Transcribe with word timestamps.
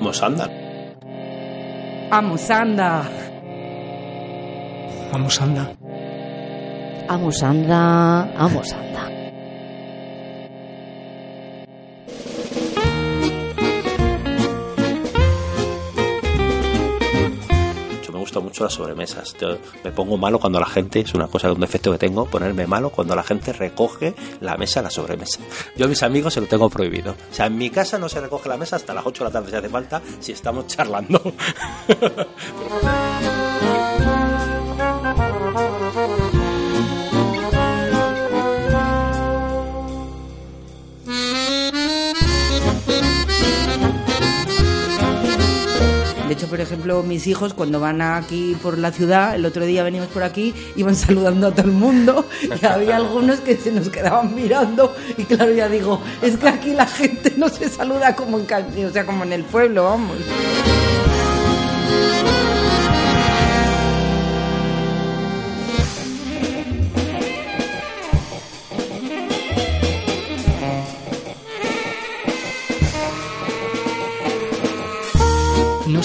Mosanda. 0.00 0.48
Vamos, 2.10 2.50
anda. 2.50 3.02
Vamos, 5.12 5.40
anda. 5.40 5.72
Vamos, 7.08 7.42
anda. 7.42 8.32
Vamos, 8.38 8.72
anda. 8.72 9.19
Yo 18.30 18.40
me 18.40 18.46
gusta 18.46 18.62
mucho 18.62 18.64
las 18.64 18.74
sobremesas. 18.74 19.34
Me 19.82 19.90
pongo 19.90 20.16
malo 20.16 20.38
cuando 20.38 20.60
la 20.60 20.66
gente, 20.66 21.00
es 21.00 21.14
una 21.14 21.26
cosa, 21.26 21.52
un 21.52 21.58
defecto 21.58 21.90
que 21.90 21.98
tengo, 21.98 22.26
ponerme 22.26 22.64
malo 22.64 22.90
cuando 22.90 23.16
la 23.16 23.24
gente 23.24 23.52
recoge 23.52 24.14
la 24.40 24.56
mesa, 24.56 24.82
la 24.82 24.90
sobremesa. 24.90 25.40
Yo 25.76 25.86
a 25.86 25.88
mis 25.88 26.02
amigos 26.04 26.34
se 26.34 26.40
lo 26.40 26.46
tengo 26.46 26.70
prohibido. 26.70 27.12
O 27.12 27.34
sea, 27.34 27.46
en 27.46 27.58
mi 27.58 27.70
casa 27.70 27.98
no 27.98 28.08
se 28.08 28.20
recoge 28.20 28.48
la 28.48 28.56
mesa 28.56 28.76
hasta 28.76 28.94
las 28.94 29.04
8 29.04 29.24
de 29.24 29.30
la 29.30 29.32
tarde 29.32 29.50
si 29.50 29.56
hace 29.56 29.68
falta, 29.68 30.02
si 30.20 30.32
estamos 30.32 30.68
charlando. 30.68 31.20
De 46.30 46.34
hecho, 46.34 46.46
por 46.46 46.60
ejemplo, 46.60 47.02
mis 47.02 47.26
hijos 47.26 47.54
cuando 47.54 47.80
van 47.80 48.00
aquí 48.00 48.56
por 48.62 48.78
la 48.78 48.92
ciudad, 48.92 49.34
el 49.34 49.44
otro 49.44 49.64
día 49.64 49.82
venimos 49.82 50.06
por 50.06 50.22
aquí, 50.22 50.54
iban 50.76 50.94
saludando 51.06 51.48
a 51.48 51.50
todo 51.50 51.66
el 51.66 51.72
mundo 51.72 52.24
y 52.40 52.64
había 52.64 52.94
algunos 52.94 53.40
que 53.40 53.56
se 53.56 53.72
nos 53.72 53.88
quedaban 53.88 54.32
mirando 54.32 54.94
y 55.18 55.24
claro, 55.24 55.50
ya 55.50 55.68
digo, 55.68 56.00
es 56.22 56.36
que 56.36 56.48
aquí 56.48 56.72
la 56.72 56.86
gente 56.86 57.34
no 57.36 57.48
se 57.48 57.68
saluda 57.68 58.14
como 58.14 58.38
en, 58.38 58.46
o 58.86 58.90
sea, 58.92 59.04
como 59.04 59.24
en 59.24 59.32
el 59.32 59.42
pueblo, 59.42 59.82
vamos. 59.82 60.18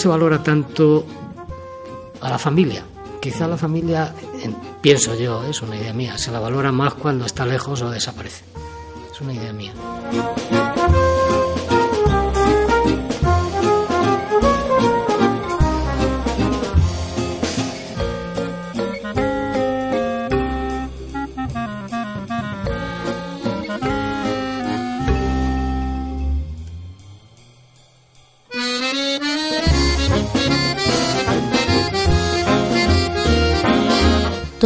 Se 0.06 0.10
valora 0.10 0.44
tanto 0.44 1.04
a 2.22 2.30
la 2.30 2.38
familia. 2.38 2.84
Quizá 3.20 3.48
la 3.48 3.58
familia, 3.58 4.14
en- 4.40 4.56
pienso 4.80 5.16
yo, 5.16 5.44
es 5.46 5.64
una 5.64 5.78
idea 5.78 5.94
mía, 5.94 6.16
se 6.20 6.30
la 6.30 6.40
valora 6.40 6.72
más 6.72 6.94
cuando 6.94 7.26
está 7.26 7.44
lejos 7.44 7.82
o 7.82 7.90
desaparece. 7.90 8.44
Es 9.12 9.20
una 9.20 9.34
idea 9.34 9.52
mía. 9.52 9.74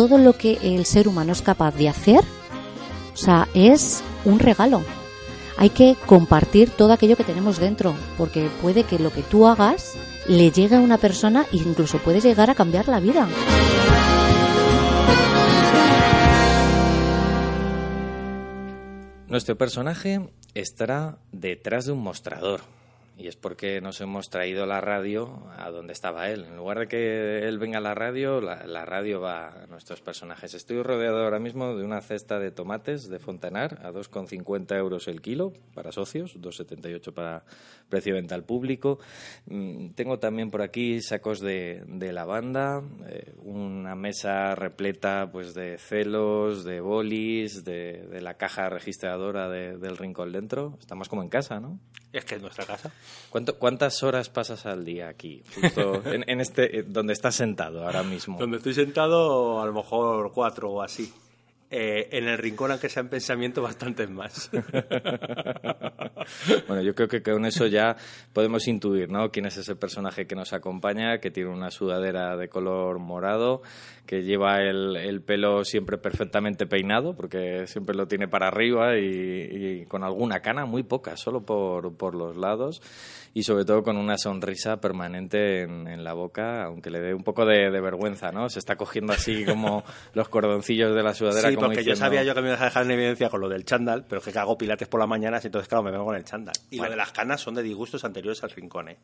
Todo 0.10 0.18
lo 0.18 0.34
que 0.34 0.58
el 0.64 0.88
ser 0.88 1.08
humano 1.08 1.34
es 1.34 1.44
capaz 1.44 1.76
de 1.76 1.88
hacer, 1.88 2.22
o 3.14 3.16
sea, 3.16 3.48
es 3.54 4.02
un 4.26 4.40
regalo. 4.40 4.82
Hay 5.56 5.70
que 5.70 5.96
compartir 6.08 6.72
todo 6.72 6.94
aquello 6.94 7.16
que 7.16 7.24
tenemos 7.24 7.60
dentro, 7.60 7.94
porque 8.18 8.50
puede 8.60 8.86
que 8.86 8.98
lo 8.98 9.14
que 9.14 9.22
tú 9.22 9.46
hagas 9.46 9.94
le 10.28 10.50
llegue 10.50 10.78
a 10.78 10.80
una 10.80 10.98
persona 10.98 11.46
e 11.52 11.58
incluso 11.58 12.00
puede 12.00 12.22
llegar 12.22 12.50
a 12.50 12.56
cambiar 12.56 12.88
la 12.88 13.00
vida. 13.00 13.30
Nuestro 19.28 19.60
personaje 19.60 20.28
estará 20.56 21.20
detrás 21.32 21.86
de 21.86 21.92
un 21.92 22.02
mostrador. 22.02 22.62
Y 23.22 23.28
es 23.28 23.36
porque 23.36 23.82
nos 23.82 24.00
hemos 24.00 24.30
traído 24.30 24.66
la 24.66 24.80
radio 24.80 25.44
a 25.58 25.70
donde 25.72 25.92
estaba 25.92 26.30
él. 26.30 26.46
En 26.46 26.56
lugar 26.56 26.80
de 26.80 26.88
que 26.88 27.48
él 27.50 27.60
venga 27.60 27.80
a 27.80 27.82
la 27.82 27.94
radio, 27.94 28.40
la, 28.40 28.86
radio 28.86 29.20
va 29.20 29.50
a 29.50 29.68
nuestros 29.68 30.00
personajes. 30.00 30.54
Estoy 30.54 30.82
rodeado 30.82 31.22
ahora 31.26 31.38
mismo 31.38 31.76
de 31.76 31.84
una 31.84 32.00
cesta 32.00 32.40
de 32.40 32.52
tomates 32.52 33.10
de 33.10 33.20
Fontanar 33.20 33.86
a 33.86 33.92
2,50 33.92 34.74
euros 34.78 35.10
el 35.10 35.22
kilo 35.22 35.52
para 35.74 35.92
socios, 35.92 36.38
2,78 36.40 37.14
para 37.14 37.44
precio 37.90 38.14
de 38.14 38.22
venta 38.22 38.36
al 38.36 38.46
público. 38.46 39.00
Mm, 39.48 39.90
Tengo 39.96 40.18
también 40.20 40.50
por 40.50 40.62
aquí 40.62 41.02
sacos 41.02 41.42
de, 41.42 41.84
de 41.88 42.14
lavanda, 42.14 42.82
eh, 43.10 43.34
una 43.44 43.96
mesa 43.96 44.56
repleta 44.56 45.30
pues 45.30 45.54
de 45.54 45.78
celos, 45.78 46.64
de 46.64 46.80
bolis, 46.80 47.66
de, 47.66 48.08
de 48.10 48.22
la 48.22 48.36
caja 48.36 48.70
registradora 48.70 49.50
de- 49.50 49.78
del 49.78 49.98
rincón 49.98 50.32
dentro. 50.32 50.78
Estamos 50.80 51.10
como 51.10 51.22
en 51.22 51.28
casa, 51.30 51.60
¿no? 51.60 51.80
Es 52.14 52.26
que 52.26 52.36
es 52.36 52.42
nuestra 52.42 52.66
casa. 52.66 52.92
¿Cuánto- 53.30 53.58
¿Cuántas 53.58 54.02
horas 54.04 54.30
pasas 54.30 54.66
al 54.66 54.84
día 54.86 55.10
aquí, 55.10 55.44
justo 55.56 56.02
en, 56.12 56.24
en 56.30 56.42
este, 56.42 56.80
eh, 56.80 56.84
donde 56.88 57.14
estás 57.14 57.36
sentado 57.36 57.86
ahora 57.86 58.04
mismo? 58.04 58.38
Donde 58.40 58.58
estoy 58.58 58.74
sentado, 58.74 59.62
a 59.62 59.66
lo 59.66 59.74
mejor 59.74 60.32
cuatro 60.34 60.70
o 60.72 60.82
así. 60.82 61.14
Eh, 61.72 62.10
en 62.18 62.28
el 62.28 62.40
rincón, 62.40 62.72
aunque 62.72 62.90
sea 62.90 63.02
en 63.02 63.10
pensamiento, 63.10 63.62
bastantes 63.62 64.10
más. 64.10 64.50
Bueno, 66.68 66.82
yo 66.84 66.94
creo 66.96 67.08
que 67.08 67.22
con 67.24 67.46
eso 67.46 67.66
ya 67.68 67.96
podemos 68.34 68.68
intuir, 68.68 69.10
¿no? 69.10 69.32
Quién 69.32 69.46
es 69.46 69.58
ese 69.58 69.76
personaje 69.76 70.28
que 70.28 70.36
nos 70.36 70.54
acompaña, 70.54 71.20
que 71.20 71.32
tiene 71.32 71.50
una 71.50 71.72
sudadera 71.72 72.38
de 72.38 72.50
color 72.50 73.00
morado, 73.00 73.62
que 74.10 74.24
lleva 74.24 74.58
el, 74.64 74.96
el 74.96 75.22
pelo 75.22 75.64
siempre 75.64 76.00
perfectamente 76.00 76.66
peinado, 76.66 77.16
porque 77.16 77.68
siempre 77.68 77.94
lo 77.96 78.08
tiene 78.08 78.28
para 78.28 78.48
arriba 78.48 78.98
y, 78.98 79.04
y 79.82 79.86
con 79.86 80.04
alguna 80.04 80.40
cana, 80.40 80.66
muy 80.66 80.82
poca, 80.82 81.16
solo 81.16 81.42
por, 81.46 81.96
por 81.96 82.16
los 82.16 82.36
lados, 82.36 82.82
y 83.36 83.44
sobre 83.44 83.66
todo 83.66 83.84
con 83.84 83.98
una 83.98 84.18
sonrisa 84.18 84.82
permanente 84.82 85.62
en, 85.62 85.88
en 85.88 86.04
la 86.04 86.14
boca, 86.14 86.64
aunque 86.64 86.90
le 86.90 87.00
dé 87.02 87.14
un 87.14 87.24
poco 87.24 87.46
de, 87.46 87.70
de 87.70 87.82
vergüenza, 87.82 88.32
¿no? 88.32 88.50
Se 88.50 88.58
está 88.58 88.78
cogiendo 88.78 89.14
así 89.14 89.46
como 89.46 89.84
los 90.16 90.28
cordoncillos 90.28 90.96
de 90.96 91.04
la 91.04 91.14
sudadera. 91.14 91.50
Sí, 91.50 91.54
como 91.54 91.68
porque 91.68 91.84
yo 91.84 91.92
diciendo- 91.92 92.00
sabía 92.06 92.24
yo 92.24 92.34
que 92.34 92.42
me 92.42 92.48
ibas 92.48 92.62
a 92.62 92.66
dejar 92.66 92.86
en 92.86 92.92
evidencia 92.92 93.30
con 93.30 93.42
lo 93.42 93.48
del 93.48 93.64
chándal, 93.64 94.06
pero 94.10 94.22
que 94.22 94.32
hago 94.40 94.58
pilates 94.58 94.88
por 94.88 95.00
las 95.00 95.08
mañanas 95.08 95.46
entonces, 95.46 95.70
claro, 95.70 95.84
me 95.84 95.92
vengo 95.92 96.06
con 96.06 96.16
el 96.16 96.24
chándal. 96.24 96.56
Y 96.72 96.78
lo 96.78 96.90
de 96.90 96.96
las 96.96 97.12
canas 97.12 97.42
son 97.42 97.54
de 97.54 97.62
disgustos 97.62 98.04
anteriores 98.04 98.44
al 98.44 98.50
rincón, 98.50 98.90
¿eh? 98.90 98.98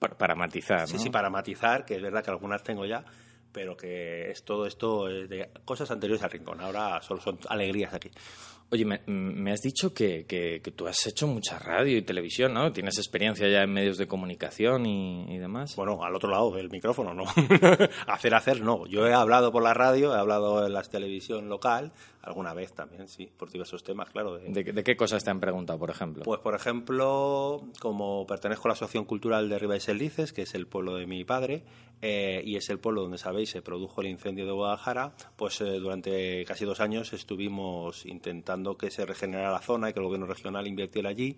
Para, 0.00 0.18
para 0.18 0.34
matizar, 0.34 0.88
Sí, 0.88 0.94
¿no? 0.94 0.98
sí, 0.98 1.10
para 1.10 1.30
matizar, 1.30 1.84
que 1.84 1.94
es 1.94 2.02
verdad 2.02 2.24
que 2.24 2.30
algunas 2.32 2.64
tengo 2.64 2.84
ya, 2.84 3.04
pero 3.54 3.76
que 3.76 4.30
es 4.30 4.44
todo 4.44 4.66
esto 4.66 5.08
eh, 5.08 5.26
de 5.28 5.48
cosas 5.64 5.90
anteriores 5.90 6.22
al 6.24 6.30
rincón. 6.32 6.60
Ahora 6.60 7.00
solo 7.00 7.20
son 7.22 7.38
alegrías 7.48 7.94
aquí. 7.94 8.10
Oye, 8.70 8.84
me, 8.86 9.02
me 9.06 9.52
has 9.52 9.60
dicho 9.60 9.92
que, 9.94 10.24
que- 10.26 10.60
que 10.62 10.70
tú 10.72 10.88
has 10.88 11.06
hecho 11.06 11.26
mucha 11.28 11.58
radio 11.58 11.96
y 11.98 12.02
televisión, 12.02 12.54
¿no? 12.54 12.72
Tienes 12.72 12.96
experiencia 12.98 13.46
ya 13.48 13.62
en 13.62 13.72
medios 13.72 13.98
de 13.98 14.06
comunicación 14.08 14.86
y, 14.86 15.32
y 15.32 15.38
demás. 15.38 15.76
Bueno, 15.76 16.02
al 16.02 16.14
otro 16.16 16.30
lado 16.30 16.50
del 16.50 16.70
micrófono, 16.70 17.14
¿no? 17.14 17.24
hacer, 18.08 18.34
hacer, 18.34 18.62
no. 18.62 18.86
Yo 18.86 19.06
he 19.06 19.12
hablado 19.14 19.52
por 19.52 19.62
la 19.62 19.74
radio, 19.74 20.14
he 20.14 20.18
hablado 20.18 20.66
en 20.66 20.72
la 20.72 20.82
televisión 20.82 21.48
local, 21.50 21.92
alguna 22.22 22.54
vez 22.54 22.72
también, 22.72 23.06
sí, 23.06 23.30
por 23.36 23.50
diversos 23.52 23.84
temas, 23.84 24.08
claro. 24.10 24.38
de- 24.38 24.48
¿De, 24.50 24.72
de 24.72 24.82
qué 24.82 24.96
cosas 24.96 25.22
te 25.22 25.30
han 25.30 25.40
preguntado, 25.40 25.78
por 25.78 25.90
ejemplo? 25.90 26.24
Pues, 26.24 26.40
por 26.40 26.54
ejemplo, 26.54 27.62
como 27.80 28.26
pertenezco 28.26 28.66
a 28.66 28.70
la 28.70 28.72
Asociación 28.74 29.04
Cultural 29.04 29.48
de 29.50 29.58
Ribes 29.58 29.88
Elices, 29.88 30.32
que 30.32 30.42
es 30.42 30.54
el 30.54 30.66
pueblo 30.66 30.96
de 30.96 31.06
mi 31.06 31.22
padre, 31.24 31.64
eh, 32.06 32.42
y 32.44 32.56
es 32.56 32.68
el 32.68 32.78
pueblo 32.78 33.00
donde, 33.00 33.16
sabéis, 33.16 33.48
se 33.48 33.62
produjo 33.62 34.02
el 34.02 34.08
incendio 34.08 34.44
de 34.44 34.52
Guadalajara, 34.52 35.14
pues 35.36 35.58
eh, 35.62 35.64
durante 35.64 36.44
casi 36.44 36.66
dos 36.66 36.80
años 36.80 37.14
estuvimos 37.14 38.04
intentando 38.04 38.76
que 38.76 38.90
se 38.90 39.06
regenerara 39.06 39.52
la 39.52 39.62
zona 39.62 39.88
y 39.88 39.94
que 39.94 40.00
el 40.00 40.04
gobierno 40.04 40.26
regional 40.26 40.66
invirtiera 40.66 41.08
allí 41.08 41.34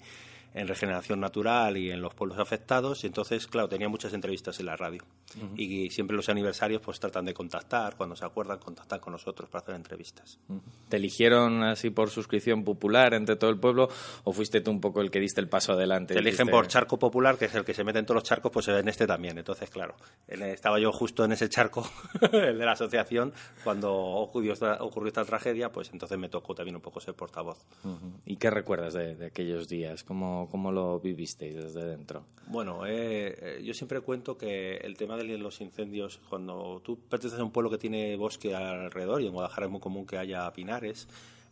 en 0.57 0.67
regeneración 0.67 1.21
natural 1.21 1.77
y 1.77 1.91
en 1.91 2.01
los 2.01 2.15
pueblos 2.15 2.39
afectados. 2.39 3.05
Y 3.05 3.09
entonces, 3.09 3.47
claro, 3.47 3.69
tenía 3.69 3.91
muchas 3.91 4.15
entrevistas 4.15 4.59
en 4.59 4.67
la 4.67 4.77
radio. 4.77 5.03
Y 5.55 5.91
siempre 5.91 6.17
los 6.17 6.31
aniversarios 6.31 6.81
pues 6.81 6.99
tratan 6.99 7.27
de 7.27 7.35
contactar, 7.35 7.97
cuando 7.97 8.17
se 8.17 8.25
acuerdan, 8.25 8.59
contactar 8.59 9.01
con 9.01 9.13
nosotros 9.13 9.51
para 9.51 9.63
hacer 9.63 9.75
entrevistas. 9.75 10.39
¿Te 10.89 10.97
eligieron 10.97 11.63
así 11.63 11.91
por 11.91 12.09
suscripción 12.09 12.65
popular 12.65 13.13
entre 13.13 13.37
todo 13.37 13.51
el 13.51 13.59
pueblo 13.59 13.91
o 14.25 14.33
fuiste 14.33 14.63
tú 14.63 14.71
un 14.71 14.81
poco 14.81 15.03
el 15.03 15.11
que 15.11 15.21
diste 15.21 15.43
el 15.43 15.49
paso 15.49 15.75
adelante? 15.75 16.15
Te 16.15 16.21
eligen 16.21 16.49
por 16.49 16.69
charco 16.69 16.99
popular, 16.99 17.37
que 17.37 17.45
es 17.45 17.55
el 17.55 17.65
que 17.65 17.75
se 17.75 17.85
mete 17.85 17.99
en 17.99 18.07
todos 18.07 18.17
los 18.17 18.25
charcos, 18.25 18.51
pues 18.51 18.67
en 18.69 18.89
este 18.89 19.07
también. 19.07 19.37
Entonces, 19.37 19.69
claro, 19.69 19.95
estaba 20.27 20.81
yo 20.81 20.91
justo 20.91 21.23
en 21.25 21.33
ese 21.33 21.51
charco, 21.51 21.87
el 22.33 22.57
de 22.59 22.65
la 22.65 22.73
asociación, 22.73 23.35
cuando 23.63 23.95
ocurrió 23.95 24.55
esta, 24.55 24.83
ocurrió 24.83 25.09
esta 25.09 25.25
tragedia, 25.27 25.71
pues 25.71 25.91
entonces 25.93 26.17
me 26.17 26.31
tocó 26.31 26.55
también 26.55 26.77
un 26.77 26.83
poco 26.83 26.99
ser 27.01 27.13
portavoz. 27.13 27.59
¿Y 28.25 28.37
qué 28.37 28.49
recuerdas 28.49 28.95
de, 28.95 29.17
de 29.17 29.27
aquellos 29.27 29.69
días? 29.69 30.03
¿Cómo, 30.03 30.46
¿Cómo 30.51 30.73
lo 30.73 31.01
vivisteis 31.01 31.55
desde 31.55 31.85
dentro? 31.85 32.25
Bueno, 32.47 32.87
eh, 32.87 33.37
eh, 33.41 33.63
yo 33.65 33.75
siempre 33.75 34.01
cuento 34.01 34.39
que 34.39 34.77
el 34.77 34.97
tema 34.97 35.17
de 35.17 35.25
los 35.39 35.61
incendios, 35.61 36.21
cuando 36.29 36.81
tú 36.85 36.99
perteneces 37.09 37.41
a 37.41 37.45
un 37.45 37.51
pueblo 37.51 37.71
que 37.71 37.79
tiene 37.79 38.17
bosque 38.17 38.55
alrededor, 38.55 39.23
y 39.23 39.27
en 39.27 39.33
Guadalajara 39.33 39.67
es 39.67 39.73
muy 39.73 39.81
común 39.81 40.07
que 40.07 40.19
haya 40.19 40.53
pinares, 40.53 41.09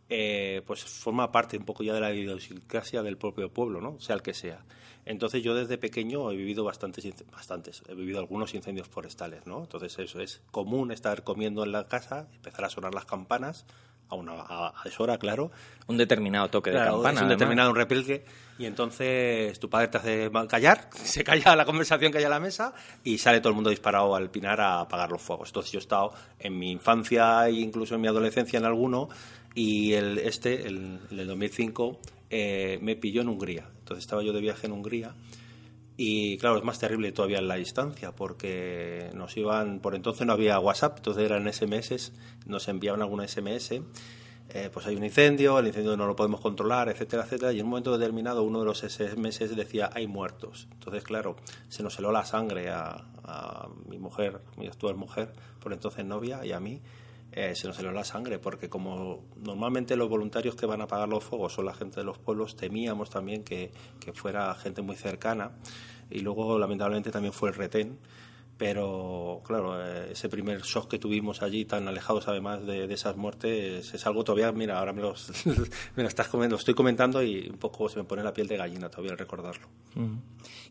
eh, 0.09 0.63
pues 0.67 0.85
forma 0.85 1.33
parte 1.33 1.57
un 1.57 1.65
poco 1.65 1.83
ya 1.83 1.95
de 1.95 2.01
la 2.01 2.13
idiosincrasia 2.13 3.03
del 3.03 3.17
propio 3.17 3.51
pueblo, 3.51 3.81
¿no? 3.81 3.99
sea 4.01 4.15
el 4.17 4.23
que 4.23 4.35
sea. 4.35 4.65
Entonces 5.07 5.43
yo 5.43 5.55
desde 5.55 5.79
pequeño 5.79 6.31
he 6.31 6.37
vivido 6.37 6.65
bastantes, 6.65 7.07
bastantes, 7.31 7.83
he 7.89 7.95
vivido 7.95 8.19
algunos 8.19 8.55
incendios 8.55 8.89
forestales, 8.89 9.47
¿no? 9.47 9.63
Entonces 9.63 9.99
eso 9.99 10.21
es 10.21 10.43
común 10.51 10.93
estar 10.93 11.25
comiendo 11.25 11.63
en 11.63 11.73
la 11.73 11.89
casa, 11.89 12.29
empezar 12.35 12.65
a 12.65 12.71
sonar 12.71 12.95
las 12.95 13.05
campanas, 13.05 13.67
a 14.15 14.19
una 14.19 14.33
a, 14.41 14.73
deshora, 14.85 15.19
claro. 15.19 15.51
Un 15.87 15.97
determinado 15.97 16.49
toque 16.49 16.71
de 16.71 16.79
campana. 16.79 17.23
un 17.23 17.29
determinado 17.29 17.71
un 17.71 17.77
repelque. 17.77 18.25
Y 18.59 18.67
entonces 18.67 19.59
tu 19.59 19.69
padre 19.69 19.89
te 19.89 19.99
hace 19.99 20.31
callar, 20.49 20.89
se 20.93 21.25
calla 21.25 21.57
la 21.57 21.65
conversación 21.65 22.13
que 22.13 22.19
hay 22.19 22.25
a 22.25 22.29
la 22.29 22.41
mesa 22.41 22.73
y 23.03 23.19
sale 23.19 23.41
todo 23.41 23.51
el 23.51 23.57
mundo 23.57 23.71
disparado 23.71 24.15
al 24.15 24.31
pinar 24.31 24.61
a 24.61 24.81
apagar 24.81 25.11
los 25.11 25.21
fuegos. 25.21 25.49
Entonces 25.49 25.73
yo 25.73 25.79
he 25.79 25.83
estado 25.83 26.13
en 26.39 26.59
mi 26.59 26.71
infancia 26.71 27.49
e 27.49 27.53
incluso 27.53 27.97
en 27.97 28.01
mi 28.01 28.09
adolescencia 28.09 28.59
en 28.59 28.65
alguno 28.65 29.09
y 29.55 29.93
el, 29.93 30.19
este, 30.19 30.67
el, 30.67 31.01
el 31.11 31.17
del 31.17 31.27
2005, 31.29 31.99
eh, 32.31 32.79
me 32.81 32.97
pilló 32.97 33.23
en 33.23 33.29
Hungría. 33.29 33.69
Entonces 33.79 34.05
estaba 34.05 34.23
yo 34.23 34.33
de 34.33 34.41
viaje 34.41 34.67
en 34.67 34.73
Hungría 34.73 35.15
y 35.97 36.39
claro, 36.39 36.59
es 36.59 36.65
más 36.65 36.79
terrible 36.79 37.13
todavía 37.13 37.39
en 37.39 37.49
la 37.49 37.55
distancia 37.55 38.13
porque 38.13 39.11
nos 39.15 39.37
iban, 39.37 39.81
por 39.81 39.95
entonces 39.95 40.27
no 40.27 40.33
había 40.33 40.59
WhatsApp, 40.59 40.97
entonces 40.99 41.25
eran 41.25 41.51
SMS, 41.53 42.13
nos 42.47 42.67
enviaban 42.69 43.03
alguna 43.03 43.29
SMS, 43.29 43.81
eh, 44.51 44.71
pues 44.73 44.87
hay 44.87 44.97
un 44.97 45.05
incendio, 45.05 45.59
el 45.59 45.69
incendio 45.69 45.97
no 45.97 46.07
lo 46.07 46.17
podemos 46.17 46.41
controlar, 46.41 46.89
etcétera, 46.89 47.23
etcétera, 47.25 47.53
y 47.53 47.61
en 47.61 47.67
un 47.67 47.71
momento 47.71 47.97
determinado 47.97 48.43
uno 48.43 48.61
de 48.61 48.67
los 48.67 48.81
SMS 48.81 49.39
decía 49.55 49.91
hay 49.95 50.07
muertos. 50.09 50.69
Entonces, 50.73 51.05
claro, 51.05 51.37
se 51.69 51.83
nos 51.83 51.97
heló 51.99 52.11
la 52.11 52.25
sangre 52.25 52.71
a, 52.71 53.05
a 53.23 53.69
mi 53.89 53.99
mujer, 53.99 54.41
mi 54.57 54.67
actual 54.67 54.97
mujer, 54.97 55.33
por 55.61 55.73
entonces 55.73 56.05
novia, 56.05 56.45
y 56.45 56.53
a 56.53 56.61
mí, 56.61 56.81
eh, 57.37 57.57
se 57.57 57.67
nos 57.67 57.77
heló 57.81 57.91
la 57.91 58.05
sangre, 58.05 58.39
porque 58.39 58.69
como 58.69 59.25
normalmente 59.43 59.97
los 59.97 60.09
voluntarios 60.09 60.55
que 60.55 60.67
van 60.67 60.81
a 60.81 60.85
apagar 60.85 61.09
los 61.09 61.25
fuegos 61.25 61.53
son 61.53 61.67
la 61.67 61.75
gente 61.75 61.97
de 61.97 62.05
los 62.05 62.17
pueblos, 62.17 62.55
temíamos 62.55 63.11
también 63.11 63.43
que, 63.43 63.73
fuera 64.15 64.55
gente 64.55 64.83
muy 64.83 64.95
cercana 64.95 65.51
y 66.11 66.21
luego 66.21 66.57
lamentablemente 66.61 67.11
también 67.11 67.33
fue 67.33 67.49
el 67.49 67.57
retén 67.57 67.99
pero 68.57 69.43
claro, 69.45 69.85
eh, 69.85 70.13
ese 70.13 70.29
primer 70.29 70.61
shock 70.61 70.89
que 70.89 71.01
tuvimos 71.01 71.43
allí, 71.43 71.65
tan 71.65 71.89
alejados 71.89 72.29
además 72.29 72.65
de, 72.65 72.85
esas 72.85 73.17
muertes, 73.17 73.93
es 73.93 74.07
algo 74.07 74.23
todavía, 74.23 74.53
mira, 74.53 74.79
ahora 74.79 74.93
me, 74.93 75.03
los, 75.03 75.33
me 75.97 76.05
lo 76.05 76.09
estás 76.09 76.29
comentando, 76.29 76.61
estoy 76.61 76.75
comentando 76.75 77.21
y 77.21 77.49
un 77.49 77.59
poco 77.59 77.89
se 77.89 77.99
me 77.99 78.05
pone 78.05 78.23
la 78.23 78.33
piel 78.33 78.47
de 78.47 78.57
gallina 78.57 78.89
todavía 78.89 79.11
al 79.11 79.19
recordarlo. 79.19 79.67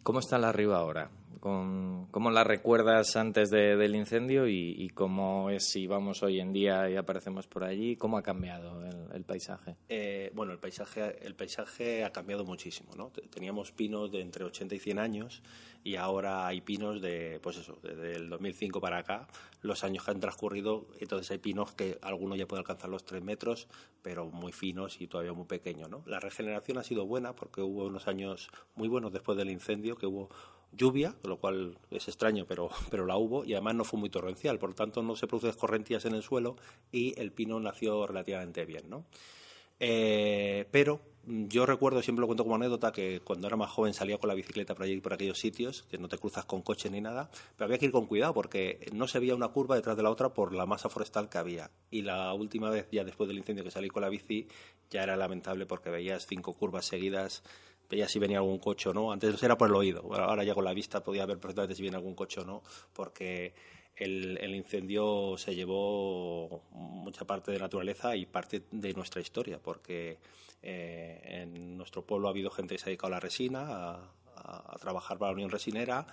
¿Cómo 0.01 0.19
está 0.19 0.37
la 0.37 0.47
arriba 0.47 0.77
ahora? 0.77 1.09
¿Cómo 1.43 2.31
la 2.31 2.45
recuerdas 2.45 3.17
antes 3.17 3.49
del 3.49 3.95
incendio 3.95 4.47
y, 4.47 4.87
cómo 4.93 5.49
es 5.49 5.67
si 5.67 5.87
vamos 5.87 6.23
hoy 6.23 6.39
en 6.39 6.53
día 6.53 6.89
y 6.89 6.95
aparecemos 6.95 7.47
por 7.47 7.65
allí? 7.65 7.97
¿Cómo 7.97 8.17
ha 8.17 8.23
cambiado 8.23 8.81
el, 9.13 9.25
paisaje? 9.25 9.75
Eh, 9.89 10.31
bueno, 10.33 10.53
el 10.53 10.59
paisaje, 10.59 11.17
el 11.25 11.35
paisaje 11.35 12.05
ha 12.05 12.11
cambiado 12.11 12.45
muchísimo. 12.45 12.91
¿no? 12.95 13.09
Teníamos 13.09 13.73
pinos 13.73 14.09
de 14.09 14.21
entre 14.21 14.45
80 14.45 14.73
y 14.75 14.79
100 14.79 14.99
años 14.99 15.43
y 15.83 15.97
ahora 15.97 16.47
hay 16.47 16.61
pinos 16.61 17.01
de, 17.01 17.41
pues 17.43 17.57
eso, 17.57 17.77
desde 17.83 18.13
el 18.13 18.29
2005 18.29 18.79
para 18.79 18.99
acá, 18.99 19.27
los 19.61 19.83
años 19.83 20.05
que 20.05 20.11
han 20.11 20.21
transcurrido, 20.21 20.87
entonces 21.01 21.29
hay 21.29 21.39
pinos 21.39 21.73
que 21.73 21.97
algunos 22.01 22.37
ya 22.37 22.47
pueden 22.47 22.61
alcanzar 22.61 22.89
los 22.89 23.03
3 23.03 23.21
metros, 23.21 23.67
pero 24.01 24.27
muy 24.27 24.53
finos 24.53 25.01
y 25.01 25.07
todavía 25.07 25.33
muy 25.33 25.45
pequeños. 25.45 25.89
¿no? 25.89 26.03
La 26.05 26.21
regeneración 26.21 26.77
ha 26.77 26.83
sido 26.83 27.05
buena 27.05 27.35
porque 27.35 27.59
hubo 27.59 27.83
unos 27.83 28.07
años 28.07 28.49
muy 28.75 28.87
buenos 28.87 29.11
después 29.11 29.37
del 29.37 29.49
incendio, 29.49 29.97
que 29.97 30.05
hubo 30.05 30.29
lluvia, 30.75 31.15
lo 31.23 31.37
cual 31.37 31.77
es 31.91 32.07
extraño, 32.07 32.45
pero, 32.47 32.69
pero 32.91 33.05
la 33.05 33.17
hubo, 33.17 33.45
y 33.45 33.53
además 33.53 33.75
no 33.75 33.83
fue 33.83 33.99
muy 33.99 34.09
torrencial, 34.09 34.59
por 34.59 34.69
lo 34.69 34.75
tanto 34.75 35.01
no 35.03 35.15
se 35.15 35.27
producen 35.27 35.51
escorrentías 35.51 36.05
en 36.05 36.15
el 36.15 36.23
suelo 36.23 36.55
y 36.91 37.19
el 37.19 37.31
pino 37.31 37.59
nació 37.59 38.05
relativamente 38.07 38.65
bien, 38.65 38.89
¿no? 38.89 39.05
Eh, 39.79 40.65
pero 40.71 41.01
yo 41.25 41.65
recuerdo, 41.65 42.01
siempre 42.01 42.21
lo 42.21 42.27
cuento 42.27 42.43
como 42.43 42.55
anécdota, 42.55 42.91
que 42.91 43.21
cuando 43.21 43.47
era 43.47 43.55
más 43.55 43.71
joven 43.71 43.93
salía 43.93 44.17
con 44.17 44.27
la 44.27 44.33
bicicleta 44.33 44.75
por 44.75 44.83
allí 44.83 44.99
por 44.99 45.13
aquellos 45.13 45.39
sitios, 45.39 45.83
que 45.83 45.97
no 45.97 46.09
te 46.09 46.17
cruzas 46.17 46.45
con 46.45 46.61
coche 46.61 46.89
ni 46.89 46.99
nada, 46.99 47.29
pero 47.55 47.65
había 47.65 47.77
que 47.77 47.85
ir 47.85 47.91
con 47.91 48.05
cuidado 48.05 48.33
porque 48.33 48.85
no 48.93 49.07
se 49.07 49.19
veía 49.19 49.33
una 49.33 49.47
curva 49.47 49.75
detrás 49.75 49.95
de 49.95 50.03
la 50.03 50.09
otra 50.09 50.33
por 50.33 50.53
la 50.53 50.65
masa 50.65 50.89
forestal 50.89 51.29
que 51.29 51.37
había. 51.37 51.71
Y 51.89 52.01
la 52.01 52.33
última 52.33 52.69
vez, 52.69 52.87
ya 52.91 53.05
después 53.05 53.29
del 53.29 53.37
incendio 53.37 53.63
que 53.63 53.71
salí 53.71 53.89
con 53.89 54.01
la 54.01 54.09
bici, 54.09 54.47
ya 54.89 55.03
era 55.03 55.15
lamentable 55.15 55.65
porque 55.65 55.89
veías 55.89 56.27
cinco 56.27 56.53
curvas 56.53 56.85
seguidas 56.85 57.43
veía 57.93 58.07
si 58.07 58.19
venía 58.19 58.39
algún 58.39 58.57
coche 58.57 58.89
o 58.89 58.93
no. 58.93 59.11
Antes 59.11 59.41
era 59.43 59.57
por 59.57 59.69
el 59.69 59.75
oído, 59.75 60.01
ahora 60.13 60.43
ya 60.43 60.53
con 60.53 60.65
la 60.65 60.73
vista 60.73 61.03
podía 61.03 61.25
ver 61.25 61.37
perfectamente 61.37 61.75
si 61.75 61.81
viene 61.81 61.97
algún 61.97 62.15
coche 62.15 62.41
o 62.41 62.45
no, 62.45 62.63
porque 62.91 63.53
el, 63.95 64.55
incendio 64.55 65.37
se 65.37 65.53
llevó 65.53 66.63
mucha 66.71 67.25
parte 67.25 67.51
de 67.51 67.59
naturaleza 67.59 68.15
y 68.15 68.25
parte 68.25 68.63
de 68.71 68.93
nuestra 68.93 69.21
historia, 69.21 69.59
porque 69.61 70.17
eh, 70.61 71.21
en 71.23 71.77
nuestro 71.77 72.05
pueblo 72.05 72.27
ha 72.27 72.31
habido 72.31 72.49
gente 72.49 72.75
que 72.75 72.79
se 72.79 72.85
ha 72.85 72.87
dedicado 72.87 73.13
a 73.13 73.17
la 73.17 73.19
resina, 73.19 73.99
a 74.43 74.77
trabajar 74.79 75.17
para 75.17 75.31
la 75.31 75.35
Unión 75.35 75.49
Resinera, 75.49 76.05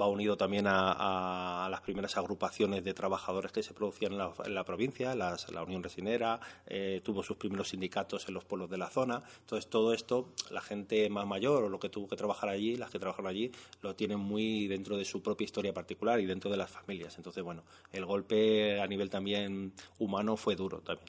va 0.00 0.08
unido 0.08 0.36
también 0.36 0.66
a, 0.66 1.68
las 1.70 1.80
primeras 1.80 2.16
agrupaciones 2.16 2.84
de 2.84 2.94
trabajadores 2.94 3.52
que 3.52 3.62
se 3.62 3.74
producían 3.74 4.12
en 4.12 4.54
la, 4.54 4.64
provincia, 4.64 5.14
la 5.14 5.62
Unión 5.64 5.82
Resinera, 5.82 6.40
eh, 6.66 7.00
tuvo 7.04 7.22
sus 7.22 7.36
primeros 7.36 7.68
sindicatos 7.68 8.28
en 8.28 8.34
los 8.34 8.44
pueblos 8.44 8.70
de 8.70 8.78
la 8.78 8.90
zona. 8.90 9.22
Entonces, 9.40 9.68
todo 9.68 9.92
esto, 9.92 10.32
la 10.50 10.60
gente 10.60 11.08
más 11.10 11.26
mayor 11.26 11.64
o 11.64 11.68
lo 11.68 11.78
que 11.78 11.88
tuvo 11.88 12.08
que 12.08 12.16
trabajar 12.16 12.48
allí, 12.48 12.76
las 12.76 12.90
que 12.90 12.98
trabajaron 12.98 13.30
allí, 13.30 13.50
lo 13.82 13.94
tienen 13.94 14.18
muy 14.18 14.68
dentro 14.68 14.96
de 14.96 15.04
su 15.04 15.22
propia 15.22 15.44
historia 15.44 15.72
particular 15.72 16.20
y 16.20 16.26
dentro 16.26 16.50
de 16.50 16.56
las 16.56 16.70
familias. 16.70 17.16
Entonces, 17.16 17.42
bueno, 17.42 17.62
el 17.92 18.04
golpe 18.04 18.80
a 18.80 18.86
nivel 18.86 19.10
también 19.10 19.72
humano 19.98 20.36
fue 20.36 20.56
duro 20.56 20.80
también. 20.80 21.08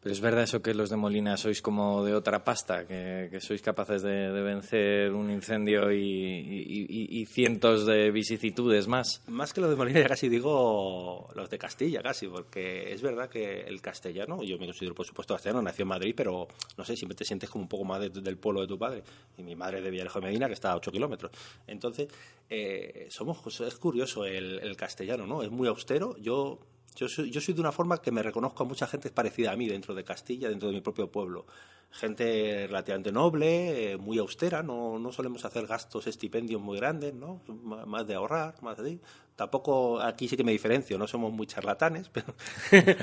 Pero 0.00 0.12
es 0.12 0.20
verdad 0.20 0.44
eso 0.44 0.62
que 0.62 0.74
los 0.74 0.90
de 0.90 0.96
Molina 0.96 1.36
sois 1.36 1.62
como 1.62 2.04
de 2.04 2.14
otra 2.14 2.44
pasta, 2.44 2.86
que, 2.86 3.38
sois 3.40 3.62
capaces 3.62 4.02
de, 4.02 4.30
vencer 4.42 5.12
un 5.12 5.30
incendio 5.30 5.92
y, 5.92 7.26
cientos 7.26 7.86
de 7.86 8.10
vicisitudes 8.10 8.86
más. 8.86 9.22
Más 9.28 9.52
que 9.52 9.60
los 9.60 9.70
de 9.70 9.76
Molina, 9.76 10.00
ya 10.00 10.08
casi 10.08 10.28
digo 10.28 11.28
los 11.34 11.50
de 11.50 11.58
Castilla, 11.58 12.02
casi, 12.02 12.26
porque 12.28 12.92
es 12.92 13.02
verdad 13.02 13.28
que 13.28 13.62
el 13.62 13.80
castellano, 13.80 14.42
yo 14.42 14.58
me 14.58 14.66
considero 14.66 14.94
por 14.94 15.06
supuesto 15.06 15.34
castellano, 15.34 15.62
nació 15.62 15.82
en 15.82 15.88
Madrid, 15.88 16.14
pero 16.16 16.48
no 16.76 16.84
sé, 16.84 16.96
siempre 16.96 17.16
te 17.16 17.24
sientes 17.24 17.50
como 17.50 17.62
un 17.62 17.68
poco 17.68 17.84
más 17.84 18.00
del 18.00 18.36
pueblo 18.36 18.60
de 18.60 18.66
tu 18.66 18.78
padre. 18.78 19.02
Y 19.38 19.42
mi 19.42 19.54
madre 19.54 19.80
de 19.80 19.90
Villalejo 19.90 20.20
de 20.20 20.26
Medina, 20.26 20.46
que 20.46 20.54
está 20.54 20.72
a 20.72 20.76
8 20.76 20.92
kilómetros. 20.92 21.32
Entonces, 21.66 22.08
eh, 22.48 23.06
somos, 23.10 23.60
es 23.60 23.74
curioso 23.76 24.24
el, 24.24 24.60
el 24.60 24.76
castellano, 24.76 25.26
¿no? 25.26 25.42
Es 25.42 25.50
muy 25.50 25.68
austero. 25.68 26.16
Yo 26.18 26.58
yo 26.94 27.08
soy, 27.08 27.30
yo 27.30 27.40
soy 27.40 27.54
de 27.54 27.60
una 27.60 27.72
forma 27.72 28.00
que 28.00 28.12
me 28.12 28.22
reconozco 28.22 28.62
a 28.62 28.66
mucha 28.66 28.86
gente 28.86 29.10
parecida 29.10 29.52
a 29.52 29.56
mí 29.56 29.68
dentro 29.68 29.94
de 29.94 30.04
Castilla, 30.04 30.48
dentro 30.48 30.68
de 30.68 30.74
mi 30.74 30.80
propio 30.80 31.10
pueblo. 31.10 31.46
Gente 31.90 32.66
relativamente 32.66 33.12
noble, 33.12 33.92
eh, 33.92 33.96
muy 33.96 34.18
austera, 34.18 34.62
no, 34.62 34.98
no 34.98 35.12
solemos 35.12 35.44
hacer 35.44 35.66
gastos, 35.66 36.08
estipendios 36.08 36.60
muy 36.60 36.78
grandes, 36.78 37.14
¿no? 37.14 37.40
Más 37.46 38.06
de 38.06 38.14
ahorrar, 38.14 38.54
más 38.62 38.78
de... 38.78 38.98
Tampoco, 39.36 40.00
aquí 40.00 40.28
sí 40.28 40.36
que 40.36 40.44
me 40.44 40.52
diferencio, 40.52 40.96
no 40.98 41.08
somos 41.08 41.32
muy 41.32 41.46
charlatanes, 41.46 42.08
pero 42.12 42.34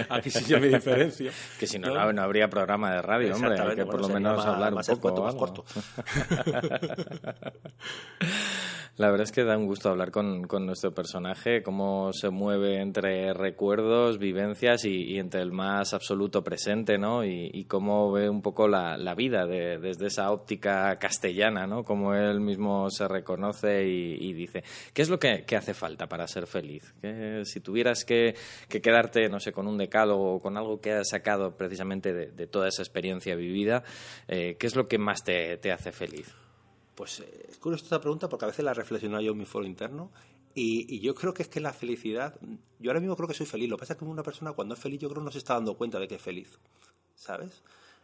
aquí 0.09 0.29
sí 0.29 0.45
que 0.45 0.57
me 0.57 0.67
diferencio. 0.67 1.31
que 1.59 1.67
si 1.67 1.79
no, 1.79 2.13
no, 2.13 2.21
habría 2.21 2.49
programa 2.49 2.93
de 2.93 3.01
radio, 3.01 3.35
hombre, 3.35 3.59
hay 3.59 3.75
que 3.75 3.85
por 3.85 3.99
lo 3.99 4.09
menos 4.09 4.45
hablar 4.45 4.73
un 4.73 4.99
poco. 4.99 5.23
más 5.23 5.35
corto. 5.35 5.65
La 8.97 9.09
verdad 9.09 9.23
es 9.23 9.31
que 9.31 9.45
da 9.45 9.57
un 9.57 9.67
gusto 9.67 9.89
hablar 9.89 10.11
con, 10.11 10.41
nuestro 10.65 10.93
personaje, 10.93 11.63
cómo 11.63 12.11
se 12.11 12.29
mueve 12.29 12.81
entre 12.81 13.33
recuerdos, 13.33 14.19
vivencias 14.19 14.83
y, 14.83 15.17
entre 15.17 15.41
el 15.41 15.53
más 15.53 15.93
absoluto 15.93 16.43
presente, 16.43 16.97
¿no? 16.97 17.23
Y, 17.23 17.65
cómo 17.69 18.11
ve 18.11 18.29
un 18.29 18.41
poco 18.41 18.67
la, 18.67 19.15
vida 19.15 19.45
desde 19.45 20.07
esa 20.07 20.29
óptica 20.31 20.99
castellana, 20.99 21.67
¿no? 21.67 21.85
Como 21.85 22.13
él 22.13 22.41
mismo 22.41 22.89
se 22.89 23.07
reconoce 23.07 23.87
y, 23.87 24.33
dice, 24.33 24.63
¿qué 24.93 25.01
es 25.01 25.09
lo 25.09 25.19
que, 25.19 25.45
hace 25.55 25.73
falta 25.73 26.07
para 26.07 26.27
ser 26.27 26.45
feliz? 26.45 26.93
si 27.43 27.61
tuvieras 27.61 28.03
que, 28.03 28.35
quedarte, 28.67 29.29
no 29.29 29.39
sé, 29.39 29.53
con 29.53 29.67
un 29.67 29.77
decálogo 29.77 30.35
o 30.35 30.39
con 30.41 30.57
algo 30.57 30.81
que 30.81 30.91
has 30.91 31.09
sacado 31.09 31.55
precisamente 31.55 32.13
de, 32.13 32.47
toda 32.47 32.67
esa 32.67 32.81
experiencia 32.81 33.35
vivida, 33.35 33.83
eh, 34.27 34.57
¿qué 34.59 34.67
es 34.67 34.75
lo 34.75 34.89
que 34.89 34.97
más 34.97 35.23
te 35.23 35.71
hace 35.71 35.93
feliz? 35.93 36.35
Pues 37.01 37.19
eh, 37.19 37.47
es 37.49 37.57
curiosa 37.57 37.85
esta 37.85 37.99
pregunta 37.99 38.29
porque 38.29 38.45
a 38.45 38.49
veces 38.49 38.63
la 38.63 38.75
reflexiono 38.75 39.19
yo 39.21 39.31
en 39.31 39.39
mi 39.39 39.45
foro 39.45 39.65
interno 39.65 40.11
y, 40.53 40.99
yo 40.99 41.15
creo 41.15 41.33
que 41.33 41.41
es 41.41 41.49
que 41.49 41.59
la 41.59 41.73
felicidad, 41.73 42.39
yo 42.77 42.91
ahora 42.91 42.99
mismo 42.99 43.15
creo 43.15 43.27
que 43.27 43.33
soy 43.33 43.47
feliz, 43.47 43.67
lo 43.67 43.75
que 43.75 43.79
pasa 43.79 43.93
es 43.93 43.99
que 43.99 44.05
una 44.05 44.21
persona 44.21 44.51
cuando 44.51 44.75
es 44.75 44.79
feliz 44.79 44.99
yo 44.99 45.09
creo 45.09 45.23
no 45.23 45.31
se 45.31 45.39
está 45.39 45.55
dando 45.55 45.75
cuenta 45.75 45.97
de 45.97 46.07
que 46.07 46.13
es 46.13 46.21
feliz, 46.21 46.59
¿sabes? 47.15 47.63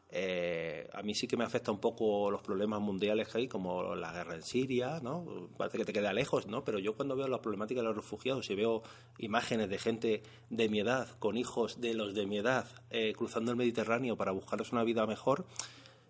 Eh, 0.10 0.90
a 0.94 1.04
mí 1.04 1.14
sí 1.14 1.28
que 1.28 1.38
me 1.38 1.44
afecta 1.44 1.72
un 1.72 1.80
poco 1.80 2.32
los 2.32 2.42
problemas 2.42 2.82
mundiales 2.82 3.28
que 3.28 3.38
hay, 3.38 3.48
como 3.48 3.94
la 3.94 4.12
guerra 4.12 4.34
en 4.34 4.42
Siria, 4.42 5.00
¿no? 5.00 5.48
Parece 5.58 5.78
que 5.78 5.86
te 5.86 5.94
queda 5.94 6.12
lejos, 6.12 6.48
¿no? 6.48 6.64
Pero 6.64 6.80
yo 6.80 6.96
cuando 6.96 7.16
veo 7.16 7.28
la 7.28 7.40
problemática 7.40 7.82
de 7.82 7.88
los 7.88 7.96
refugiados 7.96 8.50
y 8.50 8.56
veo 8.56 8.82
imágenes 9.20 9.70
de 9.70 9.78
gente 9.78 10.24
de 10.50 10.70
mi 10.70 10.80
edad, 10.80 11.08
con 11.20 11.38
hijos 11.38 11.80
de 11.82 11.94
los 11.94 12.16
de 12.16 12.26
mi 12.26 12.40
edad, 12.40 12.66
eh, 12.90 13.14
cruzando 13.16 13.52
el 13.52 13.58
Mediterráneo 13.58 14.18
para 14.18 14.32
buscarles 14.32 14.72
una 14.72 14.84
vida 14.84 15.06
mejor, 15.06 15.46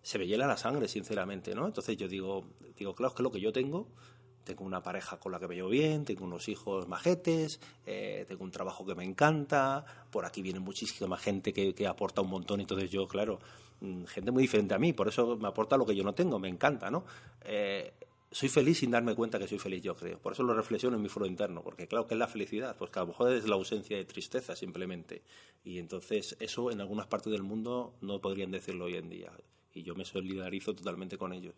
se 0.08 0.18
me 0.18 0.26
hiela 0.26 0.48
la 0.48 0.56
sangre, 0.56 0.88
sinceramente, 0.88 1.54
¿no? 1.54 1.66
Entonces 1.66 1.98
yo 1.98 2.08
digo, 2.08 2.46
digo, 2.78 2.96
claro, 2.96 3.10
es 3.10 3.18
que 3.18 3.24
lo 3.24 3.30
que 3.30 3.42
yo 3.42 3.52
tengo, 3.52 3.90
tengo 4.46 4.64
una 4.64 4.82
pareja 4.82 5.20
con 5.20 5.34
la 5.34 5.40
que 5.40 5.50
me 5.50 5.56
llevo 5.56 5.68
bien, 5.68 6.06
tengo 6.06 6.24
unos 6.24 6.48
hijos 6.48 6.88
majetes, 6.88 7.60
eh, 7.86 8.24
tengo 8.26 8.46
un 8.46 8.52
trabajo 8.52 8.86
que 8.86 8.96
me 8.96 9.04
encanta, 9.04 9.84
por 10.10 10.24
aquí 10.24 10.42
viene 10.42 10.62
muchísima 10.62 11.18
gente 11.18 11.52
que, 11.52 11.76
que 11.76 11.88
aporta 11.88 12.22
un 12.22 12.30
montón, 12.30 12.62
entonces 12.62 12.90
yo, 12.90 13.06
claro, 13.06 13.40
mm, 13.82 14.06
gente 14.06 14.32
muy 14.32 14.44
diferente 14.44 14.74
a 14.74 14.80
mí, 14.80 14.94
por 14.94 15.10
eso 15.10 15.36
me 15.36 15.50
aporta 15.50 15.76
lo 15.76 15.86
que 15.86 15.94
yo 15.94 16.06
no 16.06 16.14
tengo, 16.14 16.40
me 16.40 16.48
encanta, 16.48 16.90
¿no? 16.90 17.04
Eh, 17.42 17.92
soy 18.32 18.48
feliz 18.48 18.78
sin 18.80 18.92
darme 18.92 19.14
cuenta 19.14 19.38
que 19.40 19.48
soy 19.50 19.60
feliz, 19.60 19.84
yo 19.84 19.94
creo. 19.98 20.20
Por 20.20 20.32
eso 20.32 20.44
lo 20.44 20.54
reflexiono 20.54 20.96
en 20.96 21.04
mi 21.04 21.10
foro 21.10 21.26
interno, 21.26 21.64
porque 21.64 21.86
claro, 21.86 22.08
¿qué 22.08 22.14
es 22.14 22.20
la 22.20 22.28
felicidad? 22.28 22.78
Pues 22.78 22.92
que 22.92 23.00
a 23.00 23.02
lo 23.02 23.10
mejor 23.10 23.34
es 23.34 23.46
la 23.46 23.56
ausencia 23.56 23.98
de 23.98 24.06
tristeza 24.06 24.56
simplemente. 24.56 25.22
Y 25.66 25.80
entonces 25.80 26.38
eso 26.40 26.72
en 26.72 26.80
algunas 26.80 27.08
partes 27.08 27.32
del 27.34 27.44
mundo 27.44 27.94
no 28.00 28.22
podrían 28.22 28.52
decirlo 28.52 28.86
hoy 28.86 28.96
en 28.96 29.10
día. 29.10 29.34
Y 29.78 29.84
yo 29.84 29.96
me 29.96 30.06
solidarizo 30.06 30.74
totalmente 30.74 31.18
con 31.18 31.34
ellos. 31.34 31.54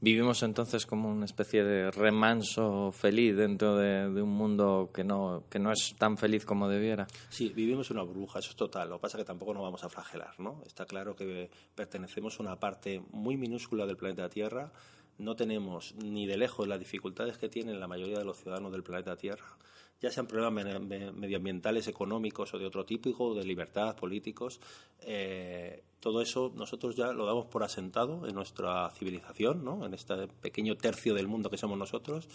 Vivimos 0.00 0.42
entonces 0.42 0.84
como 0.84 1.08
una 1.08 1.24
especie 1.24 1.64
de 1.64 1.90
remanso 1.90 2.92
feliz 2.92 3.36
dentro 3.36 3.76
de, 3.76 4.20
un 4.20 4.30
mundo 4.30 4.90
que 4.92 5.04
no, 5.04 5.44
que 5.48 5.58
no 5.58 5.72
es 5.72 5.94
tan 5.96 6.18
feliz 6.18 6.44
como 6.44 6.68
debiera. 6.68 7.06
Sí, 7.30 7.52
vivimos 7.54 7.90
una 7.90 8.02
burbuja, 8.02 8.40
eso 8.40 8.50
es 8.50 8.56
total. 8.56 8.90
Lo 8.90 8.96
que 8.96 9.02
pasa 9.02 9.16
es 9.16 9.22
que 9.22 9.26
tampoco 9.26 9.54
nos 9.54 9.62
vamos 9.62 9.82
a 9.84 9.88
flagelar, 9.88 10.38
¿no? 10.38 10.62
Está 10.66 10.84
claro 10.84 11.16
que 11.16 11.50
pertenecemos 11.74 12.38
a 12.38 12.42
una 12.42 12.60
parte 12.60 13.00
muy 13.12 13.36
minúscula 13.36 13.86
del 13.86 13.96
planeta 13.96 14.28
Tierra 14.28 14.72
no 15.18 15.36
tenemos 15.36 15.94
ni 15.96 16.26
de 16.26 16.36
lejos 16.36 16.66
las 16.66 16.78
dificultades 16.78 17.38
que 17.38 17.48
tienen 17.48 17.80
la 17.80 17.86
mayoría 17.86 18.18
de 18.18 18.24
los 18.24 18.38
ciudadanos 18.38 18.72
del 18.72 18.82
planeta 18.82 19.16
Tierra, 19.16 19.56
ya 20.00 20.10
sean 20.10 20.26
problemas 20.26 20.80
medioambientales, 20.80 21.88
económicos 21.88 22.52
o 22.54 22.58
de 22.58 22.66
otro 22.66 22.84
tipo, 22.84 23.34
de 23.34 23.44
libertad, 23.44 23.96
políticos. 23.96 24.60
Eh, 25.00 25.82
todo 26.00 26.20
eso 26.20 26.52
nosotros 26.54 26.96
ya 26.96 27.12
lo 27.12 27.24
damos 27.24 27.46
por 27.46 27.62
asentado 27.62 28.26
en 28.28 28.34
nuestra 28.34 28.90
civilización, 28.90 29.64
¿no? 29.64 29.86
en 29.86 29.94
este 29.94 30.28
pequeño 30.28 30.76
tercio 30.76 31.14
del 31.14 31.28
mundo 31.28 31.50
que 31.50 31.56
somos 31.56 31.78
nosotros 31.78 32.28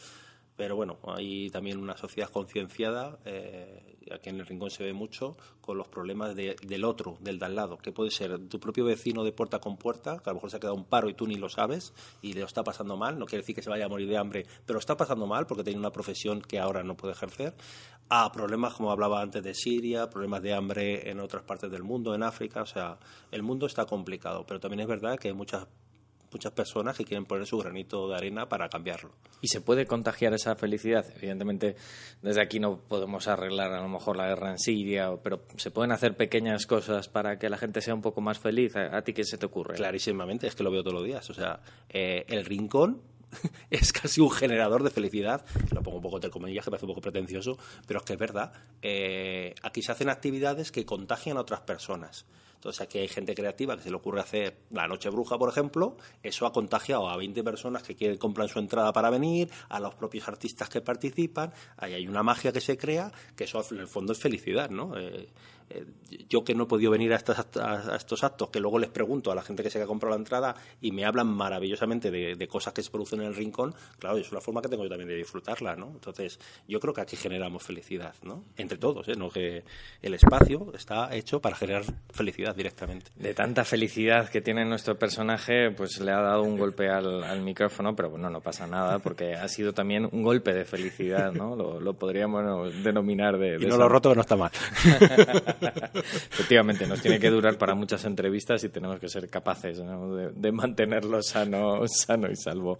pero 0.59 0.75
bueno, 0.75 0.97
hay 1.05 1.49
también 1.51 1.79
una 1.79 1.95
sociedad 1.95 2.29
concienciada, 2.29 3.17
eh, 3.23 3.95
aquí 4.11 4.27
en 4.27 4.41
el 4.41 4.45
Rincón 4.45 4.69
se 4.69 4.83
ve 4.83 4.91
mucho, 4.91 5.37
con 5.61 5.77
los 5.77 5.87
problemas 5.87 6.35
del 6.35 6.83
otro, 6.83 7.17
del 7.21 7.39
de 7.39 7.45
al 7.45 7.55
lado, 7.55 7.77
que 7.77 7.93
puede 7.93 8.11
ser 8.11 8.37
tu 8.49 8.59
propio 8.59 8.83
vecino 8.83 9.23
de 9.23 9.31
puerta 9.31 9.59
con 9.59 9.77
puerta, 9.77 10.19
que 10.21 10.29
a 10.29 10.33
lo 10.33 10.35
mejor 10.35 10.51
se 10.51 10.57
ha 10.57 10.59
quedado 10.59 10.75
un 10.75 10.83
paro 10.83 11.07
y 11.07 11.13
tú 11.13 11.27
ni 11.27 11.35
lo 11.35 11.47
sabes 11.47 11.93
y 12.21 12.33
le 12.33 12.43
está 12.43 12.61
pasando 12.61 12.97
mal, 12.97 13.17
no 13.17 13.25
quiere 13.25 13.43
decir 13.43 13.55
que 13.55 13.61
se 13.61 13.69
vaya 13.69 13.85
a 13.85 13.87
morir 13.87 14.09
de 14.09 14.17
hambre, 14.17 14.45
pero 14.65 14.79
está 14.79 14.97
pasando 14.97 15.27
mal 15.27 15.47
porque 15.47 15.63
tiene 15.63 15.79
una 15.79 15.93
profesión 15.93 16.41
que 16.41 16.59
ahora 16.59 16.83
no 16.83 16.97
puede 16.97 17.13
ejercer, 17.13 17.53
a 18.09 18.29
problemas, 18.33 18.73
como 18.73 18.91
hablaba 18.91 19.21
antes, 19.21 19.41
de 19.41 19.53
Siria, 19.53 20.09
problemas 20.09 20.41
de 20.41 20.53
hambre 20.53 21.09
en 21.09 21.21
otras 21.21 21.43
partes 21.43 21.71
del 21.71 21.83
mundo, 21.83 22.13
en 22.13 22.23
África, 22.23 22.63
o 22.63 22.65
sea, 22.65 22.97
el 23.31 23.43
mundo 23.43 23.65
está 23.65 23.85
complicado, 23.85 24.45
pero 24.45 24.59
también 24.59 24.81
es 24.81 24.87
verdad 24.87 25.17
que 25.17 25.29
hay 25.29 25.33
muchas 25.33 25.67
muchas 26.31 26.51
personas 26.51 26.97
que 26.97 27.05
quieren 27.05 27.25
poner 27.25 27.45
su 27.45 27.57
granito 27.57 28.07
de 28.07 28.15
arena 28.15 28.47
para 28.47 28.69
cambiarlo. 28.69 29.11
¿Y 29.41 29.47
se 29.47 29.61
puede 29.61 29.85
contagiar 29.85 30.33
esa 30.33 30.55
felicidad? 30.55 31.05
Evidentemente, 31.15 31.75
desde 32.21 32.41
aquí 32.41 32.59
no 32.59 32.77
podemos 32.79 33.27
arreglar 33.27 33.71
a 33.73 33.81
lo 33.81 33.89
mejor 33.89 34.17
la 34.17 34.27
guerra 34.27 34.51
en 34.51 34.59
Siria, 34.59 35.11
pero 35.23 35.43
se 35.57 35.71
pueden 35.71 35.91
hacer 35.91 36.15
pequeñas 36.15 36.65
cosas 36.65 37.07
para 37.09 37.39
que 37.39 37.49
la 37.49 37.57
gente 37.57 37.81
sea 37.81 37.93
un 37.93 38.01
poco 38.01 38.21
más 38.21 38.39
feliz. 38.39 38.75
¿A, 38.75 39.01
ti 39.01 39.13
qué 39.13 39.23
se 39.23 39.37
te 39.37 39.45
ocurre? 39.45 39.75
Clarísimamente, 39.75 40.47
es 40.47 40.55
que 40.55 40.63
lo 40.63 40.71
veo 40.71 40.83
todos 40.83 40.95
los 40.95 41.05
días. 41.05 41.29
O 41.29 41.33
sea, 41.33 41.59
eh, 41.89 42.25
el 42.27 42.45
rincón 42.45 43.01
es 43.69 43.93
casi 43.93 44.21
un 44.21 44.31
generador 44.31 44.83
de 44.83 44.89
felicidad. 44.89 45.45
Lo 45.71 45.81
pongo 45.81 45.97
un 45.97 46.03
poco 46.03 46.19
de 46.19 46.29
comillas, 46.29 46.65
que 46.65 46.71
parece 46.71 46.85
un 46.85 46.91
poco 46.91 47.01
pretencioso, 47.01 47.57
pero 47.87 47.99
es 47.99 48.05
que 48.05 48.13
es 48.13 48.19
verdad. 48.19 48.53
Eh, 48.81 49.55
aquí 49.61 49.81
se 49.81 49.91
hacen 49.91 50.09
actividades 50.09 50.71
que 50.71 50.85
contagian 50.85 51.37
a 51.37 51.41
otras 51.41 51.61
personas. 51.61 52.25
Entonces 52.59 52.81
aquí 52.81 52.99
hay 52.99 53.07
gente 53.07 53.33
creativa 53.33 53.77
que 53.77 53.83
se 53.83 53.89
le 53.89 53.95
ocurre 53.95 54.19
hacer 54.19 54.57
la 54.71 54.85
noche 54.85 55.09
bruja, 55.09 55.37
por 55.37 55.47
ejemplo, 55.47 55.95
eso 56.21 56.45
ha 56.45 56.51
contagiado 56.51 57.07
a 57.07 57.15
20 57.15 57.41
personas 57.41 57.83
que 57.83 57.95
quieren 57.95 58.17
comprar 58.17 58.49
su 58.49 58.59
entrada 58.59 58.91
para 58.91 59.09
venir, 59.09 59.49
a 59.69 59.79
los 59.79 59.95
propios 59.95 60.27
artistas 60.27 60.67
que 60.67 60.81
participan, 60.81 61.53
ahí 61.77 61.93
hay 61.93 62.05
una 62.05 62.21
magia 62.21 62.51
que 62.51 62.59
se 62.59 62.77
crea, 62.77 63.13
que 63.37 63.45
eso 63.45 63.63
en 63.71 63.79
el 63.79 63.87
fondo 63.87 64.11
es 64.11 64.19
felicidad, 64.19 64.69
¿no? 64.69 64.97
Eh, 64.97 65.29
yo 66.27 66.43
que 66.43 66.55
no 66.55 66.63
he 66.63 66.67
podido 66.67 66.91
venir 66.91 67.13
a 67.13 67.15
estos, 67.15 67.37
a 67.57 67.95
estos, 67.95 68.23
actos, 68.23 68.49
que 68.49 68.59
luego 68.59 68.79
les 68.79 68.89
pregunto 68.89 69.31
a 69.31 69.35
la 69.35 69.41
gente 69.41 69.63
que 69.63 69.69
se 69.69 69.81
ha 69.81 69.85
comprado 69.85 70.15
la 70.15 70.19
entrada 70.19 70.55
y 70.81 70.91
me 70.91 71.05
hablan 71.05 71.27
maravillosamente 71.27 72.11
de, 72.11 72.47
cosas 72.47 72.73
que 72.73 72.81
se 72.81 72.89
producen 72.89 73.21
en 73.21 73.27
el 73.27 73.35
rincón, 73.35 73.75
claro, 73.99 74.17
es 74.17 74.31
una 74.31 74.41
forma 74.41 74.61
que 74.61 74.69
tengo 74.69 74.83
yo 74.83 74.89
también 74.89 75.09
de 75.09 75.15
disfrutarla, 75.15 75.75
¿no? 75.75 75.87
Entonces, 75.87 76.39
yo 76.67 76.79
creo 76.79 76.93
que 76.93 77.01
aquí 77.01 77.15
generamos 77.15 77.63
felicidad, 77.63 78.15
¿no? 78.23 78.43
Entre 78.57 78.77
todos, 78.77 79.07
¿eh? 79.07 79.15
No 79.15 79.29
que 79.29 79.63
el 80.01 80.13
espacio 80.13 80.71
está 80.73 81.15
hecho 81.15 81.39
para 81.39 81.55
generar 81.55 81.83
felicidad 82.11 82.55
directamente. 82.55 83.11
De 83.15 83.33
tanta 83.33 83.63
felicidad 83.65 84.29
que 84.29 84.41
tiene 84.41 84.65
nuestro 84.65 84.97
personaje, 84.97 85.69
pues 85.71 85.99
le 85.99 86.11
ha 86.11 86.21
dado 86.21 86.43
un 86.43 86.57
golpe 86.57 86.89
al, 86.89 87.41
micrófono, 87.41 87.95
pero 87.95 88.09
bueno, 88.09 88.29
no 88.29 88.41
pasa 88.41 88.67
nada, 88.67 88.99
porque 88.99 89.35
ha 89.35 89.47
sido 89.47 89.73
también 89.73 90.09
un 90.11 90.23
golpe 90.23 90.53
de 90.53 90.65
felicidad, 90.65 91.31
¿no? 91.31 91.55
Lo, 91.55 91.93
podríamos 91.93 92.73
denominar 92.83 93.37
de... 93.37 93.57
y 93.59 93.65
no 93.65 93.77
lo 93.77 93.89
roto 93.89 94.09
que 94.09 94.15
no 94.15 94.21
está 94.21 94.35
mal. 94.35 94.51
Efectivamente, 95.93 96.87
nos 96.87 97.01
tiene 97.01 97.19
que 97.19 97.29
durar 97.29 97.57
para 97.57 97.75
muchas 97.75 98.05
entrevistas 98.05 98.63
y 98.63 98.69
tenemos 98.69 98.99
que 98.99 99.09
ser 99.09 99.29
capaces 99.29 99.77
de, 99.77 100.51
mantenerlo 100.51 101.21
sano, 101.21 101.87
sano 101.87 102.29
y 102.29 102.35
salvo. 102.35 102.77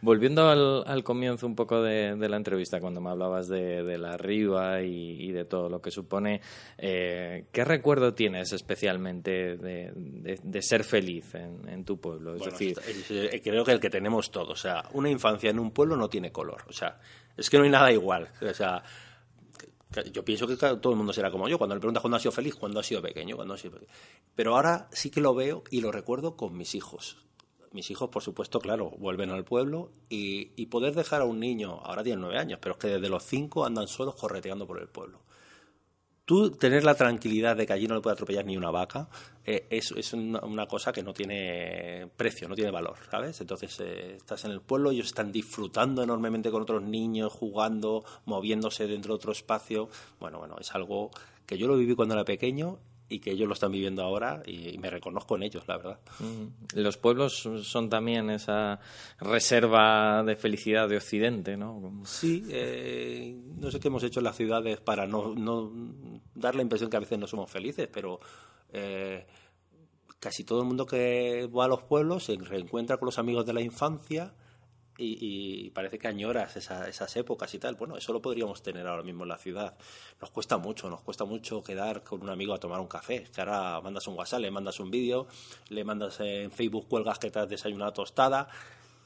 Volviendo 0.00 0.48
al, 0.48 1.04
comienzo 1.04 1.46
un 1.46 1.54
poco 1.54 1.82
de, 1.82 2.16
la 2.16 2.36
entrevista, 2.36 2.80
cuando 2.80 3.00
me 3.00 3.10
hablabas 3.10 3.48
de, 3.48 3.98
la 3.98 4.16
riva 4.16 4.82
y, 4.82 5.30
de 5.32 5.44
todo 5.44 5.68
lo 5.68 5.80
que 5.80 5.90
supone, 5.90 6.40
eh, 6.78 7.46
¿qué 7.52 7.64
recuerdo 7.64 8.14
tienes 8.14 8.52
especialmente 8.52 9.56
de, 9.56 10.62
ser 10.62 10.84
feliz 10.84 11.34
en, 11.34 11.84
tu 11.84 11.98
pueblo? 11.98 12.34
Es 12.34 12.44
decir, 12.44 12.78
eh, 13.10 13.40
creo 13.42 13.64
que 13.64 13.72
el 13.72 13.80
que 13.80 13.90
tenemos 13.90 14.30
todos. 14.30 14.50
O 14.50 14.56
sea, 14.56 14.84
una 14.92 15.10
infancia 15.10 15.50
en 15.50 15.58
un 15.58 15.70
pueblo 15.70 15.96
no 15.96 16.08
tiene 16.08 16.32
color. 16.32 16.62
O 16.68 16.72
sea, 16.72 16.98
es 17.36 17.48
que 17.48 17.58
no 17.58 17.64
hay 17.64 17.70
nada 17.70 17.92
igual. 17.92 18.28
O 18.42 18.54
sea, 18.54 18.82
yo 20.12 20.24
pienso 20.24 20.46
que 20.46 20.56
todo 20.56 20.90
el 20.90 20.96
mundo 20.96 21.12
será 21.12 21.30
como 21.30 21.48
yo. 21.48 21.58
Cuando 21.58 21.74
le 21.74 21.80
preguntas 21.80 22.00
cuándo 22.00 22.16
ha 22.16 22.20
sido 22.20 22.32
feliz, 22.32 22.54
cuando 22.54 22.80
ha 22.80 22.82
sido 22.82 23.02
pequeño, 23.02 23.36
cuando 23.36 23.54
ha 23.54 23.58
sido 23.58 23.74
pequeño. 23.74 23.92
Pero 24.34 24.56
ahora 24.56 24.88
sí 24.92 25.10
que 25.10 25.20
lo 25.20 25.34
veo 25.34 25.64
y 25.70 25.80
lo 25.80 25.92
recuerdo 25.92 26.36
con 26.36 26.56
mis 26.56 26.74
hijos. 26.74 27.18
Mis 27.72 27.90
hijos, 27.90 28.08
por 28.10 28.22
supuesto, 28.22 28.60
claro, 28.60 28.90
vuelven 28.98 29.30
al 29.30 29.44
pueblo 29.44 29.92
y, 30.08 30.52
y 30.56 30.66
poder 30.66 30.94
dejar 30.94 31.22
a 31.22 31.24
un 31.24 31.38
niño, 31.38 31.80
ahora 31.84 32.02
tiene 32.02 32.20
nueve 32.20 32.36
años, 32.36 32.58
pero 32.60 32.74
es 32.74 32.80
que 32.80 32.88
desde 32.88 33.08
los 33.08 33.22
cinco 33.22 33.64
andan 33.64 33.86
solos 33.86 34.16
correteando 34.16 34.66
por 34.66 34.80
el 34.80 34.88
pueblo 34.88 35.20
tú 36.30 36.52
tener 36.52 36.84
la 36.84 36.94
tranquilidad 36.94 37.56
de 37.56 37.66
que 37.66 37.72
allí 37.72 37.88
no 37.88 37.96
le 37.96 38.00
puede 38.00 38.14
atropellar 38.14 38.44
ni 38.44 38.56
una 38.56 38.70
vaca 38.70 39.08
eh, 39.44 39.66
es, 39.68 40.12
una, 40.12 40.66
cosa 40.68 40.92
que 40.92 41.02
no 41.02 41.12
tiene 41.12 42.08
precio, 42.16 42.48
no 42.48 42.54
tiene 42.54 42.70
valor, 42.70 42.98
¿sabes? 43.10 43.40
Entonces 43.40 43.80
eh, 43.80 44.14
estás 44.14 44.44
en 44.44 44.52
el 44.52 44.60
pueblo, 44.60 44.92
ellos 44.92 45.06
están 45.06 45.32
disfrutando 45.32 46.04
enormemente 46.04 46.52
con 46.52 46.62
otros 46.62 46.84
niños, 46.84 47.32
jugando, 47.32 48.04
moviéndose 48.26 48.86
dentro 48.86 49.14
de 49.14 49.16
otro 49.16 49.32
espacio. 49.32 49.88
Bueno, 50.20 50.38
bueno, 50.38 50.54
es 50.60 50.72
algo 50.72 51.10
que 51.46 51.58
yo 51.58 51.66
lo 51.66 51.76
viví 51.76 51.96
cuando 51.96 52.14
era 52.14 52.24
pequeño 52.24 52.78
y 53.10 53.18
que 53.18 53.32
ellos 53.32 53.48
lo 53.48 53.54
están 53.54 53.72
viviendo 53.72 54.02
ahora 54.02 54.40
y, 54.46 54.78
me 54.78 54.88
reconozco 54.88 55.36
en 55.36 55.42
ellos, 55.42 55.64
la 55.66 55.76
verdad. 55.76 55.98
Los 56.74 56.96
pueblos 56.96 57.48
son 57.62 57.90
también 57.90 58.30
esa 58.30 58.78
reserva 59.18 60.22
de 60.22 60.36
felicidad 60.36 60.88
de 60.88 60.96
Occidente, 60.96 61.56
¿no? 61.56 62.02
Sí, 62.04 62.44
eh, 62.48 63.36
no 63.58 63.70
sé 63.70 63.80
qué 63.80 63.88
hemos 63.88 64.04
hecho 64.04 64.20
en 64.20 64.24
las 64.24 64.36
ciudades 64.36 64.80
para 64.80 65.06
no, 65.06 65.34
no, 65.34 65.72
dar 66.34 66.54
la 66.54 66.62
impresión 66.62 66.88
que 66.88 66.96
a 66.96 67.00
veces 67.00 67.18
no 67.18 67.26
somos 67.26 67.50
felices, 67.50 67.88
pero 67.92 68.20
eh, 68.72 69.26
casi 70.20 70.44
todo 70.44 70.60
el 70.60 70.68
mundo 70.68 70.86
que 70.86 71.48
va 71.48 71.64
a 71.64 71.68
los 71.68 71.82
pueblos 71.82 72.24
se 72.24 72.36
reencuentra 72.36 72.96
con 72.96 73.06
los 73.06 73.18
amigos 73.18 73.44
de 73.44 73.52
la 73.54 73.60
infancia 73.60 74.34
y, 75.00 75.70
parece 75.70 75.98
que 75.98 76.08
añoras 76.08 76.56
esas 76.56 77.16
épocas 77.16 77.52
y 77.54 77.58
tal. 77.58 77.76
Bueno, 77.76 77.96
eso 77.96 78.12
lo 78.12 78.20
podríamos 78.20 78.62
tener 78.62 78.86
ahora 78.86 79.02
mismo 79.02 79.24
en 79.24 79.30
la 79.30 79.38
ciudad. 79.38 79.74
Nos 80.20 80.30
cuesta 80.30 80.58
mucho, 80.58 80.90
nos 80.90 81.00
cuesta 81.00 81.24
mucho 81.24 81.62
quedar 81.62 82.02
con 82.02 82.22
un 82.22 82.28
amigo 82.28 82.54
a 82.54 82.58
tomar 82.58 82.80
un 82.80 82.88
café. 82.88 83.24
Que 83.34 83.40
ahora 83.40 83.80
mandas 83.80 84.06
un 84.06 84.16
WhatsApp, 84.16 84.40
le 84.40 84.50
mandas 84.50 84.78
un 84.80 84.90
vídeo, 84.90 85.26
le 85.68 85.84
mandas 85.84 86.20
en 86.20 86.50
Facebook, 86.50 86.86
cuelgas 86.88 87.18
que 87.18 87.30
te 87.30 87.38
has 87.38 87.48
desayunado 87.48 87.92
tostada. 87.92 88.48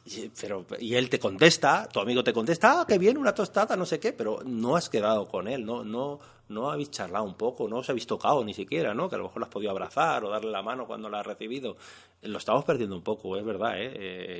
Y, 0.06 0.28
pero, 0.28 0.66
y 0.80 0.94
él 0.96 1.08
te 1.08 1.18
contesta, 1.18 1.88
tu 1.88 1.98
amigo 1.98 2.22
te 2.22 2.34
contesta, 2.34 2.80
ah, 2.80 2.84
qué 2.86 2.98
bien, 2.98 3.16
una 3.16 3.34
tostada, 3.34 3.74
no 3.74 3.86
sé 3.86 3.98
qué, 3.98 4.12
pero 4.12 4.40
no 4.44 4.76
has 4.76 4.90
quedado 4.90 5.26
con 5.26 5.48
él, 5.48 5.64
no, 5.64 5.82
no, 5.82 6.20
no 6.48 6.70
habéis 6.70 6.90
charlado 6.90 7.24
un 7.24 7.34
poco, 7.34 7.68
no 7.68 7.78
os 7.78 7.90
habéis 7.90 8.06
tocado 8.06 8.44
ni 8.44 8.54
siquiera, 8.54 8.94
¿no? 8.94 9.08
Que 9.08 9.16
a 9.16 9.18
lo 9.18 9.24
mejor 9.24 9.38
lo 9.40 9.46
has 9.46 9.52
podido 9.52 9.70
abrazar 9.70 10.24
o 10.24 10.30
darle 10.30 10.50
la 10.50 10.62
mano 10.62 10.86
cuando 10.86 11.08
la 11.08 11.20
has 11.20 11.26
recibido 11.26 11.76
lo 12.24 12.38
estamos 12.38 12.64
perdiendo 12.64 12.96
un 12.96 13.02
poco, 13.02 13.36
es 13.36 13.44
verdad, 13.44 13.78
¿eh? 13.78 13.92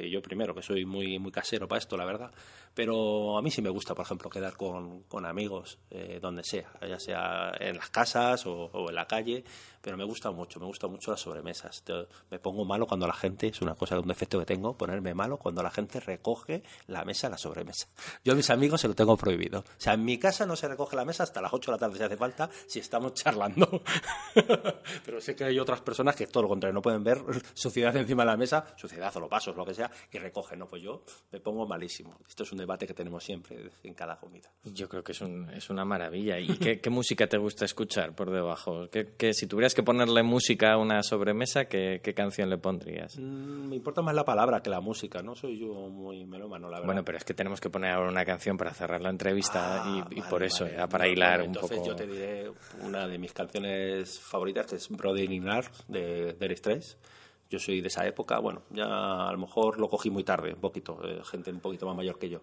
¿eh? 0.07 0.11
yo 0.11 0.23
primero, 0.23 0.55
que 0.55 0.63
soy 0.63 0.85
muy, 0.85 1.19
muy 1.19 1.31
casero 1.31 1.69
para 1.69 1.79
esto, 1.79 1.97
la 1.97 2.05
verdad. 2.05 2.31
Pero 2.73 3.39
a 3.39 3.43
mí 3.43 3.53
sí 3.53 3.63
me 3.63 3.71
gusta, 3.71 3.95
por 3.95 4.05
ejemplo, 4.05 4.29
quedar 4.29 4.57
con, 4.57 5.05
con 5.05 5.25
amigos 5.27 5.79
eh, 5.91 6.19
donde 6.21 6.43
sea, 6.43 6.73
ya 6.81 6.99
sea 6.99 7.53
en 7.61 7.77
las 7.77 7.91
casas 7.91 8.47
o, 8.47 8.89
en 8.89 8.95
la 8.95 9.07
calle, 9.07 9.45
pero 9.81 9.97
me 9.97 10.05
gusta 10.05 10.33
mucho, 10.33 10.59
me 10.59 10.67
gusta 10.67 10.89
mucho 10.89 11.13
las 11.13 11.21
sobremesas. 11.21 11.85
me 12.31 12.39
pongo 12.41 12.65
malo 12.65 12.87
cuando 12.87 13.07
la 13.07 13.13
gente, 13.13 13.49
es 13.49 13.61
una 13.61 13.77
cosa, 13.77 14.01
un 14.01 14.09
defecto 14.09 14.41
que 14.41 14.47
tengo, 14.47 14.77
ponerme 14.77 15.15
malo 15.15 15.37
cuando 15.37 15.63
la 15.63 15.71
gente 15.71 16.01
recoge 16.01 16.65
la 16.89 17.05
mesa, 17.05 17.29
la 17.29 17.39
sobremesa. 17.39 17.87
Yo 18.25 18.33
a 18.33 18.37
mis 18.37 18.51
amigos 18.51 18.81
se 18.81 18.89
lo 18.89 18.95
tengo 18.95 19.17
prohibido. 19.17 19.61
O 19.61 19.65
sea, 19.77 19.95
en 19.95 20.05
mi 20.05 20.19
casa 20.19 20.45
no 20.45 20.57
se 20.57 20.67
recoge 20.67 20.97
la 20.97 21.05
mesa 21.05 21.23
hasta 21.23 21.41
las 21.41 21.53
8 21.53 21.71
de 21.71 21.77
la 21.77 21.79
tarde 21.79 21.94
hace 21.95 22.05
si 22.05 22.05
hace 22.05 22.17
falta, 22.17 22.51
si 22.67 22.79
estamos 22.81 23.15
charlando. 23.15 23.83
Pero 25.05 25.21
sé 25.21 25.35
que 25.35 25.45
hay 25.45 25.59
otras 25.59 25.81
personas 25.81 26.17
que 26.17 26.27
todo 26.27 26.45
lo 26.45 26.49
contrario, 26.49 26.75
no 26.75 26.83
pueden 26.83 27.03
ver 27.05 27.19
suciedad 27.55 27.97
encima 27.97 28.23
de 28.25 28.31
la 28.31 28.37
mesa, 28.37 28.65
suciedad 28.77 29.15
o 29.17 29.21
lo 29.21 29.29
pasos, 29.29 29.57
lo 29.57 29.65
que 29.65 29.75
sea, 29.75 29.91
y 30.13 30.19
recogen, 30.19 30.59
¿no? 30.59 30.67
Pues 30.67 30.83
yo 30.83 31.05
me 31.33 31.41
pongo 31.41 31.67
malísimo. 31.67 32.19
Esto 32.29 32.43
es 32.43 32.53
un 32.53 32.59
debate 32.59 32.87
que 32.87 32.95
tenemos 32.95 33.23
siempre 33.23 33.71
en 33.83 33.95
cada 33.95 34.19
comida. 34.19 34.51
Yo 34.65 34.89
creo 34.89 35.03
que 35.03 35.13
es, 35.13 35.21
un, 35.21 35.51
es 35.51 35.71
una 35.71 35.85
maravilla. 35.85 36.39
¿Y 36.39 36.57
qué, 36.59 36.81
qué, 36.81 36.91
música 36.91 37.27
te 37.27 37.39
gusta 37.39 37.65
escuchar 37.65 38.15
por 38.15 38.31
debajo? 38.31 38.89
¿Qué, 38.91 39.35
si 39.35 39.47
tuvieras 39.47 39.75
que 39.75 39.83
ponerle 39.83 40.23
música 40.23 40.73
a 40.73 40.79
una 40.79 41.03
sobremesa, 41.03 41.67
¿qué, 41.67 42.01
qué 42.03 42.15
canción 42.15 42.51
le 42.51 42.59
pondrías? 42.59 43.19
Mm, 43.19 43.69
me 43.69 43.77
importa 43.77 44.03
más 44.03 44.15
la 44.15 44.25
palabra 44.25 44.61
que 44.61 44.71
la 44.71 44.81
música, 44.81 45.23
no 45.23 45.35
soy 45.35 45.59
yo 45.59 45.73
muy 45.89 46.25
melómano, 46.25 46.69
la 46.69 46.77
verdad. 46.77 46.87
Bueno, 46.87 47.05
pero 47.05 47.19
es 47.19 47.25
que 47.25 47.35
tenemos 47.35 47.61
que 47.61 47.71
poner 47.71 47.93
ahora 47.93 48.11
una 48.11 48.25
canción 48.25 48.57
para 48.57 48.73
cerrar 48.73 49.01
la 49.01 49.11
entrevista 49.11 49.83
ah, 49.85 50.09
y, 50.11 50.23
por 50.23 50.43
eso, 50.43 50.67
para 50.89 51.09
hilar 51.09 51.41
un 51.41 51.47
entonces 51.47 51.79
poco. 51.79 51.84
Yo 51.85 51.97
te 51.97 52.07
diré 52.07 52.50
una 52.83 53.07
de 53.07 53.19
mis 53.19 53.33
canciones 53.33 54.19
favoritas, 54.19 54.67
que 54.67 54.76
es 54.76 54.88
Brother 54.88 55.31
in 55.31 55.45
de 55.88 56.35
Derek 56.35 56.59
Straits. 56.59 56.97
Yo 57.50 57.59
soy 57.59 57.81
de 57.81 57.88
esa 57.88 58.07
época, 58.07 58.38
bueno, 58.38 58.62
ya 58.71 59.29
a 59.29 59.33
lo 59.33 59.38
mejor 59.38 59.79
lo 59.79 59.88
cogí 59.88 60.11
muy 60.11 60.25
tarde, 60.25 60.55
un 60.55 60.61
poquito, 60.61 60.99
eh, 61.05 61.21
gente 61.25 61.50
un 61.50 61.61
poquito 61.61 61.87
más 61.87 61.97
mayor 61.97 62.19
que 62.19 62.29
yo. 62.29 62.41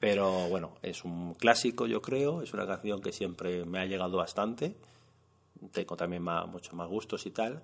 Pero 0.00 0.48
bueno, 0.48 0.74
es 0.82 1.04
un 1.04 1.34
clásico, 1.34 1.86
yo 1.86 2.00
creo, 2.00 2.42
es 2.42 2.52
una 2.54 2.66
canción 2.66 3.00
que 3.00 3.12
siempre 3.12 3.64
me 3.64 3.80
ha 3.80 3.86
llegado 3.86 4.16
bastante. 4.16 4.74
Tengo 5.72 5.96
también 5.96 6.22
muchos 6.22 6.72
más 6.74 6.88
gustos 6.88 7.26
y 7.26 7.30
tal, 7.30 7.62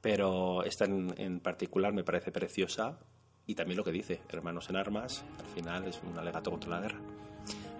pero 0.00 0.64
esta 0.64 0.86
en, 0.86 1.14
en 1.18 1.40
particular 1.40 1.92
me 1.92 2.04
parece 2.04 2.32
preciosa 2.32 2.98
y 3.46 3.54
también 3.54 3.76
lo 3.76 3.84
que 3.84 3.92
dice, 3.92 4.20
Hermanos 4.28 4.70
en 4.70 4.76
Armas, 4.76 5.24
al 5.38 5.46
final 5.46 5.84
es 5.86 6.00
un 6.02 6.18
alegato 6.18 6.50
contra 6.50 6.70
la 6.70 6.80
guerra. 6.80 7.13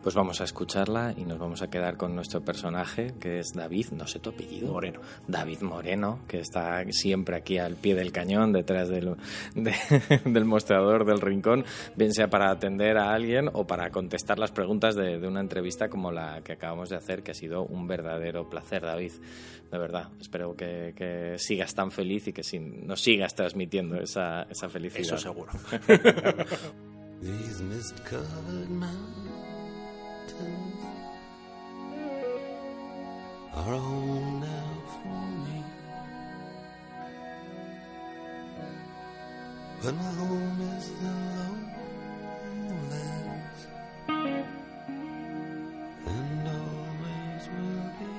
Pues 0.04 0.14
vamos 0.14 0.42
a 0.42 0.44
escucharla 0.44 1.14
y 1.16 1.24
nos 1.24 1.38
vamos 1.38 1.62
a 1.62 1.70
quedar 1.70 1.96
con 1.96 2.14
nuestro 2.14 2.44
personaje, 2.44 3.14
que 3.18 3.38
es 3.38 3.54
David, 3.54 3.86
no 3.92 4.06
sé 4.06 4.18
tu 4.18 4.28
apellido. 4.28 4.70
Moreno. 4.70 5.00
David 5.26 5.62
Moreno, 5.62 6.20
que 6.28 6.40
está 6.40 6.84
siempre 6.90 7.36
aquí 7.36 7.56
al 7.56 7.76
pie 7.76 7.94
del 7.94 8.12
cañón, 8.12 8.52
detrás 8.52 8.90
del, 8.90 9.16
del 9.54 10.44
mostrador 10.44 11.06
del 11.06 11.22
rincón, 11.22 11.64
bien 11.96 12.12
sea 12.12 12.28
para 12.28 12.50
atender 12.50 12.98
a 12.98 13.14
alguien 13.14 13.48
o 13.54 13.66
para 13.66 13.88
contestar 13.88 14.38
las 14.38 14.52
preguntas 14.52 14.94
de, 14.94 15.26
una 15.26 15.40
entrevista 15.40 15.88
como 15.88 16.12
la 16.12 16.42
que 16.42 16.52
acabamos 16.52 16.90
de 16.90 16.96
hacer, 16.96 17.22
que 17.22 17.30
ha 17.30 17.34
sido 17.34 17.64
un 17.64 17.86
verdadero 17.86 18.50
placer, 18.50 18.82
David. 18.82 19.12
De 19.72 19.78
verdad, 19.78 20.10
espero 20.20 20.54
que, 20.54 21.36
sigas 21.38 21.74
tan 21.74 21.90
feliz 21.90 22.28
y 22.28 22.34
que 22.34 22.42
nos 22.60 23.00
sigas 23.00 23.34
transmitiendo 23.34 23.98
esa, 23.98 24.42
esa 24.50 24.68
felicidad. 24.68 25.00
Eso 25.00 25.16
seguro. 25.16 25.52
are 33.54 33.78
home 33.78 34.40
now 34.40 34.70
for 34.92 35.20
me. 35.44 35.58
But 39.82 39.94
my 39.94 40.02
home 40.02 40.60
is 40.76 40.86
the 41.00 41.12
lowlands, 42.58 43.60
and 46.06 46.48
always 46.48 47.44
will 47.54 47.88
be. 47.98 48.10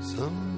Someday 0.00 0.57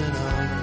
and 0.00 0.16
on. 0.16 0.61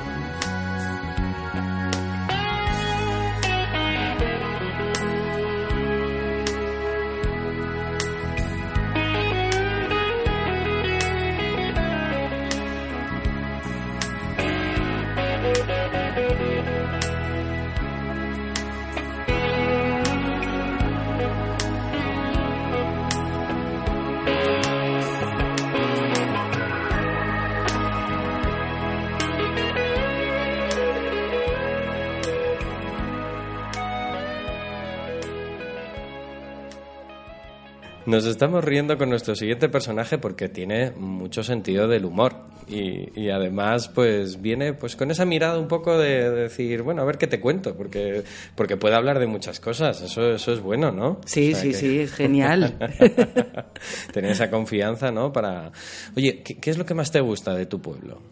Nos 38.09 38.25
estamos 38.25 38.63
riendo 38.63 38.97
con 38.97 39.07
nuestro 39.09 39.35
siguiente 39.35 39.69
personaje 39.69 40.17
porque 40.17 40.49
tiene 40.49 40.89
mucho 40.97 41.43
sentido 41.43 41.87
del 41.87 42.05
humor 42.05 42.37
y, 42.67 43.07
y 43.13 43.29
además 43.29 43.87
pues 43.87 44.41
viene 44.41 44.73
pues 44.73 44.95
con 44.95 45.11
esa 45.11 45.25
mirada 45.25 45.59
un 45.59 45.67
poco 45.67 45.95
de, 45.95 46.27
decir, 46.31 46.81
bueno, 46.81 47.03
a 47.03 47.05
ver 47.05 47.19
qué 47.19 47.27
te 47.27 47.39
cuento, 47.39 47.75
porque, 47.77 48.23
porque 48.55 48.77
puede 48.77 48.95
hablar 48.95 49.19
de 49.19 49.27
muchas 49.27 49.59
cosas, 49.59 50.01
eso, 50.01 50.31
eso 50.31 50.51
es 50.51 50.59
bueno, 50.59 50.91
¿no? 50.91 51.21
Sí, 51.25 51.53
sí, 51.53 51.71
sí, 51.71 51.99
es 51.99 52.11
genial. 52.11 52.79
Tener 54.11 54.31
esa 54.31 54.49
confianza, 54.49 55.11
¿no? 55.11 55.31
Para... 55.31 55.71
Oye, 56.17 56.41
¿qué, 56.41 56.57
¿qué, 56.57 56.71
es 56.71 56.79
lo 56.79 56.87
que 56.87 56.95
más 56.95 57.11
te 57.11 57.21
gusta 57.21 57.53
de 57.53 57.67
tu 57.67 57.79
pueblo? 57.79 58.23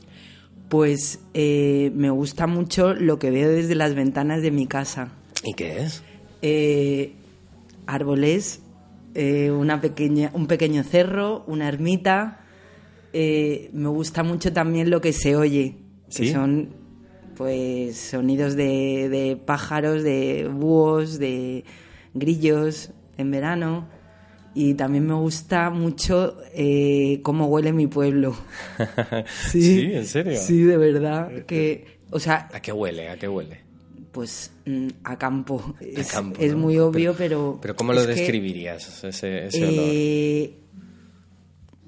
Pues 0.69 1.19
eh, 1.35 1.91
me 1.93 2.09
gusta 2.09 2.47
mucho 2.47 2.95
lo 2.95 3.19
que 3.19 3.29
veo 3.29 3.49
desde 3.49 3.75
las 3.75 3.93
ventanas 3.93 4.41
de 4.41 4.49
mi 4.49 4.65
casa. 4.65 5.11
¿Y 5.43 5.53
qué 5.53 5.81
es? 5.83 6.01
Eh, 6.41 7.13
árboles 7.85 8.63
eh, 9.19 9.49
una 9.49 9.81
pequeña, 9.81 10.29
un 10.35 10.45
pequeño 10.45 10.83
cerro, 10.83 11.43
una 11.47 11.67
ermita. 11.67 12.41
Eh, 13.13 13.71
me 13.73 13.89
gusta 13.89 14.21
mucho 14.21 14.53
también 14.53 14.91
lo 14.91 15.01
que 15.01 15.11
se 15.11 15.35
oye, 15.35 15.77
que 16.15 16.31
son 16.31 16.69
pues 17.35 17.97
sonidos 17.97 18.55
de, 18.55 19.09
de, 19.09 19.35
pájaros, 19.35 20.03
de 20.03 20.47
búhos, 20.53 21.17
de 21.17 21.65
grillos 22.13 22.91
en 23.17 23.31
verano. 23.31 23.87
Y 24.53 24.75
también 24.75 25.07
me 25.07 25.15
gusta 25.15 25.71
mucho 25.71 26.37
eh, 26.53 27.19
cómo 27.23 27.47
huele 27.47 27.73
mi 27.73 27.87
pueblo. 27.87 28.37
sí, 29.49 29.63
sí, 29.63 29.93
en 29.93 30.05
serio. 30.05 30.37
Sí, 30.37 30.61
de 30.61 30.77
verdad. 30.77 31.43
Que, 31.47 32.01
o 32.11 32.19
sea, 32.19 32.49
¿A 32.53 32.59
qué 32.59 32.71
huele? 32.71 33.09
¿A 33.09 33.17
qué 33.17 33.27
huele? 33.27 33.66
Pues 34.17 34.49
mm, 34.65 34.87
a 35.03 35.15
campo. 35.15 35.75
Es, 35.79 36.11
campo, 36.11 36.41
es 36.41 36.53
¿no? 36.53 36.57
muy 36.57 36.79
obvio, 36.79 37.13
Pero, 37.13 37.17
pero... 37.17 37.59
pero 37.61 37.75
¿cómo 37.75 37.93
lo 37.93 38.01
que, 38.01 38.07
describirías, 38.07 39.03
ese, 39.03 39.45
eh, 39.45 39.67
olor? 39.67 39.93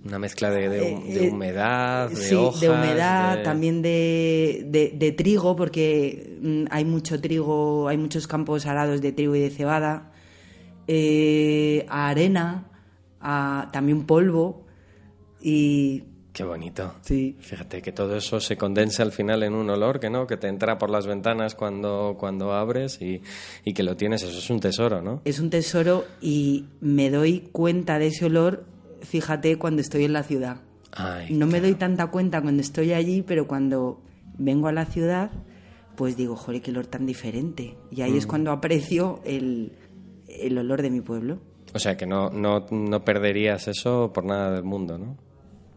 Una 0.06 0.20
mezcla 0.20 0.52
de, 0.52 0.70
de, 0.70 0.92
eh, 0.92 1.00
de 1.12 1.22
humedad, 1.32 2.08
de 2.12 2.16
sí, 2.16 2.36
hojas... 2.36 2.62
de 2.62 2.70
humedad, 2.70 3.38
de- 3.38 3.44
también 3.44 3.82
de, 3.82 5.16
trigo, 5.18 5.56
porque 5.56 6.38
mm, 6.40 6.66
hay 6.70 6.86
mucho 6.86 7.20
trigo, 7.20 7.88
hay 7.88 7.98
muchos 7.98 8.28
campos 8.28 8.68
arados 8.68 9.02
de 9.02 9.12
trigo 9.12 9.36
y 9.36 9.40
de 9.40 9.50
cebada, 9.50 10.12
eh, 10.88 11.84
a 11.90 12.10
arena, 12.10 12.68
a 13.22 13.70
también 13.74 14.06
polvo 14.06 14.68
y 15.42 16.04
Qué 16.40 16.46
bonito. 16.46 16.94
sí, 17.02 17.36
Fíjate 17.42 17.82
que 17.82 17.92
todo 17.92 18.16
eso 18.16 18.40
se 18.40 18.56
condensa 18.56 19.04
al 19.04 19.12
final 19.12 19.44
en 19.44 19.54
un 19.54 19.70
olor 19.70 20.00
que 20.00 20.10
no, 20.10 20.26
que 20.26 20.38
te 20.38 20.48
entra 20.48 20.78
por 20.78 20.90
las 20.90 21.06
ventanas 21.06 21.54
cuando, 21.54 22.16
cuando 22.18 22.54
abres 22.54 23.02
y, 23.02 23.22
y 23.66 23.74
que 23.74 23.84
lo 23.84 23.98
tienes, 23.98 24.24
eso 24.24 24.38
es 24.38 24.50
un 24.50 24.62
tesoro, 24.62 25.02
¿no? 25.02 25.22
es 25.26 25.42
un 25.42 25.50
tesoro 25.50 26.06
y 26.22 26.68
me 26.80 27.10
doy 27.10 27.50
cuenta 27.52 28.00
de 28.00 28.08
ese 28.08 28.24
olor, 28.28 28.64
fíjate, 29.02 29.58
cuando 29.58 29.82
estoy 29.82 30.06
en 30.06 30.14
la 30.14 30.24
ciudad. 30.24 30.62
Ay, 30.94 31.34
No 31.34 31.46
me 31.46 31.60
doy 31.60 31.74
tanta 31.76 32.08
cuenta 32.08 32.42
cuando 32.42 32.62
estoy 32.62 32.94
allí, 32.94 33.22
pero 33.22 33.46
cuando 33.46 34.00
vengo 34.38 34.70
a 34.70 34.72
la 34.72 34.86
ciudad, 34.86 35.32
pues 35.98 36.16
digo, 36.16 36.38
joder, 36.38 36.62
qué 36.62 36.72
olor 36.72 36.88
tan 36.88 37.06
diferente. 37.06 37.76
Y 37.92 38.00
ahí 38.02 38.16
es 38.18 38.26
Mm. 38.26 38.30
cuando 38.30 38.52
aprecio 38.54 39.20
el, 39.26 39.74
el 40.30 40.58
olor 40.58 40.82
de 40.82 40.90
mi 40.90 41.02
pueblo. 41.02 41.40
O 41.74 41.80
sea 41.80 41.98
que 41.98 42.06
no, 42.08 42.30
no, 42.30 42.66
no 42.72 43.04
perderías 43.04 43.68
eso 43.68 44.14
por 44.14 44.24
nada 44.24 44.52
del 44.54 44.64
mundo, 44.64 44.98
¿no? 44.98 45.18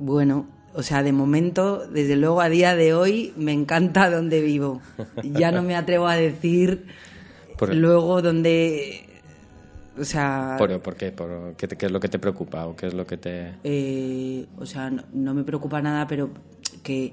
Bueno, 0.04 0.46
o 0.74 0.82
sea, 0.82 1.02
de 1.04 1.12
momento, 1.12 1.86
desde 1.86 2.16
luego 2.16 2.40
a 2.40 2.48
día 2.48 2.74
de 2.74 2.92
hoy, 2.92 3.32
me 3.36 3.52
encanta 3.52 4.10
donde 4.16 4.40
vivo. 4.40 4.80
Ya 5.22 5.52
no 5.52 5.62
me 5.62 5.76
atrevo 5.76 6.08
a 6.08 6.16
decir 6.16 6.86
Por- 7.56 7.72
luego 7.74 8.20
donde... 8.20 9.06
O 9.96 10.04
sea, 10.04 10.56
¿Por, 10.58 10.80
por 10.80 10.96
qué? 10.96 11.12
¿Por 11.12 11.54
qué, 11.56 11.68
es 11.78 11.92
lo 11.92 12.00
que 12.00 12.08
te 12.08 12.18
preocupa 12.18 12.66
o 12.66 12.74
qué 12.74 12.86
es 12.86 12.94
lo 12.94 13.06
que 13.06 13.16
te...? 13.16 13.52
eh, 13.62 14.46
o 14.58 14.66
sea, 14.66 14.90
no, 14.90 15.04
no 15.12 15.34
me 15.34 15.44
preocupa 15.44 15.80
nada, 15.82 16.06
pero 16.08 16.30
que, 16.82 17.12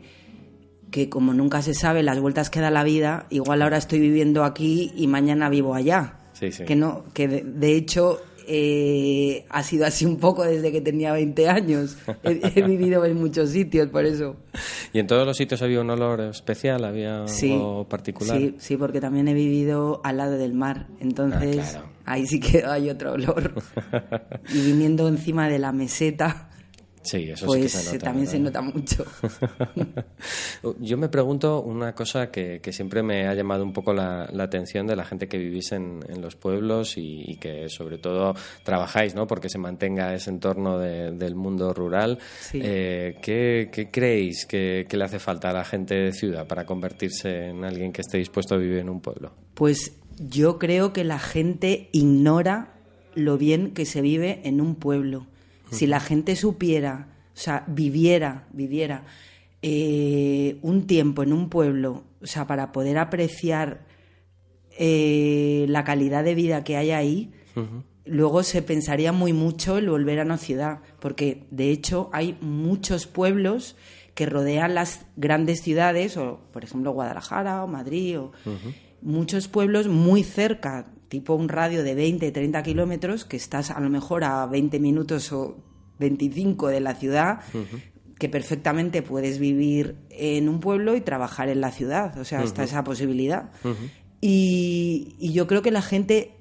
que 0.89 1.09
como 1.09 1.33
nunca 1.33 1.61
se 1.61 1.73
sabe 1.75 2.01
las 2.01 2.19
vueltas 2.19 2.49
que 2.49 2.59
da 2.61 2.71
la 2.71 2.83
vida, 2.83 3.27
igual 3.29 3.61
ahora 3.61 3.77
estoy 3.77 3.99
viviendo 3.99 4.45
aquí 4.45 4.91
y 4.95 5.05
mañana 5.07 5.49
vivo 5.49 5.75
allá. 5.75 6.15
Sí, 6.33 6.51
sí. 6.53 6.63
Que 6.65 6.75
no, 6.77 7.03
que 7.13 7.27
de, 7.27 7.43
de 7.43 7.75
hecho 7.75 8.21
eh, 8.51 9.45
ha 9.49 9.61
sido 9.63 9.85
así 9.85 10.05
un 10.05 10.17
poco 10.17 10.43
desde 10.43 10.71
que 10.71 10.81
tenía 10.81 11.13
20 11.13 11.47
años. 11.47 11.97
He, 12.23 12.41
he 12.55 12.61
vivido 12.63 13.05
en 13.05 13.15
muchos 13.17 13.51
sitios, 13.51 13.87
por 13.89 14.05
eso. 14.05 14.35
¿Y 14.91 14.99
en 14.99 15.05
todos 15.07 15.25
los 15.25 15.37
sitios 15.37 15.61
había 15.61 15.81
un 15.81 15.89
olor 15.91 16.19
especial? 16.21 16.83
¿Había 16.83 17.27
Sí, 17.27 17.51
algo 17.51 17.87
particular? 17.87 18.35
sí, 18.37 18.55
sí, 18.57 18.75
porque 18.77 18.99
también 18.99 19.27
he 19.27 19.33
vivido 19.35 20.01
al 20.03 20.17
lado 20.17 20.37
del 20.37 20.53
mar, 20.53 20.87
entonces 20.99 21.59
Ah, 21.59 21.71
claro. 21.71 21.89
ahí 22.05 22.25
sí 22.25 22.39
que 22.39 22.63
hay 22.65 22.89
otro 22.89 23.13
olor. 23.13 23.53
y 24.53 24.61
viniendo 24.65 25.07
encima 25.07 25.47
de 25.47 25.59
la 25.59 25.71
meseta, 25.71 26.48
Sí, 27.09 27.29
eso 27.31 27.45
pues 27.47 27.57
sí 27.57 27.63
que 27.63 27.69
se 27.69 27.93
nota. 27.93 28.05
también 28.05 28.27
se 28.27 28.39
nota 28.39 28.61
mucho. 28.61 29.03
Yo 30.79 30.97
me 30.97 31.09
pregunto 31.09 31.61
una 31.61 31.93
cosa 31.95 32.29
que, 32.31 32.59
que 32.61 32.71
siempre 32.71 33.01
me 33.03 33.27
ha 33.27 33.33
llamado 33.33 33.63
un 33.63 33.73
poco 33.73 33.93
la, 33.93 34.29
la 34.31 34.43
atención 34.43 34.85
de 34.87 34.95
la 34.95 35.05
gente 35.05 35.27
que 35.27 35.37
vivís 35.37 35.71
en, 35.71 36.01
en 36.07 36.21
los 36.21 36.35
pueblos 36.35 36.97
y, 36.97 37.23
y 37.25 37.37
que 37.37 37.69
sobre 37.69 37.97
todo 37.97 38.35
trabajáis, 38.63 39.15
¿no? 39.15 39.27
Porque 39.27 39.49
se 39.49 39.57
mantenga 39.57 40.13
ese 40.13 40.29
entorno 40.29 40.77
de- 40.77 41.11
del 41.11 41.35
mundo 41.35 41.73
rural. 41.73 42.19
Sí. 42.41 42.59
Eh, 42.63 43.15
¿qué, 43.21 43.69
qué 43.71 43.89
creéis 43.89 44.45
que, 44.45 44.85
que 44.87 44.97
le 44.97 45.05
hace 45.05 45.19
falta 45.19 45.49
a 45.49 45.53
la 45.53 45.65
gente 45.65 45.95
de 45.95 46.13
ciudad 46.13 46.47
para 46.47 46.65
convertirse 46.65 47.47
en 47.47 47.63
alguien 47.63 47.91
que 47.91 48.01
esté 48.01 48.17
dispuesto 48.17 48.55
a 48.55 48.57
vivir 48.57 48.79
en 48.79 48.89
un 48.89 49.01
pueblo? 49.01 49.31
Pues 49.53 49.93
yo 50.19 50.59
creo 50.59 50.93
que 50.93 51.03
la 51.03 51.19
gente 51.19 51.89
ignora 51.91 52.73
lo 53.15 53.37
bien 53.37 53.71
que 53.73 53.85
se 53.85 54.01
vive 54.01 54.41
en 54.43 54.61
un 54.61 54.75
pueblo. 54.75 55.25
Si 55.71 55.87
la 55.87 55.99
gente 55.99 56.35
supiera, 56.35 57.07
o 57.33 57.37
sea, 57.37 57.63
viviera, 57.67 58.47
viviera 58.51 59.03
eh, 59.61 60.57
un 60.61 60.87
tiempo 60.87 61.23
en 61.23 61.33
un 61.33 61.49
pueblo, 61.49 62.03
o 62.21 62.25
sea, 62.25 62.47
para 62.47 62.71
poder 62.71 62.97
apreciar 62.97 63.85
eh, 64.77 65.65
la 65.67 65.83
calidad 65.83 66.23
de 66.23 66.35
vida 66.35 66.63
que 66.63 66.77
hay 66.77 66.91
ahí, 66.91 67.31
luego 68.05 68.43
se 68.43 68.61
pensaría 68.61 69.11
muy 69.11 69.33
mucho 69.33 69.77
el 69.77 69.89
volver 69.89 70.19
a 70.19 70.23
una 70.23 70.37
ciudad, 70.37 70.79
porque 70.99 71.45
de 71.51 71.71
hecho 71.71 72.09
hay 72.13 72.37
muchos 72.41 73.05
pueblos 73.05 73.75
que 74.15 74.25
rodean 74.25 74.75
las 74.75 75.05
grandes 75.17 75.61
ciudades, 75.61 76.17
o 76.17 76.39
por 76.51 76.63
ejemplo 76.63 76.91
Guadalajara 76.91 77.63
o 77.63 77.67
Madrid, 77.67 78.19
o 78.19 78.31
muchos 79.01 79.47
pueblos 79.47 79.87
muy 79.87 80.23
cerca, 80.23 80.85
tipo 81.09 81.33
un 81.33 81.49
radio 81.49 81.83
de 81.83 81.95
20, 81.95 82.31
30 82.31 82.63
kilómetros, 82.63 83.25
que 83.25 83.35
estás 83.35 83.71
a 83.71 83.79
lo 83.79 83.89
mejor 83.89 84.23
a 84.23 84.45
20 84.45 84.79
minutos 84.79 85.31
o 85.33 85.57
25 85.99 86.67
de 86.67 86.79
la 86.79 86.95
ciudad, 86.95 87.39
que 88.17 88.29
perfectamente 88.29 89.01
puedes 89.01 89.39
vivir 89.39 89.95
en 90.09 90.47
un 90.47 90.59
pueblo 90.59 90.95
y 90.95 91.01
trabajar 91.01 91.49
en 91.49 91.61
la 91.61 91.71
ciudad, 91.71 92.17
o 92.17 92.23
sea, 92.23 92.43
está 92.43 92.63
esa 92.63 92.83
posibilidad. 92.83 93.51
y, 94.21 95.15
y 95.19 95.33
yo 95.33 95.47
creo 95.47 95.61
que 95.61 95.71
la 95.71 95.81
gente 95.81 96.31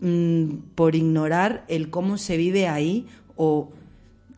mm, 0.00 0.74
por 0.74 0.96
ignorar 0.96 1.64
el 1.68 1.90
cómo 1.90 2.18
se 2.18 2.36
vive 2.36 2.66
ahí 2.66 3.06
o 3.36 3.70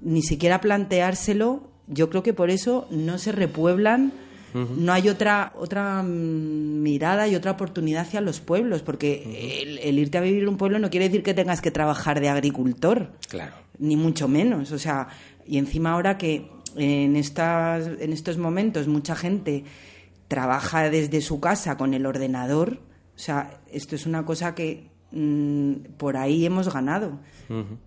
ni 0.01 0.23
siquiera 0.23 0.61
planteárselo, 0.61 1.71
yo 1.87 2.11
creo 2.11 2.23
que 2.23 2.35
por 2.35 2.51
eso 2.51 2.87
no 2.91 3.19
se 3.19 3.33
repueblan, 3.33 4.13
no 4.55 4.93
hay 4.93 5.09
otra 5.09 5.53
otra 5.57 6.03
mm, 6.03 6.83
mirada 6.83 7.29
y 7.29 7.35
otra 7.35 7.53
oportunidad 7.53 8.03
hacia 8.03 8.21
los 8.21 8.41
pueblos, 8.41 8.83
porque 8.83 9.61
el, 9.63 9.79
el 9.79 9.99
irte 9.99 10.19
a 10.19 10.21
vivir 10.21 10.43
en 10.43 10.49
un 10.49 10.57
pueblo 10.57 10.79
no 10.79 10.91
quiere 10.91 11.07
decir 11.09 11.23
que 11.23 11.35
tengas 11.35 11.61
que 11.61 11.71
trabajar 11.71 12.21
de 12.21 12.29
agricultor, 12.29 13.13
Claro. 13.29 13.55
ni 13.79 13.97
mucho 13.97 14.29
menos, 14.29 14.73
o 14.73 14.79
sea, 14.79 15.09
y 15.47 15.59
encima 15.59 15.93
ahora 15.93 16.19
que 16.19 16.49
en 16.77 17.17
estas 17.17 17.87
en 18.01 18.13
estos 18.13 18.39
momentos 18.39 18.87
mucha 18.89 19.17
gente 19.17 19.65
trabaja 20.29 20.89
desde 20.91 21.21
su 21.21 21.41
casa 21.41 21.77
con 21.77 21.95
el 21.95 22.07
ordenador, 22.07 22.79
o 23.17 23.19
sea, 23.19 23.61
esto 23.73 23.97
es 23.97 24.07
una 24.07 24.25
cosa 24.25 24.55
que 24.55 24.89
mm, 25.13 25.73
por 25.97 26.17
ahí 26.17 26.47
hemos 26.47 26.73
ganado. 26.73 27.19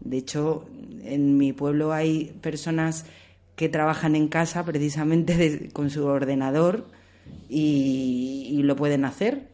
De 0.01 0.17
hecho, 0.17 0.65
en 1.03 1.37
mi 1.37 1.53
pueblo 1.53 1.93
hay 1.93 2.35
personas 2.41 3.05
que 3.55 3.69
trabajan 3.69 4.15
en 4.15 4.27
casa 4.27 4.63
precisamente 4.65 5.35
de- 5.37 5.69
con 5.71 5.89
su 5.89 6.05
ordenador 6.05 6.85
y, 7.49 8.47
y 8.51 8.63
lo 8.63 8.75
pueden 8.75 9.05
hacer 9.05 9.51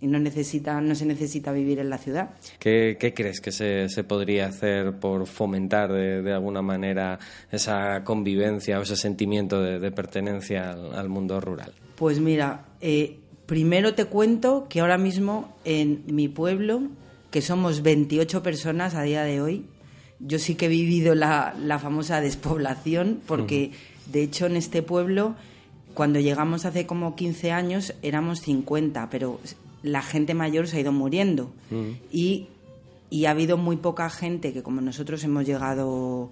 y 0.00 0.08
no 0.08 0.18
necesita 0.18 0.80
no 0.80 0.96
se 0.96 1.06
necesita 1.06 1.52
vivir 1.52 1.78
en 1.78 1.88
la 1.88 1.98
ciudad. 1.98 2.30
¿Qué, 2.58 2.96
qué 2.98 3.14
crees 3.14 3.40
que 3.40 3.52
se, 3.52 3.88
se 3.88 4.02
podría 4.02 4.46
hacer 4.46 4.94
por 4.98 5.28
fomentar 5.28 5.92
de, 5.92 6.22
de 6.22 6.32
alguna 6.32 6.60
manera 6.60 7.20
esa 7.52 8.02
convivencia 8.02 8.80
o 8.80 8.82
ese 8.82 8.96
sentimiento 8.96 9.62
de, 9.62 9.78
de 9.78 9.92
pertenencia 9.92 10.72
al, 10.72 10.92
al 10.94 11.08
mundo 11.08 11.40
rural? 11.40 11.72
Pues 11.94 12.18
mira, 12.18 12.64
eh, 12.80 13.18
primero 13.46 13.94
te 13.94 14.06
cuento 14.06 14.66
que 14.68 14.80
ahora 14.80 14.98
mismo 14.98 15.54
en 15.64 16.02
mi 16.08 16.26
pueblo, 16.26 16.82
que 17.30 17.40
somos 17.40 17.82
28 17.82 18.42
personas 18.42 18.96
a 18.96 19.02
día 19.02 19.22
de 19.22 19.40
hoy, 19.40 19.66
yo 20.20 20.38
sí 20.38 20.54
que 20.54 20.66
he 20.66 20.68
vivido 20.68 21.14
la, 21.14 21.54
la 21.58 21.78
famosa 21.78 22.20
despoblación, 22.20 23.20
porque 23.26 23.72
de 24.06 24.22
hecho 24.22 24.46
en 24.46 24.56
este 24.56 24.82
pueblo, 24.82 25.34
cuando 25.94 26.20
llegamos 26.20 26.64
hace 26.64 26.86
como 26.86 27.14
15 27.16 27.52
años, 27.52 27.94
éramos 28.02 28.40
50, 28.40 29.08
pero 29.10 29.40
la 29.82 30.02
gente 30.02 30.34
mayor 30.34 30.66
se 30.68 30.78
ha 30.78 30.80
ido 30.80 30.92
muriendo. 30.92 31.52
Y, 32.12 32.46
y 33.10 33.26
ha 33.26 33.30
habido 33.30 33.56
muy 33.56 33.76
poca 33.76 34.08
gente 34.10 34.52
que 34.52 34.62
como 34.62 34.80
nosotros 34.80 35.22
hemos 35.24 35.44
llegado 35.46 36.30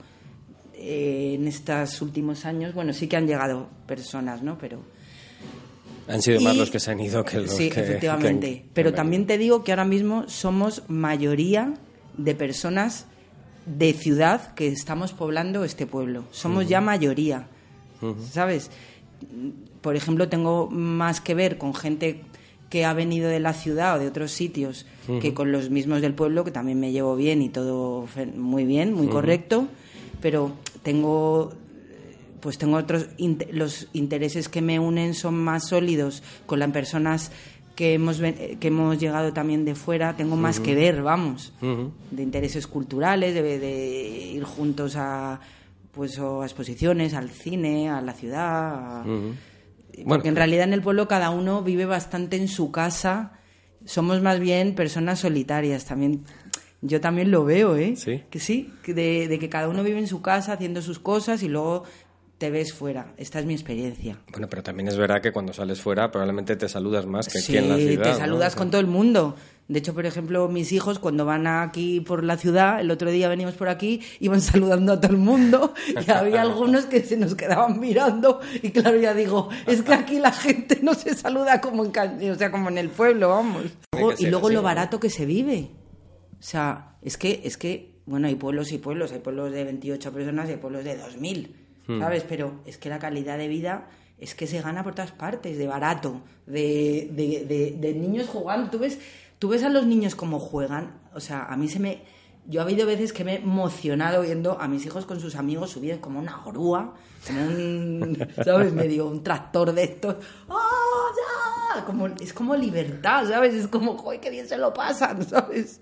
eh, 0.74 1.34
en 1.38 1.46
estos 1.46 2.00
últimos 2.02 2.44
años, 2.44 2.74
bueno, 2.74 2.92
sí 2.92 3.06
que 3.08 3.16
han 3.16 3.26
llegado 3.26 3.68
personas, 3.86 4.42
¿no? 4.42 4.58
Pero... 4.58 4.80
Han 6.08 6.20
sido 6.20 6.40
más 6.40 6.56
los 6.56 6.70
que 6.70 6.80
se 6.80 6.90
han 6.90 6.98
ido 7.00 7.24
que 7.24 7.38
los 7.38 7.50
sí, 7.54 7.68
que... 7.70 7.80
efectivamente. 7.80 8.50
que 8.52 8.58
han- 8.62 8.70
Pero 8.74 8.92
también 8.92 9.26
te 9.26 9.38
digo 9.38 9.62
que 9.62 9.70
ahora 9.72 9.84
mismo 9.84 10.24
somos 10.28 10.82
mayoría 10.88 11.74
de 12.16 12.34
personas 12.34 13.06
de 13.66 13.92
ciudad 13.92 14.54
que 14.54 14.68
estamos 14.68 15.12
poblando 15.12 15.64
este 15.64 15.86
pueblo. 15.86 16.24
Somos 16.30 16.68
ya 16.68 16.80
mayoría, 16.80 17.46
¿sabes? 18.30 18.70
Por 19.80 19.96
ejemplo, 19.96 20.28
tengo 20.28 20.68
más 20.70 21.20
que 21.20 21.34
ver 21.34 21.58
con 21.58 21.74
gente 21.74 22.22
que 22.70 22.84
ha 22.84 22.94
venido 22.94 23.28
de 23.28 23.38
la 23.38 23.52
ciudad 23.52 23.96
o 23.96 24.00
de 24.00 24.08
otros 24.08 24.32
sitios 24.32 24.86
que 25.20 25.34
con 25.34 25.52
los 25.52 25.70
mismos 25.70 26.00
del 26.00 26.14
pueblo, 26.14 26.44
que 26.44 26.50
también 26.50 26.80
me 26.80 26.90
llevo 26.90 27.16
bien 27.16 27.42
y 27.42 27.50
todo 27.50 28.06
muy 28.34 28.64
bien, 28.64 28.94
muy 28.94 29.08
correcto, 29.08 29.68
pero 30.20 30.52
tengo 30.82 31.52
pues 32.40 32.58
tengo 32.58 32.76
otros 32.76 33.06
los 33.52 33.86
intereses 33.92 34.48
que 34.48 34.62
me 34.62 34.80
unen 34.80 35.14
son 35.14 35.34
más 35.34 35.68
sólidos 35.68 36.24
con 36.44 36.58
las 36.58 36.70
personas 36.72 37.30
que 37.74 37.94
hemos 37.94 38.20
eh, 38.20 38.56
que 38.60 38.68
hemos 38.68 38.98
llegado 38.98 39.32
también 39.32 39.64
de 39.64 39.74
fuera 39.74 40.14
tengo 40.16 40.36
más 40.36 40.60
que 40.60 40.74
ver 40.74 41.02
vamos. 41.02 41.52
De 42.10 42.22
intereses 42.22 42.66
culturales 42.66 43.34
de, 43.34 43.58
de 43.58 44.32
ir 44.34 44.44
juntos 44.44 44.94
a 44.96 45.40
pues 45.92 46.18
o 46.18 46.42
a 46.42 46.46
exposiciones 46.46 47.14
al 47.14 47.28
cine 47.30 47.88
a 47.90 48.00
la 48.00 48.12
ciudad 48.12 49.00
a- 49.00 49.04
porque 49.04 50.04
Bueno. 50.04 50.24
en 50.24 50.36
realidad 50.36 50.64
en 50.64 50.72
el 50.72 50.80
pueblo 50.82 51.06
cada 51.06 51.30
uno 51.30 51.62
vive 51.62 51.84
bastante 51.84 52.36
en 52.36 52.48
su 52.48 52.70
casa. 52.70 53.32
Somos 53.84 54.22
más 54.22 54.40
bien 54.40 54.74
personas 54.74 55.18
solitarias 55.20 55.84
también. 55.84 56.24
Yo 56.80 57.00
también 57.00 57.30
lo 57.30 57.44
veo 57.44 57.76
eh 57.76 57.94
¿Sí? 57.96 58.22
que 58.30 58.40
sí, 58.40 58.72
de, 58.86 59.28
de 59.28 59.38
que 59.38 59.48
cada 59.48 59.68
uno 59.68 59.82
vive 59.84 59.98
en 59.98 60.06
su 60.06 60.22
casa 60.22 60.54
haciendo 60.54 60.80
sus 60.82 60.98
cosas 60.98 61.42
y 61.42 61.48
luego 61.48 61.84
te 62.42 62.50
ves 62.50 62.72
fuera. 62.72 63.14
Esta 63.18 63.38
es 63.38 63.46
mi 63.46 63.54
experiencia. 63.54 64.18
Bueno, 64.32 64.48
pero 64.48 64.64
también 64.64 64.88
es 64.88 64.96
verdad 64.96 65.22
que 65.22 65.30
cuando 65.30 65.52
sales 65.52 65.80
fuera 65.80 66.10
probablemente 66.10 66.56
te 66.56 66.68
saludas 66.68 67.06
más 67.06 67.28
que 67.28 67.38
sí, 67.38 67.56
aquí 67.56 67.58
en 67.58 67.68
la 67.68 67.76
ciudad. 67.76 68.02
te 68.02 68.10
¿no? 68.10 68.16
saludas 68.16 68.56
con 68.56 68.68
todo 68.68 68.80
el 68.80 68.88
mundo. 68.88 69.36
De 69.68 69.78
hecho, 69.78 69.94
por 69.94 70.06
ejemplo, 70.06 70.48
mis 70.48 70.72
hijos 70.72 70.98
cuando 70.98 71.24
van 71.24 71.46
aquí 71.46 72.00
por 72.00 72.24
la 72.24 72.36
ciudad, 72.36 72.80
el 72.80 72.90
otro 72.90 73.12
día 73.12 73.28
venimos 73.28 73.54
por 73.54 73.68
aquí, 73.68 74.00
iban 74.18 74.40
saludando 74.40 74.94
a 74.94 75.00
todo 75.00 75.12
el 75.12 75.18
mundo 75.18 75.72
y 76.04 76.10
había 76.10 76.42
algunos 76.42 76.86
que 76.86 77.04
se 77.04 77.16
nos 77.16 77.36
quedaban 77.36 77.78
mirando 77.78 78.40
y 78.60 78.72
claro, 78.72 78.98
ya 78.98 79.14
digo, 79.14 79.48
es 79.68 79.82
que 79.82 79.94
aquí 79.94 80.18
la 80.18 80.32
gente 80.32 80.80
no 80.82 80.94
se 80.94 81.14
saluda 81.14 81.60
como 81.60 81.84
en, 81.84 81.92
o 82.28 82.34
sea, 82.34 82.50
como 82.50 82.70
en 82.70 82.78
el 82.78 82.88
pueblo, 82.88 83.28
vamos. 83.28 83.66
Que 83.92 84.00
y 84.18 84.26
luego 84.26 84.48
así, 84.48 84.54
lo 84.54 84.62
¿no? 84.62 84.66
barato 84.66 84.98
que 84.98 85.10
se 85.10 85.26
vive. 85.26 85.70
O 86.40 86.42
sea, 86.42 86.96
es 87.02 87.16
que, 87.16 87.42
es 87.44 87.56
que, 87.56 88.00
bueno, 88.04 88.26
hay 88.26 88.34
pueblos 88.34 88.72
y 88.72 88.78
pueblos, 88.78 89.12
hay 89.12 89.20
pueblos 89.20 89.52
de 89.52 89.62
28 89.62 90.12
personas 90.12 90.48
y 90.48 90.52
hay 90.54 90.58
pueblos 90.58 90.82
de 90.82 90.98
2.000, 90.98 91.61
Hmm. 91.86 92.00
¿sabes? 92.00 92.24
Pero 92.28 92.60
es 92.66 92.78
que 92.78 92.88
la 92.88 92.98
calidad 92.98 93.38
de 93.38 93.48
vida 93.48 93.88
es 94.18 94.34
que 94.34 94.46
se 94.46 94.60
gana 94.60 94.84
por 94.84 94.94
todas 94.94 95.10
partes, 95.12 95.58
de 95.58 95.66
barato, 95.66 96.20
de, 96.46 97.08
de, 97.12 97.44
de- 97.44 97.76
de 97.78 97.94
niños 97.94 98.28
jugando. 98.28 98.70
¿Tú 98.70 98.78
ves, 98.78 98.98
tú 99.38 99.48
ves 99.48 99.62
a 99.64 99.68
los 99.68 99.84
niños 99.86 100.14
como 100.14 100.38
juegan, 100.38 101.00
o 101.14 101.20
sea, 101.20 101.44
a 101.44 101.56
mí 101.56 101.68
se 101.68 101.80
me... 101.80 102.02
Yo 102.46 102.60
ha 102.60 102.64
habido 102.64 102.86
veces 102.86 103.12
que 103.12 103.22
me 103.24 103.34
he 103.34 103.36
emocionado 103.36 104.22
viendo 104.22 104.60
a 104.60 104.66
mis 104.66 104.84
hijos 104.84 105.06
con 105.06 105.20
sus 105.20 105.36
amigos 105.36 105.70
subidos 105.70 106.00
como 106.00 106.18
una 106.18 106.40
grúa, 106.44 106.94
como 107.26 107.40
un, 107.40 108.18
¿sabes? 108.44 108.72
Medio 108.72 109.06
un 109.06 109.22
tractor 109.22 109.72
de 109.72 109.84
estos. 109.84 110.16
¡Ah, 110.48 110.58
ya! 111.16 111.51
Como, 111.86 112.06
es 112.08 112.32
como 112.32 112.54
libertad, 112.56 113.26
¿sabes? 113.28 113.54
Es 113.54 113.66
como, 113.68 113.96
¡joder, 113.96 114.20
qué 114.20 114.30
bien 114.30 114.46
se 114.46 114.56
lo 114.58 114.72
pasan! 114.72 115.22
¿sabes? 115.28 115.80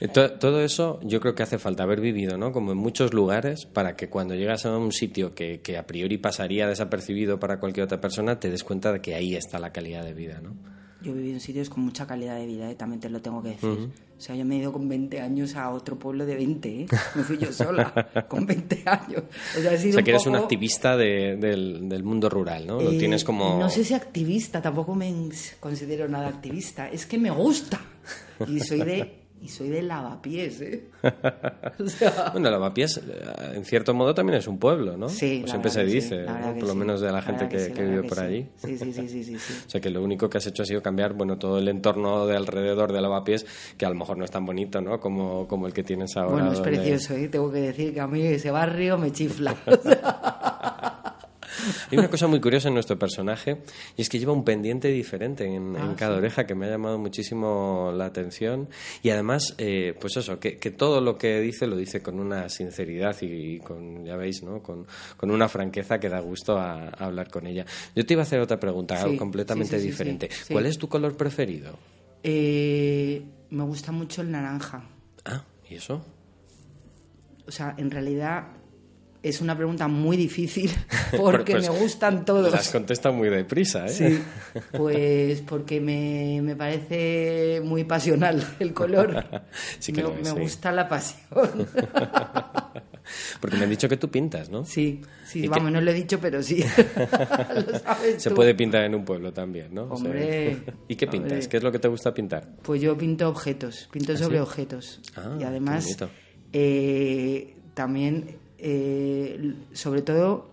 Eh, 0.00 0.08
to- 0.08 0.32
Todo 0.38 0.60
eso 0.60 0.98
yo 1.02 1.20
creo 1.20 1.34
que 1.34 1.42
hace 1.42 1.58
falta 1.58 1.82
haber 1.84 2.00
vivido, 2.00 2.36
¿no? 2.38 2.52
Como 2.52 2.72
en 2.72 2.78
muchos 2.78 3.12
lugares, 3.14 3.66
para 3.66 3.96
que 3.96 4.08
cuando 4.08 4.34
llegas 4.34 4.66
a 4.66 4.76
un 4.76 4.92
sitio 4.92 5.34
que, 5.34 5.60
que 5.60 5.78
a 5.78 5.86
priori 5.86 6.18
pasaría 6.18 6.66
desapercibido 6.66 7.38
para 7.38 7.58
cualquier 7.60 7.84
otra 7.84 8.00
persona, 8.00 8.38
te 8.40 8.50
des 8.50 8.64
cuenta 8.64 8.92
de 8.92 9.00
que 9.00 9.14
ahí 9.14 9.34
está 9.34 9.58
la 9.58 9.72
calidad 9.72 10.04
de 10.04 10.14
vida, 10.14 10.40
¿no? 10.42 10.54
Yo 11.08 11.14
he 11.14 11.16
vivido 11.16 11.34
en 11.36 11.40
sitios 11.40 11.70
con 11.70 11.84
mucha 11.84 12.06
calidad 12.06 12.36
de 12.36 12.44
vida, 12.46 12.70
¿eh? 12.70 12.74
también 12.74 13.00
te 13.00 13.08
lo 13.08 13.20
tengo 13.22 13.42
que 13.42 13.50
decir. 13.50 13.68
O 14.18 14.20
sea, 14.20 14.34
yo 14.34 14.44
me 14.44 14.56
he 14.56 14.58
ido 14.58 14.72
con 14.72 14.88
20 14.88 15.20
años 15.20 15.54
a 15.56 15.70
otro 15.70 15.98
pueblo 15.98 16.26
de 16.26 16.34
20, 16.34 16.68
¿eh? 16.82 16.86
Me 17.14 17.22
fui 17.22 17.38
yo 17.38 17.52
sola, 17.52 17.92
con 18.28 18.44
20 18.44 18.82
años. 18.84 19.22
O 19.56 19.60
sea, 19.62 19.72
he 19.72 19.78
sido 19.78 19.90
O 19.90 19.92
sea, 19.92 19.98
un 20.00 20.04
que 20.04 20.10
eres 20.10 20.26
un 20.26 20.36
activista 20.36 20.96
de- 20.96 21.36
del, 21.36 21.88
del 21.88 22.02
mundo 22.02 22.28
rural, 22.28 22.66
¿no? 22.66 22.80
Lo 22.80 22.90
eh, 22.92 22.98
tienes 22.98 23.24
como... 23.24 23.58
No 23.58 23.70
sé 23.70 23.84
si 23.84 23.94
activista, 23.94 24.60
tampoco 24.60 24.94
me 24.94 25.14
considero 25.60 26.08
nada 26.08 26.28
activista. 26.28 26.88
Es 26.90 27.06
que 27.06 27.16
me 27.16 27.30
gusta. 27.30 27.80
Y 28.46 28.60
soy 28.60 28.82
de, 28.82 29.22
y 29.40 29.48
soy 29.48 29.68
de 29.68 29.82
lavapiés, 29.82 30.60
¿eh? 30.60 30.88
O 31.78 31.88
sea, 31.88 32.30
Bueno, 32.32 32.50
Lavapiés, 32.50 32.98
eh, 32.98 33.52
en 33.54 33.64
cierto 33.64 33.94
modo, 33.94 34.12
también 34.14 34.38
es 34.38 34.48
un 34.48 34.58
pueblo, 34.58 34.96
¿no? 34.96 35.08
sí, 35.08 35.42
la 35.42 35.48
siempre 35.48 35.70
se 35.70 35.84
dice, 35.84 36.24
por 36.24 36.62
lo 36.64 36.72
sí. 36.72 36.78
menos 36.78 37.00
de 37.00 37.12
la 37.12 37.22
gente 37.22 37.48
que, 37.48 37.58
sí, 37.60 37.72
que 37.72 37.82
la 37.82 37.88
vive 37.90 38.02
por 38.08 38.18
allí. 38.20 38.48
sí. 38.56 38.76
Sí, 38.76 38.78
sí, 38.78 38.92
sí, 38.92 39.08
sí, 39.08 39.24
sí, 39.24 39.38
sí. 39.38 39.54
O 39.66 39.70
sea, 39.70 39.80
que 39.80 39.90
lo 39.90 40.02
único 40.02 40.28
que 40.28 40.38
has 40.38 40.46
hecho 40.46 40.62
ha 40.62 40.66
sido 40.66 40.82
cambiar, 40.82 41.12
bueno, 41.14 41.38
todo 41.38 41.58
el 41.58 41.68
entorno 41.68 42.26
de 42.26 42.36
alrededor 42.36 42.92
de 42.92 43.00
Lavapiés, 43.00 43.46
que 43.76 43.86
a 43.86 43.90
lo 43.90 43.94
mejor 43.94 44.18
no 44.18 44.24
es 44.24 44.30
tan 44.30 44.44
bonito, 44.44 44.80
¿no? 44.80 44.98
Como, 45.00 45.46
como 45.46 45.66
el 45.66 45.72
que 45.72 45.82
tienes 45.84 46.16
ahora. 46.16 46.32
Bueno, 46.32 46.52
es 46.52 46.58
donde- 46.58 46.70
precioso, 46.76 47.14
¿eh? 47.14 47.28
Tengo 47.28 47.50
que 47.52 47.60
decir 47.60 47.94
que 47.94 48.00
a 48.00 48.06
mí 48.06 48.22
ese 48.22 48.50
barrio 48.50 48.98
me 48.98 49.12
chifla. 49.12 49.54
Hay 51.90 51.98
una 51.98 52.08
cosa 52.10 52.26
muy 52.26 52.40
curiosa 52.40 52.68
en 52.68 52.74
nuestro 52.74 52.98
personaje 52.98 53.58
y 53.96 54.02
es 54.02 54.08
que 54.08 54.18
lleva 54.18 54.32
un 54.32 54.44
pendiente 54.44 54.88
diferente 54.88 55.44
en, 55.44 55.76
Ah, 55.76 55.84
en 55.84 55.94
cada 55.94 56.16
oreja 56.16 56.46
que 56.46 56.54
me 56.54 56.66
ha 56.66 56.70
llamado 56.70 56.98
muchísimo 56.98 57.92
la 57.94 58.06
atención 58.06 58.68
y 59.02 59.10
además, 59.10 59.54
eh, 59.58 59.94
pues 60.00 60.16
eso, 60.16 60.38
que, 60.40 60.56
que 60.58 60.70
todo 60.70 61.00
lo 61.00 61.16
que 61.18 61.40
dice 61.40 61.66
lo 61.66 61.76
dice 61.76 62.02
con 62.02 62.18
una 62.20 62.48
sinceridad 62.48 63.16
y, 63.22 63.58
con, 63.60 64.04
ya 64.04 64.16
veis, 64.16 64.42
¿no? 64.42 64.62
Con, 64.62 64.86
con 65.16 65.30
una 65.30 65.48
franqueza 65.48 65.98
que 66.00 66.08
da 66.08 66.20
gusto 66.20 66.56
a, 66.58 66.84
a 66.88 67.06
hablar 67.06 67.30
con 67.30 67.46
ella. 67.46 67.64
Yo 67.94 68.04
te 68.06 68.14
iba 68.14 68.22
a 68.22 68.24
hacer 68.24 68.40
otra 68.40 68.58
pregunta 68.58 68.96
Sí, 68.96 69.04
algo 69.04 69.16
completamente 69.16 69.78
sí, 69.78 69.86
diferente. 69.86 70.28
¿Cuál 70.50 70.66
es 70.66 70.78
tu 70.78 70.88
color 70.88 71.16
preferido? 71.16 71.78
eh, 72.22 73.22
me 73.50 73.62
gusta 73.64 73.92
mucho 73.92 74.22
el 74.22 74.30
naranja. 74.30 74.82
Ah, 75.24 75.42
¿y 75.70 75.76
eso? 75.76 76.04
O 77.46 77.50
sea, 77.50 77.74
en 77.78 77.90
realidad 77.90 78.48
es 79.28 79.40
una 79.40 79.56
pregunta 79.56 79.88
muy 79.88 80.16
difícil 80.16 80.70
porque 81.16 81.52
Pues, 81.52 81.70
me 81.70 81.78
gustan 81.78 82.24
todos. 82.24 82.50
Las 82.52 82.70
contesta 82.70 83.10
muy 83.10 83.28
deprisa, 83.28 83.86
¿eh? 83.86 83.88
Sí, 83.90 84.22
pues 84.72 85.40
porque 85.42 85.80
me, 85.80 86.40
me 86.42 86.56
parece 86.56 87.60
muy 87.64 87.84
pasional 87.84 88.44
el 88.58 88.72
color. 88.74 89.24
Sí 89.78 89.92
que 89.92 90.02
me, 90.02 90.08
lo 90.08 90.14
es, 90.14 90.20
me 90.22 90.30
sí. 90.30 90.38
gusta 90.40 90.72
la 90.72 90.88
pasión. 90.88 91.66
Porque 93.40 93.56
me 93.56 93.64
han 93.64 93.70
dicho 93.70 93.88
que 93.88 93.96
tú 93.96 94.10
pintas, 94.10 94.50
¿no? 94.50 94.64
Sí, 94.66 95.00
sí, 95.26 95.44
¿Y 95.44 95.48
vamos, 95.48 95.72
no 95.72 95.80
lo 95.80 95.90
he 95.90 95.94
dicho, 95.94 96.18
pero 96.20 96.42
sí. 96.42 96.62
Lo 96.62 97.78
sabes 97.78 98.22
Se 98.22 98.28
tú. 98.28 98.34
puede 98.36 98.54
pintar 98.54 98.84
en 98.84 98.94
un 98.94 99.04
pueblo 99.04 99.32
también, 99.32 99.72
¿no? 99.72 99.84
O 99.84 99.96
sea, 99.96 100.06
Hombre, 100.06 100.58
¿Y 100.88 100.96
qué 100.96 101.06
pintas? 101.06 101.32
hombre. 101.32 101.48
¿Qué 101.48 101.56
es 101.56 101.62
lo 101.62 101.72
que 101.72 101.78
te 101.78 101.88
gusta 101.88 102.12
pintar? 102.12 102.46
Pues 102.62 102.82
yo 102.82 102.96
pinto 102.98 103.28
objetos, 103.28 103.88
pinto 103.90 104.12
¿Ah, 104.12 104.16
sobre 104.18 104.36
sí? 104.36 104.42
objetos. 104.42 105.00
Ah, 105.16 105.36
y 105.40 105.44
además, 105.44 105.96
eh, 106.52 107.56
también, 107.74 108.36
eh, 108.58 109.54
sobre 109.72 110.02
todo, 110.02 110.50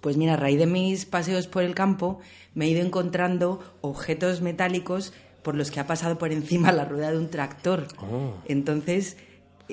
pues 0.00 0.16
mira, 0.16 0.34
a 0.34 0.36
raíz 0.36 0.58
de 0.58 0.66
mis 0.66 1.04
paseos 1.04 1.46
por 1.46 1.62
el 1.62 1.74
campo, 1.74 2.20
me 2.54 2.66
he 2.66 2.68
ido 2.68 2.82
encontrando 2.82 3.60
objetos 3.80 4.40
metálicos 4.40 5.12
por 5.42 5.54
los 5.54 5.70
que 5.70 5.80
ha 5.80 5.86
pasado 5.86 6.18
por 6.18 6.32
encima 6.32 6.72
la 6.72 6.84
rueda 6.84 7.10
de 7.12 7.18
un 7.18 7.30
tractor. 7.30 7.86
Oh. 8.00 8.34
Entonces, 8.46 9.16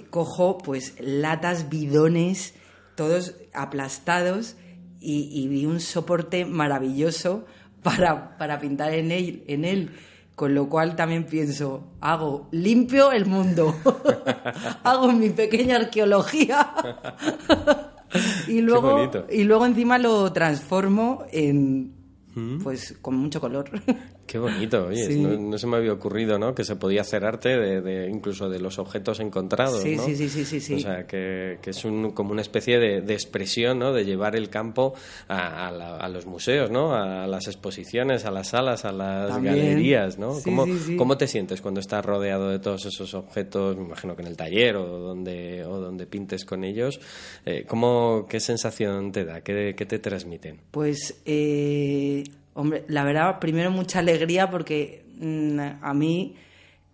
cojo 0.09 0.57
pues 0.57 0.95
latas, 0.99 1.69
bidones, 1.69 2.53
todos 2.95 3.35
aplastados 3.53 4.55
y, 4.99 5.29
y 5.31 5.47
vi 5.47 5.65
un 5.65 5.79
soporte 5.79 6.45
maravilloso 6.45 7.45
para, 7.83 8.37
para 8.37 8.59
pintar 8.59 8.93
en 8.93 9.11
él, 9.11 9.43
en 9.47 9.65
él. 9.65 9.91
Con 10.37 10.53
lo 10.53 10.69
cual 10.69 10.95
también 10.95 11.25
pienso, 11.25 11.93
hago 11.99 12.47
limpio 12.51 13.11
el 13.11 13.25
mundo, 13.25 13.75
hago 14.83 15.11
mi 15.11 15.31
pequeña 15.31 15.77
arqueología. 15.77 16.73
Y 18.47 18.61
luego 18.61 19.11
y 19.29 19.43
luego 19.43 19.65
encima 19.65 19.97
lo 19.97 20.31
transformo 20.31 21.25
en 21.29 21.93
pues 22.63 22.97
con 23.01 23.17
mucho 23.17 23.41
color. 23.41 23.69
Qué 24.27 24.39
bonito, 24.39 24.87
oye, 24.87 25.07
no, 25.15 25.57
se 25.57 25.67
me 25.67 25.77
había 25.77 25.93
ocurrido, 25.93 26.37
¿no? 26.37 26.53
Que 26.53 26.65
se 26.65 26.75
podía 26.75 26.99
hacer 26.99 27.23
arte 27.23 27.57
de, 27.57 28.09
incluso 28.09 28.49
de 28.49 28.59
los 28.59 28.77
objetos 28.77 29.21
encontrados, 29.21 29.81
sí, 29.81 29.95
¿no? 29.95 30.03
Sí, 30.03 30.17
sí, 30.17 30.27
sí, 30.43 30.59
sí, 30.59 30.73
O 30.73 30.79
sea, 30.79 31.07
que, 31.07 31.57
es 31.65 31.85
un, 31.85 32.11
como 32.11 32.31
una 32.31 32.41
especie 32.41 32.77
de, 32.77 33.13
expresión, 33.13 33.79
¿no? 33.79 33.93
De 33.93 34.03
llevar 34.03 34.35
el 34.35 34.49
campo 34.49 34.93
a, 35.29 36.09
los 36.11 36.25
museos, 36.25 36.69
¿no? 36.69 36.93
A 36.93 37.25
las 37.25 37.47
exposiciones, 37.47 38.25
a 38.25 38.31
las 38.31 38.49
salas, 38.49 38.83
a 38.83 38.91
las 38.91 39.41
galerías, 39.41 40.19
¿no? 40.19 40.33
¿Cómo, 40.43 40.65
¿Cómo, 40.97 41.17
te 41.17 41.27
sientes 41.27 41.61
cuando 41.61 41.79
estás 41.79 42.03
rodeado 42.03 42.49
de 42.49 42.59
todos 42.59 42.85
esos 42.85 43.13
objetos? 43.13 43.77
Me 43.77 43.85
imagino 43.85 44.13
que 44.17 44.23
en 44.23 44.27
el 44.27 44.35
taller 44.35 44.75
o 44.75 44.99
donde, 44.99 45.63
o 45.63 45.79
donde 45.79 46.05
pintes 46.05 46.43
con 46.43 46.65
ellos. 46.65 46.99
Eh, 47.45 47.63
¿cómo, 47.65 48.25
¿Qué 48.27 48.41
sensación 48.41 49.13
te 49.13 49.23
da? 49.23 49.39
¿Qué, 49.39 49.73
qué 49.77 49.85
te 49.85 49.99
transmiten? 49.99 50.59
Pues... 50.71 51.21
Eh 51.25 52.25
Hombre, 52.57 52.85
la 52.87 53.03
verdad, 53.03 53.37
primero 53.37 53.69
mucha 53.69 53.99
alegría 53.99 54.49
porque 54.49 55.05
mm, 55.19 55.59
a 55.79 55.93
mí, 55.93 56.35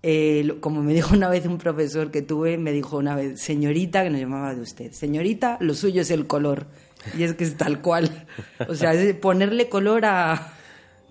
eh, 0.01 0.57
como 0.59 0.83
me 0.83 0.93
dijo 0.93 1.15
una 1.15 1.29
vez 1.29 1.45
un 1.45 1.57
profesor 1.57 2.11
que 2.11 2.21
tuve, 2.21 2.57
me 2.57 2.73
dijo 2.73 2.97
una 2.97 3.15
vez, 3.15 3.39
señorita, 3.39 4.03
que 4.03 4.09
nos 4.09 4.19
llamaba 4.19 4.53
de 4.53 4.59
usted, 4.59 4.91
señorita, 4.91 5.55
lo 5.61 5.73
suyo 5.73 6.01
es 6.01 6.11
el 6.11 6.27
color. 6.27 6.67
Y 7.17 7.23
es 7.23 7.35
que 7.35 7.45
es 7.45 7.55
tal 7.55 7.79
cual. 7.79 8.27
O 8.67 8.75
sea, 8.75 8.93
es 8.93 9.15
ponerle 9.15 9.69
color 9.69 10.03
a, 10.03 10.53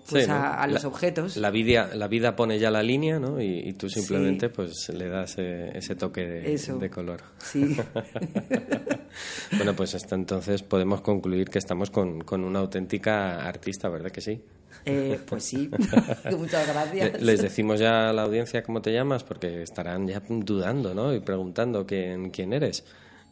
pues 0.09 0.29
a, 0.29 0.65
los 0.67 0.85
objetos. 0.85 1.37
La 1.37 1.49
vida, 1.49 1.89
la 1.95 2.07
vida 2.07 2.35
pone 2.35 2.59
ya 2.59 2.69
la 2.71 2.83
línea, 2.83 3.19
¿no? 3.19 3.41
Y, 3.41 3.73
tú 3.73 3.89
simplemente 3.89 4.49
pues 4.49 4.89
le 4.89 5.07
das 5.07 5.35
eh, 5.37 5.71
ese 5.73 5.95
toque 5.95 6.25
de, 6.25 6.89
color. 6.89 7.21
Sí. 7.37 7.75
bueno, 9.57 9.75
pues 9.75 9.95
hasta 9.95 10.15
entonces 10.15 10.63
podemos 10.63 11.01
concluir 11.01 11.49
que 11.49 11.59
estamos 11.59 11.89
con, 11.89 12.21
con 12.21 12.43
una 12.43 12.59
auténtica 12.59 13.47
artista, 13.47 13.89
¿verdad 13.89 14.11
que 14.11 14.21
sí? 14.21 14.41
Eh, 14.85 15.19
pues 15.25 15.45
sí, 15.45 15.69
muchas 16.37 16.67
gracias. 16.67 17.21
Les 17.21 17.41
decimos 17.41 17.79
ya 17.79 18.09
a 18.09 18.13
la 18.13 18.23
audiencia 18.23 18.63
cómo 18.63 18.81
te 18.81 18.91
llamas, 18.91 19.23
porque 19.23 19.61
estarán 19.61 20.07
ya 20.07 20.21
dudando, 20.27 20.93
¿no? 20.93 21.13
Y 21.13 21.19
preguntando 21.19 21.85
quién, 21.85 22.31
quién 22.31 22.53
eres. 22.53 22.83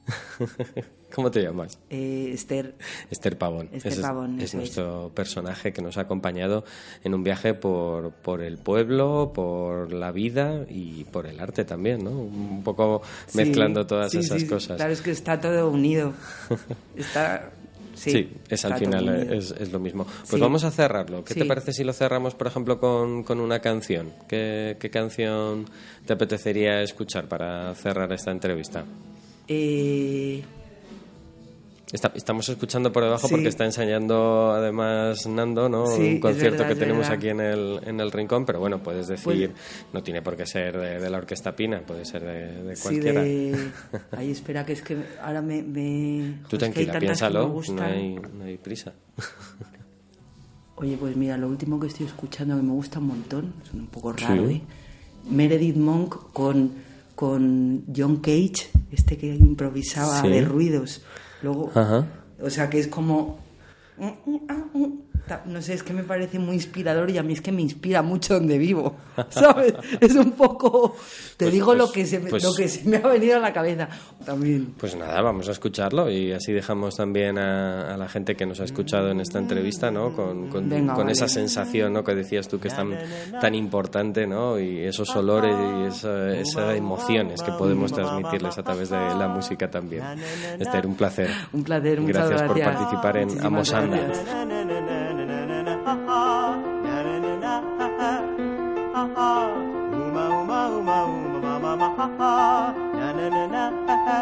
¿Cómo 1.14 1.30
te 1.30 1.42
llamas? 1.42 1.78
Eh, 1.90 2.32
Esther. 2.34 2.74
Esther 3.10 3.38
Pavón. 3.38 3.70
Esther 3.74 4.02
Pavón. 4.02 4.40
Es, 4.40 4.56
nuestro 4.56 5.12
personaje 5.14 5.74
que 5.74 5.82
nos 5.82 5.98
ha 5.98 6.02
acompañado 6.02 6.64
en 7.04 7.14
un 7.14 7.24
viaje 7.24 7.54
por, 7.54 8.12
por 8.12 8.42
el 8.42 8.58
pueblo, 8.58 9.32
por 9.34 9.92
la 9.92 10.12
vida 10.12 10.66
y 10.70 11.04
por 11.06 11.28
el 11.28 11.40
arte 11.40 11.66
también, 11.66 12.04
¿no? 12.04 12.12
Un 12.12 12.64
poco 12.64 13.02
mezclando 13.34 13.86
todas 13.86 14.14
esas 14.16 14.44
cosas. 14.46 14.78
Claro, 14.78 14.94
es 14.94 15.02
que 15.02 15.12
está 15.12 15.40
todo 15.40 15.70
unido. 15.70 16.14
Está. 16.96 17.52
Sí, 17.94 18.32
es 18.50 18.66
al 18.66 18.80
final 18.80 19.10
es, 19.32 19.52
es, 19.52 19.72
lo 19.72 19.80
mismo. 19.80 20.08
Pues 20.28 20.42
vamos 20.42 20.64
a 20.64 20.72
cerrarlo. 20.72 21.24
¿Qué 21.24 21.36
te 21.36 21.46
parece 21.46 21.72
si 21.72 21.84
lo 21.84 21.94
cerramos, 21.94 22.34
por 22.34 22.48
ejemplo, 22.48 22.80
con, 22.80 23.24
con 23.24 23.40
una 23.40 23.60
canción? 23.60 24.12
¿Qué, 24.28 24.78
¿Qué 24.80 24.90
canción 24.90 25.66
te 26.08 26.14
apetecería 26.14 26.82
escuchar 26.82 27.28
para 27.28 27.76
cerrar 27.76 28.12
esta 28.12 28.32
entrevista? 28.32 28.86
Eh, 29.54 30.44
estamos 31.92 32.48
escuchando 32.48 32.90
por 32.94 33.04
debajo 33.04 33.28
porque 33.28 33.50
está 33.50 33.66
enseñando 33.66 34.54
además 34.54 35.28
Nando, 35.28 35.68
¿no? 35.68 35.84
un 35.94 36.22
concierto 36.22 36.66
que 36.66 36.76
tenemos 36.76 37.10
aquí 37.10 37.28
en 37.28 37.42
el, 37.42 37.82
en 37.84 38.00
el 38.00 38.14
rincón, 38.14 38.46
pero 38.46 38.62
bueno, 38.62 38.82
puedes 38.82 39.08
decir, 39.08 39.24
pues 39.24 39.50
no 39.92 40.02
tiene 40.02 40.22
por 40.22 40.38
qué 40.38 40.46
ser 40.46 40.78
de, 40.78 41.10
la 41.10 41.18
Orquesta 41.18 41.54
Pina, 41.54 41.82
puede 41.82 42.06
ser 42.06 42.24
de, 42.24 42.76
cualquiera. 42.82 43.22
Ahí 43.22 44.32
espera, 44.32 44.66
que 44.66 44.72
es 44.74 44.82
que 44.82 44.98
ahora 45.22 45.42
me... 45.42 45.62
me... 45.62 46.40
Tú 46.48 46.58
tranquila, 46.58 46.98
piénsalo, 46.98 47.62
no 47.74 47.84
hay, 47.84 48.16
no 48.16 48.46
hay 48.46 48.56
prisa. 48.56 48.94
Oye, 50.78 50.96
pues 50.98 51.18
mira, 51.18 51.38
lo 51.38 51.48
último 51.48 51.78
que 51.78 51.88
estoy 51.88 52.06
escuchando 52.06 52.56
que 52.56 52.64
me 52.64 52.72
gusta 52.72 53.00
un 53.00 53.08
montón, 53.08 53.54
es 53.66 53.74
un 53.74 53.88
poco 53.88 54.14
raro, 54.14 54.50
¿eh? 54.50 54.62
Meredith 55.30 55.76
Monk 55.76 56.32
con, 56.32 56.72
con 57.16 57.86
John 57.96 58.18
Cage, 58.18 58.70
este 58.92 59.18
que 59.18 59.28
improvisaba 59.36 60.22
de 60.22 60.44
ruidos. 60.44 61.02
Luego, 61.42 61.72
o 62.42 62.50
sea, 62.50 62.70
que 62.70 62.80
es 62.80 62.88
como... 62.88 63.40
No 65.46 65.62
sé, 65.62 65.76
es 65.76 65.84
que 65.84 65.94
me 65.94 66.04
parece 66.04 66.40
muy 66.40 66.56
inspirador 66.56 67.10
y 67.10 67.18
a 67.18 67.24
mí 67.24 67.34
es 67.34 67.42
que 67.42 67.54
me 67.54 67.62
inspira 67.62 68.02
mucho 68.02 68.34
donde 68.34 68.58
vivo, 68.58 68.98
¿sabes? 69.30 69.74
es 70.00 70.16
un 70.16 70.32
poco... 70.32 70.96
Te 71.38 71.46
pues, 71.46 71.54
digo 71.54 71.68
pues, 71.68 71.78
lo, 71.78 71.92
que 71.92 72.06
se 72.06 72.20
me, 72.20 72.30
pues 72.30 72.44
lo 72.44 72.54
que 72.54 72.68
se 72.68 72.88
me 72.88 72.98
ha 72.98 73.08
venido 73.08 73.38
a 73.38 73.40
la 73.40 73.54
cabeza 73.54 73.88
también. 74.26 74.74
Pues 74.78 74.96
nada, 74.96 75.22
vamos 75.22 75.48
a 75.48 75.52
escucharlo 75.52 76.12
y 76.12 76.34
así 76.34 76.52
dejamos 76.52 76.98
también 76.98 77.38
a, 77.38 77.96
la 77.98 78.10
gente 78.10 78.36
que 78.36 78.46
nos 78.46 78.60
ha 78.60 78.66
escuchado 78.66 79.10
en 79.10 79.22
esta 79.22 79.40
entrevista, 79.40 79.90
¿no? 79.90 80.14
Con, 80.14 80.50
con, 80.50 81.10
esa 81.10 81.28
sensación, 81.28 81.94
¿no? 81.94 82.04
Que 82.04 82.14
decías 82.14 82.48
tú 82.48 82.60
que 82.60 82.68
es 82.68 82.76
tan, 82.76 82.98
tan 83.40 83.56
importante, 83.56 84.28
¿no? 84.28 84.60
Y 84.60 84.80
esos 84.80 85.16
olores 85.16 85.56
y 85.56 86.42
esas 86.42 86.76
emociones 86.76 87.42
que 87.42 87.52
podemos 87.54 87.94
transmitirles 87.94 88.58
a 88.58 88.64
través 88.64 88.90
de 88.90 88.98
la 88.98 89.28
música 89.28 89.70
también. 89.70 90.04
Esther, 90.60 90.86
un 90.86 90.96
placer. 90.96 91.30
Un 91.54 91.64
placer, 91.64 92.02
muchas 92.02 92.30
gracias. 92.30 92.56
Gracias 92.56 92.68
por 92.68 92.76
participar 92.76 93.18
en 93.18 93.46
Amosanda. 93.46 94.02
And 94.42 95.21
uma 100.82 101.04
uma 101.06 101.40
ma 101.44 101.60
ma 101.64 101.76
ma 101.82 101.88
ha 101.98 102.08
ha 102.18 102.32
na 102.98 103.08
na 103.18 103.28
na 103.30 103.44
na 103.54 103.64
ha 103.88 103.96
ha 104.06 104.18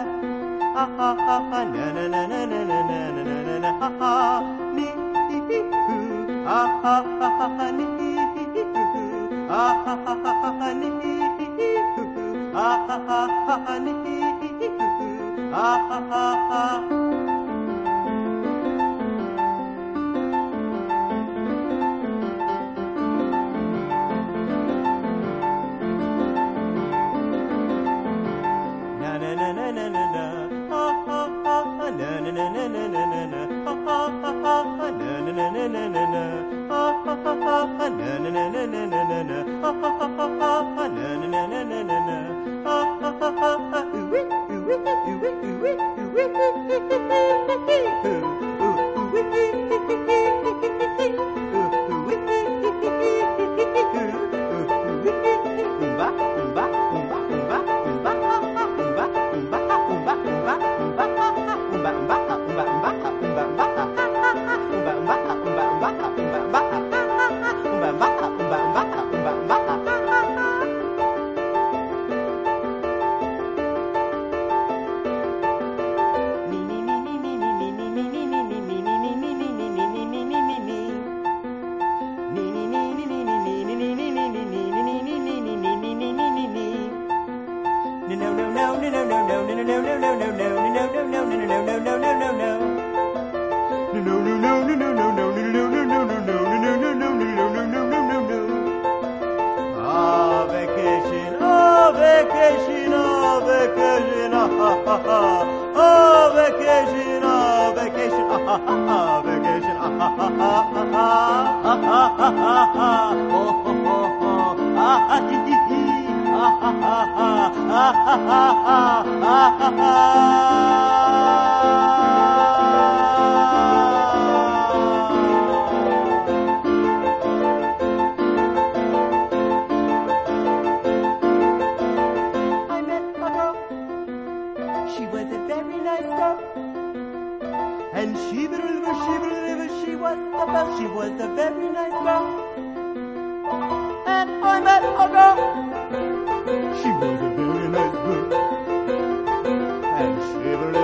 ha 0.76 0.84
ha 0.98 1.10
ha 1.26 1.38
ha 1.52 1.60
na 1.74 1.86
na 1.95 2.04
na 2.13 2.22
na 2.32 2.39
na 2.52 2.60
na 2.69 2.80
na 2.89 3.24
na 3.28 3.38
na 3.48 3.56
na 3.63 3.72
ha 3.80 3.89
ha 4.00 4.12
ni 4.76 4.88
hi 5.30 5.60
hu 5.88 5.98
ha 6.48 6.60
ha 6.84 6.95
ha 7.19 7.30
ha 7.39 7.48
ha 7.58 7.67
ni 7.78 7.86
hi 7.98 8.12
hu 8.34 8.63
ha 9.52 9.63
ha 9.86 9.93
ha 10.06 10.15
ha 10.24 10.34
ha 10.41 10.52
ha 10.60 10.69
ni 10.82 10.89
hi 11.02 11.13
hu 11.95 12.06
ha 12.56 12.69
ha 12.88 12.98
ha 13.10 13.22
ha 13.48 13.56
ha 13.67 13.76
ni 13.86 13.93
hi 14.04 14.17
hu 14.80 15.10
ha 15.54 15.69
ha 15.89 16.00
ha 16.12 16.26
ha 16.50 17.09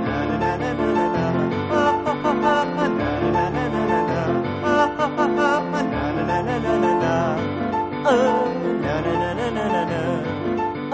oh 8.05 8.49
na 8.83 8.95
na 9.05 9.13
na 9.21 9.29
na 9.37 9.47
na 9.57 9.65
na 9.73 9.81
na 9.91 10.01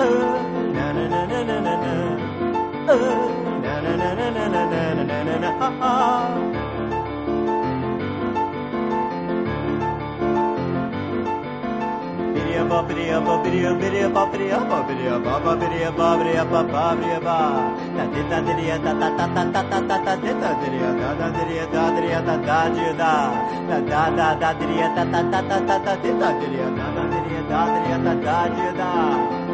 oh 0.03 0.36
na 0.76 0.86
na 0.97 1.03
na 1.08 1.22
na 1.32 1.39
na 1.49 1.58
na 1.66 1.74
na 1.84 1.93
oh 2.91 3.32
na 3.64 3.74
na 3.86 3.93
na 3.99 4.10
na 4.18 4.26
na 4.36 4.43
na 4.47 4.72
na 4.72 5.03
na 5.10 5.18
na 5.24 5.36
na 5.43 5.49
ah 5.68 5.74
ah 5.82 6.58
Patria 27.58 27.97
da 27.97 28.14
dádiva 28.14 29.47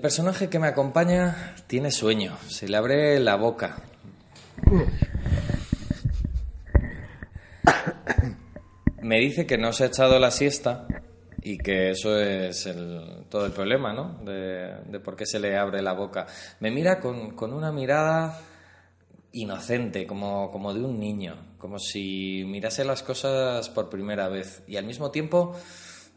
Personaje 0.00 0.48
que 0.48 0.58
me 0.58 0.66
acompaña 0.68 1.54
tiene 1.66 1.90
sueño, 1.90 2.36
se 2.48 2.68
le 2.68 2.76
abre 2.76 3.20
la 3.20 3.36
boca. 3.36 3.82
Me 9.02 9.18
dice 9.18 9.46
que 9.46 9.58
no 9.58 9.72
se 9.72 9.84
ha 9.84 9.86
echado 9.88 10.18
la 10.18 10.30
siesta 10.30 10.86
y 11.42 11.58
que 11.58 11.90
eso 11.90 12.18
es 12.18 12.66
el- 12.66 13.24
todo 13.28 13.46
el 13.46 13.52
problema, 13.52 13.92
¿no? 13.92 14.18
De, 14.24 14.74
de 14.86 15.00
por 15.00 15.16
qué 15.16 15.26
se 15.26 15.38
le 15.38 15.56
abre 15.56 15.82
la 15.82 15.92
boca. 15.92 16.26
Me 16.60 16.70
mira 16.70 17.00
con, 17.00 17.32
con 17.34 17.52
una 17.52 17.72
mirada 17.72 18.38
inocente, 19.32 20.06
como, 20.06 20.50
como 20.50 20.74
de 20.74 20.80
un 20.80 20.98
niño, 20.98 21.36
como 21.58 21.78
si 21.78 22.44
mirase 22.46 22.84
las 22.84 23.02
cosas 23.02 23.68
por 23.70 23.88
primera 23.88 24.28
vez. 24.28 24.62
Y 24.66 24.76
al 24.76 24.84
mismo 24.84 25.10
tiempo, 25.10 25.54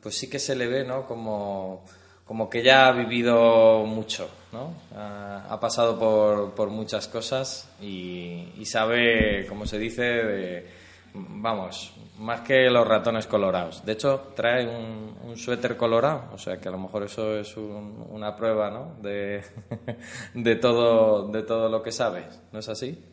pues 0.02 0.18
sí 0.18 0.30
que 0.30 0.40
se 0.40 0.56
le 0.56 0.68
ve, 0.68 0.84
¿no? 0.84 1.06
Como, 1.08 1.86
como 2.26 2.50
que 2.50 2.64
ya 2.64 2.88
ha 2.88 2.92
vivido 2.92 3.84
mucho, 3.86 4.30
¿no? 4.52 4.74
Ha, 4.96 5.46
ha 5.50 5.60
pasado 5.60 5.98
por, 6.00 6.54
por 6.56 6.70
muchas 6.70 7.08
cosas 7.08 7.70
y, 7.82 8.52
y 8.58 8.66
sabe, 8.66 9.46
como 9.48 9.66
se 9.66 9.78
dice, 9.78 10.02
de- 10.04 10.68
vamos, 11.16 11.94
más 12.20 12.42
que 12.42 12.70
los 12.70 12.88
ratones 12.88 13.28
colorados. 13.28 13.86
De 13.86 13.94
hecho, 13.94 14.32
trae 14.36 14.68
un, 14.68 15.16
un 15.24 15.38
suéter 15.38 15.78
colorado, 15.78 16.30
o 16.34 16.38
sea 16.38 16.60
que 16.60 16.70
a 16.70 16.72
lo 16.72 16.78
mejor 16.80 17.04
eso 17.04 17.38
es 17.38 17.56
un- 17.58 18.08
una 18.10 18.36
prueba, 18.36 18.72
¿no? 18.72 18.96
De, 19.02 19.44
de, 20.34 20.56
todo, 20.56 21.28
de 21.28 21.44
todo 21.44 21.70
lo 21.70 21.84
que 21.84 21.92
sabes, 21.92 22.40
¿no 22.52 22.60
es 22.60 22.70
así? 22.70 23.04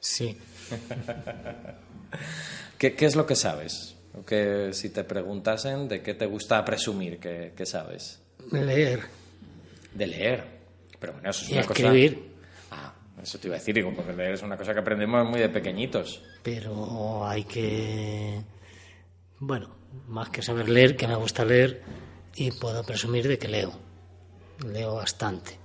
Sí. 0.00 0.36
¿Qué, 2.78 2.94
qué 2.94 3.06
es 3.06 3.16
lo 3.16 3.26
que 3.26 3.34
sabes? 3.36 3.94
Que 4.26 4.72
si 4.72 4.90
te 4.90 5.04
preguntasen 5.04 5.88
de 5.88 6.02
qué 6.02 6.14
te 6.14 6.26
gusta 6.26 6.64
presumir 6.64 7.18
que, 7.18 7.52
que 7.56 7.66
sabes. 7.66 8.20
Leer 8.52 9.02
De 9.94 10.06
leer. 10.06 10.44
Pero 10.98 11.12
bueno, 11.14 11.30
eso 11.30 11.44
es 11.44 11.50
y 11.50 11.52
una 11.52 11.60
escribir. 11.62 12.14
cosa... 12.14 12.28
Ah, 12.70 12.94
eso 13.22 13.38
te 13.38 13.48
iba 13.48 13.56
a 13.56 13.58
decir, 13.58 13.74
digo, 13.74 13.92
porque 13.94 14.12
leer 14.12 14.34
es 14.34 14.42
una 14.42 14.56
cosa 14.56 14.72
que 14.74 14.80
aprendemos 14.80 15.28
muy 15.28 15.40
de 15.40 15.48
pequeñitos. 15.48 16.22
pero 16.42 17.26
hay 17.26 17.44
que 17.44 18.40
bueno 19.40 19.76
más 20.06 20.28
que 20.30 20.42
saber 20.42 20.68
leer 20.68 20.96
que 20.96 21.06
me 21.08 21.14
gusta 21.16 21.44
leer 21.44 21.82
y 22.34 22.50
puedo 22.52 22.82
presumir 22.84 23.26
de 23.28 23.38
que 23.38 23.48
leo 23.48 23.72
leo 24.66 24.96
bastante 24.96 25.56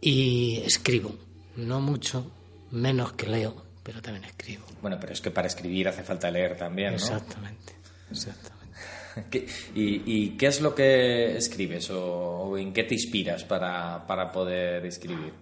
y 0.00 0.60
escribo 0.64 1.14
no 1.56 1.80
mucho 1.80 2.30
menos 2.70 3.12
que 3.12 3.26
leo 3.26 3.64
pero 3.82 4.00
también 4.02 4.24
escribo 4.24 4.64
Bueno, 4.82 4.98
pero 5.00 5.12
es 5.12 5.20
que 5.20 5.30
para 5.30 5.46
escribir 5.46 5.88
hace 5.88 6.02
falta 6.02 6.30
leer 6.30 6.56
también, 6.56 6.90
¿no? 6.90 6.96
exactamente 6.96 7.74
exactamente 8.10 8.60
¿Qué- 9.30 9.46
y, 9.74 10.02
y 10.06 10.30
qué 10.36 10.46
es 10.46 10.60
lo 10.60 10.74
que 10.74 11.36
escribes 11.36 11.90
o, 11.90 12.00
o 12.04 12.58
en 12.58 12.72
qué 12.72 12.84
te 12.84 12.94
inspiras 12.94 13.44
para, 13.44 14.06
para 14.06 14.30
poder 14.30 14.86
escribir? 14.86 15.32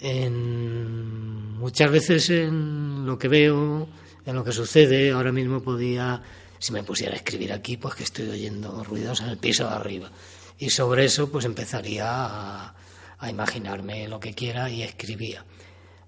en, 0.00 1.52
muchas 1.58 1.90
veces 1.90 2.30
en 2.30 3.06
lo 3.06 3.18
que 3.18 3.28
veo, 3.28 3.88
en 4.26 4.34
lo 4.34 4.44
que 4.44 4.52
sucede, 4.52 5.12
ahora 5.12 5.32
mismo 5.32 5.62
podía, 5.62 6.20
si 6.58 6.72
me 6.72 6.82
pusiera 6.82 7.12
a 7.14 7.16
escribir 7.16 7.52
aquí, 7.52 7.76
pues 7.76 7.94
que 7.94 8.02
estoy 8.04 8.28
oyendo 8.28 8.82
ruidos 8.84 9.20
en 9.20 9.28
el 9.28 9.38
piso 9.38 9.66
de 9.68 9.74
arriba. 9.74 10.10
Y 10.58 10.70
sobre 10.70 11.04
eso 11.04 11.30
pues 11.30 11.44
empezaría 11.44 12.06
a, 12.08 12.74
a 13.18 13.30
imaginarme 13.30 14.08
lo 14.08 14.20
que 14.20 14.34
quiera 14.34 14.70
y 14.70 14.82
escribía. 14.82 15.44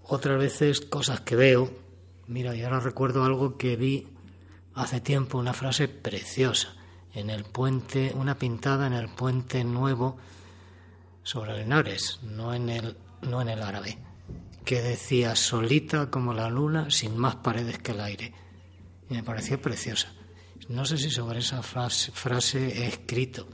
Otras 0.09 0.39
veces 0.39 0.81
cosas 0.81 1.21
que 1.21 1.35
veo, 1.35 1.71
mira, 2.29 2.55
y 2.55 2.63
ahora 2.63 2.79
recuerdo 2.79 3.25
algo 3.25 3.57
que 3.57 3.77
vi 3.77 4.07
hace 4.75 5.01
tiempo, 5.01 5.39
una 5.39 5.53
frase 5.53 5.89
preciosa, 5.89 6.77
en 7.13 7.29
el 7.29 7.45
puente, 7.45 8.13
una 8.15 8.39
pintada 8.39 8.87
en 8.87 8.93
el 8.93 9.09
puente 9.09 9.65
nuevo 9.65 10.17
sobre 11.25 11.63
Henares, 11.63 12.21
no 12.23 12.55
en 12.55 12.69
el, 12.69 12.97
no 13.23 13.43
en 13.43 13.49
el 13.49 13.63
árabe, 13.63 13.99
que 14.65 14.81
decía 14.81 15.35
solita 15.35 16.09
como 16.09 16.35
la 16.35 16.51
luna, 16.51 16.89
sin 16.91 17.17
más 17.17 17.37
paredes 17.37 17.79
que 17.79 17.93
el 17.93 18.01
aire. 18.01 18.33
y 19.11 19.15
me 19.15 19.25
pareció 19.25 19.61
preciosa. 19.61 20.13
No 20.69 20.85
sé 20.85 20.99
si 20.99 21.11
sobre 21.11 21.41
esa 21.41 21.63
frase, 21.63 22.13
frase 22.13 22.83
he 22.83 22.87
escrito. 22.87 23.49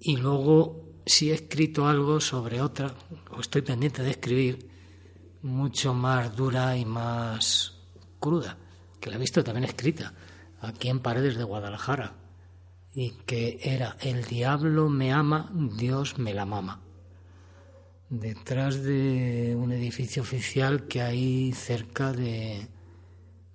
Y 0.00 0.16
luego 0.16 1.02
sí 1.06 1.30
he 1.30 1.34
escrito 1.34 1.86
algo 1.86 2.20
sobre 2.20 2.60
otra, 2.60 2.92
o 3.30 3.40
estoy 3.40 3.62
pendiente 3.62 4.02
de 4.02 4.10
escribir, 4.10 4.67
mucho 5.42 5.94
más 5.94 6.34
dura 6.34 6.76
y 6.76 6.84
más 6.84 7.74
cruda, 8.18 8.56
que 9.00 9.10
la 9.10 9.16
he 9.16 9.20
visto 9.20 9.44
también 9.44 9.64
escrita 9.64 10.12
aquí 10.60 10.88
en 10.88 11.00
Paredes 11.00 11.36
de 11.36 11.44
Guadalajara, 11.44 12.14
y 12.94 13.10
que 13.26 13.60
era 13.62 13.96
El 14.00 14.24
diablo 14.24 14.88
me 14.88 15.12
ama, 15.12 15.50
Dios 15.76 16.18
me 16.18 16.34
la 16.34 16.44
mama. 16.44 16.80
Detrás 18.10 18.82
de 18.82 19.54
un 19.56 19.70
edificio 19.72 20.22
oficial 20.22 20.86
que 20.86 21.02
hay 21.02 21.52
cerca 21.52 22.12
de, 22.12 22.68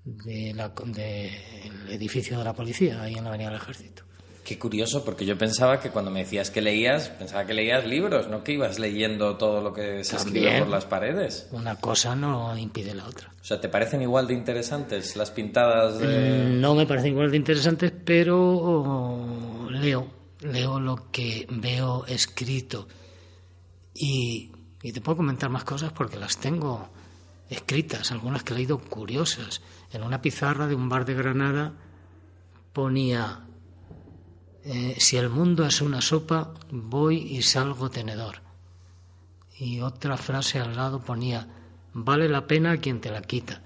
de 0.05 0.53
la, 0.53 0.69
del 0.69 1.89
edificio 1.89 2.37
de 2.37 2.43
la 2.43 2.53
policía, 2.53 3.01
ahí 3.01 3.15
en 3.15 3.23
la 3.23 3.29
Avenida 3.29 3.49
del 3.49 3.59
Ejército. 3.59 4.03
Qué 4.43 4.59
curioso, 4.59 5.05
porque 5.05 5.25
yo 5.25 5.37
pensaba 5.37 5.79
que 5.79 5.89
cuando 5.89 6.11
me 6.11 6.19
decías 6.19 6.51
que 6.51 6.61
leías, 6.61 7.09
pensaba 7.09 7.45
que 7.45 7.53
leías 7.53 7.85
libros, 7.85 8.27
no 8.27 8.43
que 8.43 8.51
ibas 8.53 8.77
leyendo 8.77 9.37
todo 9.37 9.61
lo 9.61 9.73
que 9.73 10.03
se 10.03 10.17
escribe 10.17 10.59
por 10.59 10.67
las 10.67 10.83
paredes. 10.85 11.47
Una 11.51 11.77
cosa 11.79 12.13
no 12.15 12.57
impide 12.57 12.93
la 12.93 13.05
otra. 13.07 13.31
O 13.41 13.43
sea, 13.45 13.61
¿te 13.61 13.69
parecen 13.69 14.01
igual 14.01 14.27
de 14.27 14.33
interesantes 14.33 15.15
las 15.15 15.31
pintadas 15.31 15.97
de...? 15.99 16.49
Mm, 16.49 16.59
No 16.61 16.75
me 16.75 16.85
parecen 16.85 17.11
igual 17.11 17.31
de 17.31 17.37
interesantes, 17.37 17.93
pero 18.03 18.37
oh, 18.37 19.67
leo, 19.69 20.07
leo 20.41 20.79
lo 20.79 21.09
que 21.09 21.47
veo 21.49 22.05
escrito. 22.05 22.87
Y, 23.93 24.51
y 24.81 24.91
te 24.91 24.99
puedo 24.99 25.17
comentar 25.17 25.49
más 25.49 25.63
cosas 25.63 25.93
porque 25.93 26.17
las 26.17 26.37
tengo 26.37 26.89
escritas, 27.49 28.11
algunas 28.11 28.43
que 28.43 28.53
he 28.53 28.57
leído 28.57 28.77
curiosas. 28.77 29.61
En 29.93 30.03
una 30.03 30.21
pizarra 30.21 30.67
de 30.67 30.75
un 30.75 30.89
bar 30.89 31.05
de 31.05 31.13
Granada 31.13 31.73
ponía, 32.73 33.41
eh, 34.65 34.95
si 34.97 35.17
el 35.17 35.29
mundo 35.29 35.65
es 35.65 35.81
una 35.81 35.99
sopa, 35.99 36.53
voy 36.71 37.17
y 37.17 37.41
salgo 37.41 37.89
tenedor. 37.89 38.41
Y 39.57 39.81
otra 39.81 40.15
frase 40.15 40.59
al 40.59 40.75
lado 40.75 41.01
ponía, 41.01 41.47
vale 41.93 42.29
la 42.29 42.47
pena 42.47 42.77
quien 42.77 43.01
te 43.01 43.11
la 43.11 43.21
quita. 43.21 43.61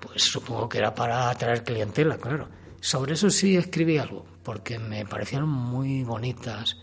Pues 0.00 0.22
supongo 0.22 0.68
que 0.68 0.78
era 0.78 0.94
para 0.94 1.30
atraer 1.30 1.64
clientela, 1.64 2.16
claro. 2.16 2.48
Sobre 2.80 3.14
eso 3.14 3.28
sí 3.28 3.56
escribí 3.56 3.98
algo, 3.98 4.24
porque 4.44 4.78
me 4.78 5.04
parecieron 5.04 5.48
muy 5.48 6.04
bonitas 6.04 6.76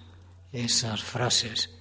esas 0.52 1.02
frases. 1.02 1.74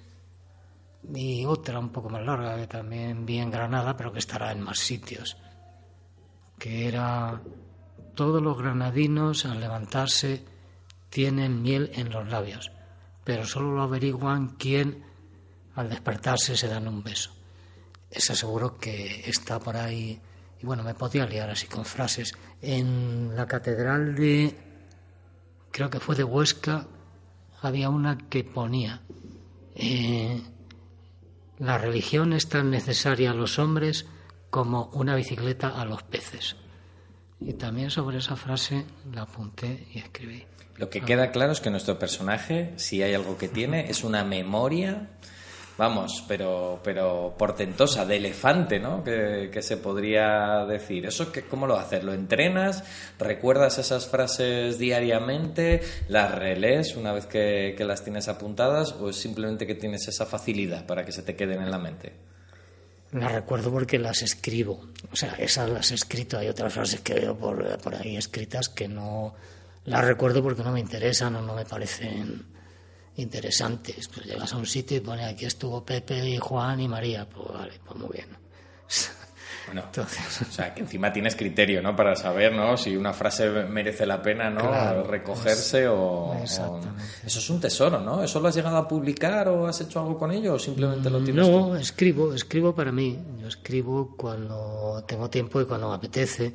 Y 1.12 1.46
otra 1.46 1.80
un 1.80 1.90
poco 1.90 2.10
más 2.10 2.24
larga, 2.24 2.56
que 2.56 2.66
también 2.66 3.26
vi 3.26 3.38
en 3.38 3.50
Granada, 3.50 3.96
pero 3.96 4.12
que 4.12 4.18
estará 4.18 4.52
en 4.52 4.60
más 4.60 4.78
sitios, 4.78 5.36
que 6.58 6.86
era, 6.86 7.40
todos 8.14 8.42
los 8.42 8.58
granadinos 8.58 9.46
al 9.46 9.60
levantarse 9.60 10.44
tienen 11.10 11.62
miel 11.62 11.90
en 11.94 12.10
los 12.10 12.28
labios, 12.28 12.72
pero 13.24 13.44
solo 13.44 13.72
lo 13.72 13.82
averiguan 13.82 14.56
quien 14.56 15.04
al 15.74 15.90
despertarse 15.90 16.56
se 16.56 16.68
dan 16.68 16.88
un 16.88 17.02
beso. 17.02 17.32
Esa 18.10 18.34
seguro 18.34 18.78
que 18.78 19.28
está 19.28 19.60
por 19.60 19.76
ahí 19.76 20.20
y 20.62 20.66
bueno, 20.66 20.82
me 20.82 20.94
podía 20.94 21.26
liar 21.26 21.50
así 21.50 21.66
con 21.66 21.84
frases. 21.84 22.34
En 22.60 23.34
la 23.34 23.46
catedral 23.46 24.14
de, 24.14 24.54
creo 25.70 25.88
que 25.88 26.00
fue 26.00 26.16
de 26.16 26.24
Huesca, 26.24 26.86
había 27.62 27.88
una 27.88 28.18
que 28.28 28.44
ponía, 28.44 29.00
eh, 29.74 30.42
la 31.58 31.78
religión 31.78 32.32
es 32.32 32.48
tan 32.48 32.70
necesaria 32.70 33.30
a 33.30 33.34
los 33.34 33.58
hombres 33.58 34.06
como 34.50 34.90
una 34.92 35.14
bicicleta 35.14 35.80
a 35.80 35.84
los 35.84 36.02
peces. 36.02 36.56
Y 37.40 37.54
también 37.54 37.90
sobre 37.90 38.18
esa 38.18 38.36
frase 38.36 38.84
la 39.12 39.22
apunté 39.22 39.86
y 39.94 39.98
escribí. 39.98 40.44
Lo 40.76 40.88
que 40.88 41.02
queda 41.02 41.30
claro 41.30 41.52
es 41.52 41.60
que 41.60 41.70
nuestro 41.70 41.98
personaje, 41.98 42.72
si 42.76 43.02
hay 43.02 43.14
algo 43.14 43.36
que 43.36 43.48
tiene, 43.48 43.90
es 43.90 44.02
una 44.02 44.24
memoria, 44.24 45.10
vamos, 45.76 46.24
pero, 46.26 46.80
pero 46.82 47.34
portentosa, 47.38 48.06
de 48.06 48.16
elefante, 48.16 48.78
¿no? 48.78 49.04
Que, 49.04 49.50
que 49.52 49.60
se 49.62 49.76
podría 49.76 50.64
decir. 50.66 51.04
¿Eso 51.06 51.32
que, 51.32 51.42
cómo 51.42 51.66
lo 51.66 51.76
haces? 51.76 52.02
¿Lo 52.02 52.14
entrenas? 52.14 52.84
¿Recuerdas 53.18 53.78
esas 53.78 54.06
frases 54.06 54.78
diariamente? 54.78 55.82
¿Las 56.08 56.34
relees 56.34 56.96
una 56.96 57.12
vez 57.12 57.26
que, 57.26 57.74
que 57.76 57.84
las 57.84 58.02
tienes 58.02 58.28
apuntadas? 58.28 58.92
¿O 58.92 59.10
es 59.10 59.16
simplemente 59.16 59.66
que 59.66 59.74
tienes 59.74 60.08
esa 60.08 60.24
facilidad 60.24 60.86
para 60.86 61.04
que 61.04 61.12
se 61.12 61.22
te 61.22 61.36
queden 61.36 61.60
en 61.60 61.70
la 61.70 61.78
mente? 61.78 62.29
Las 63.12 63.32
recuerdo 63.32 63.72
porque 63.72 63.98
las 63.98 64.22
escribo. 64.22 64.86
O 65.12 65.16
sea, 65.16 65.32
esas 65.34 65.68
las 65.68 65.90
he 65.90 65.94
escrito. 65.94 66.38
Hay 66.38 66.48
otras 66.48 66.72
frases 66.72 67.00
que 67.00 67.14
veo 67.14 67.36
por, 67.36 67.78
por 67.78 67.94
ahí 67.94 68.16
escritas 68.16 68.68
que 68.68 68.86
no 68.86 69.34
las 69.84 70.04
recuerdo 70.04 70.42
porque 70.42 70.62
no 70.62 70.72
me 70.72 70.80
interesan 70.80 71.34
o 71.36 71.42
no 71.42 71.54
me 71.54 71.64
parecen 71.64 72.46
interesantes. 73.16 74.08
Pues 74.08 74.26
llegas 74.26 74.52
a 74.52 74.56
un 74.56 74.66
sitio 74.66 74.96
y 74.96 75.00
pone 75.00 75.24
aquí 75.24 75.46
estuvo 75.46 75.84
Pepe 75.84 76.28
y 76.28 76.38
Juan 76.38 76.80
y 76.80 76.88
María. 76.88 77.28
Pues 77.28 77.48
vale, 77.48 77.80
pues 77.84 77.98
muy 77.98 78.10
bien. 78.12 78.28
Bueno, 79.72 79.84
Entonces, 79.86 80.42
o 80.42 80.52
sea, 80.52 80.74
que 80.74 80.80
encima 80.80 81.12
tienes 81.12 81.36
criterio, 81.36 81.80
¿no? 81.80 81.94
Para 81.94 82.16
saber, 82.16 82.52
¿no? 82.52 82.76
Si 82.76 82.96
una 82.96 83.12
frase 83.12 83.48
merece 83.48 84.04
la 84.04 84.20
pena, 84.20 84.50
¿no? 84.50 84.62
Claro, 84.62 85.04
Recogerse 85.04 85.86
o, 85.86 85.96
o-. 85.96 86.42
Eso 86.42 87.38
es 87.38 87.50
un 87.50 87.60
tesoro, 87.60 88.00
¿no? 88.00 88.20
¿Eso 88.24 88.40
lo 88.40 88.48
has 88.48 88.54
llegado 88.56 88.78
a 88.78 88.88
publicar 88.88 89.46
o 89.46 89.68
has 89.68 89.80
hecho 89.80 90.00
algo 90.00 90.18
con 90.18 90.32
ello 90.32 90.54
o 90.54 90.58
simplemente 90.58 91.08
lo 91.08 91.22
tienes 91.22 91.46
tú? 91.46 91.52
no, 91.52 91.76
escribo, 91.76 92.34
escribo 92.34 92.74
para 92.74 92.90
mí. 92.90 93.16
Yo 93.40 93.46
escribo 93.46 94.16
cuando 94.16 95.04
tengo 95.06 95.30
tiempo 95.30 95.60
y 95.60 95.66
cuando 95.66 95.88
me 95.88 95.94
apetece. 95.94 96.52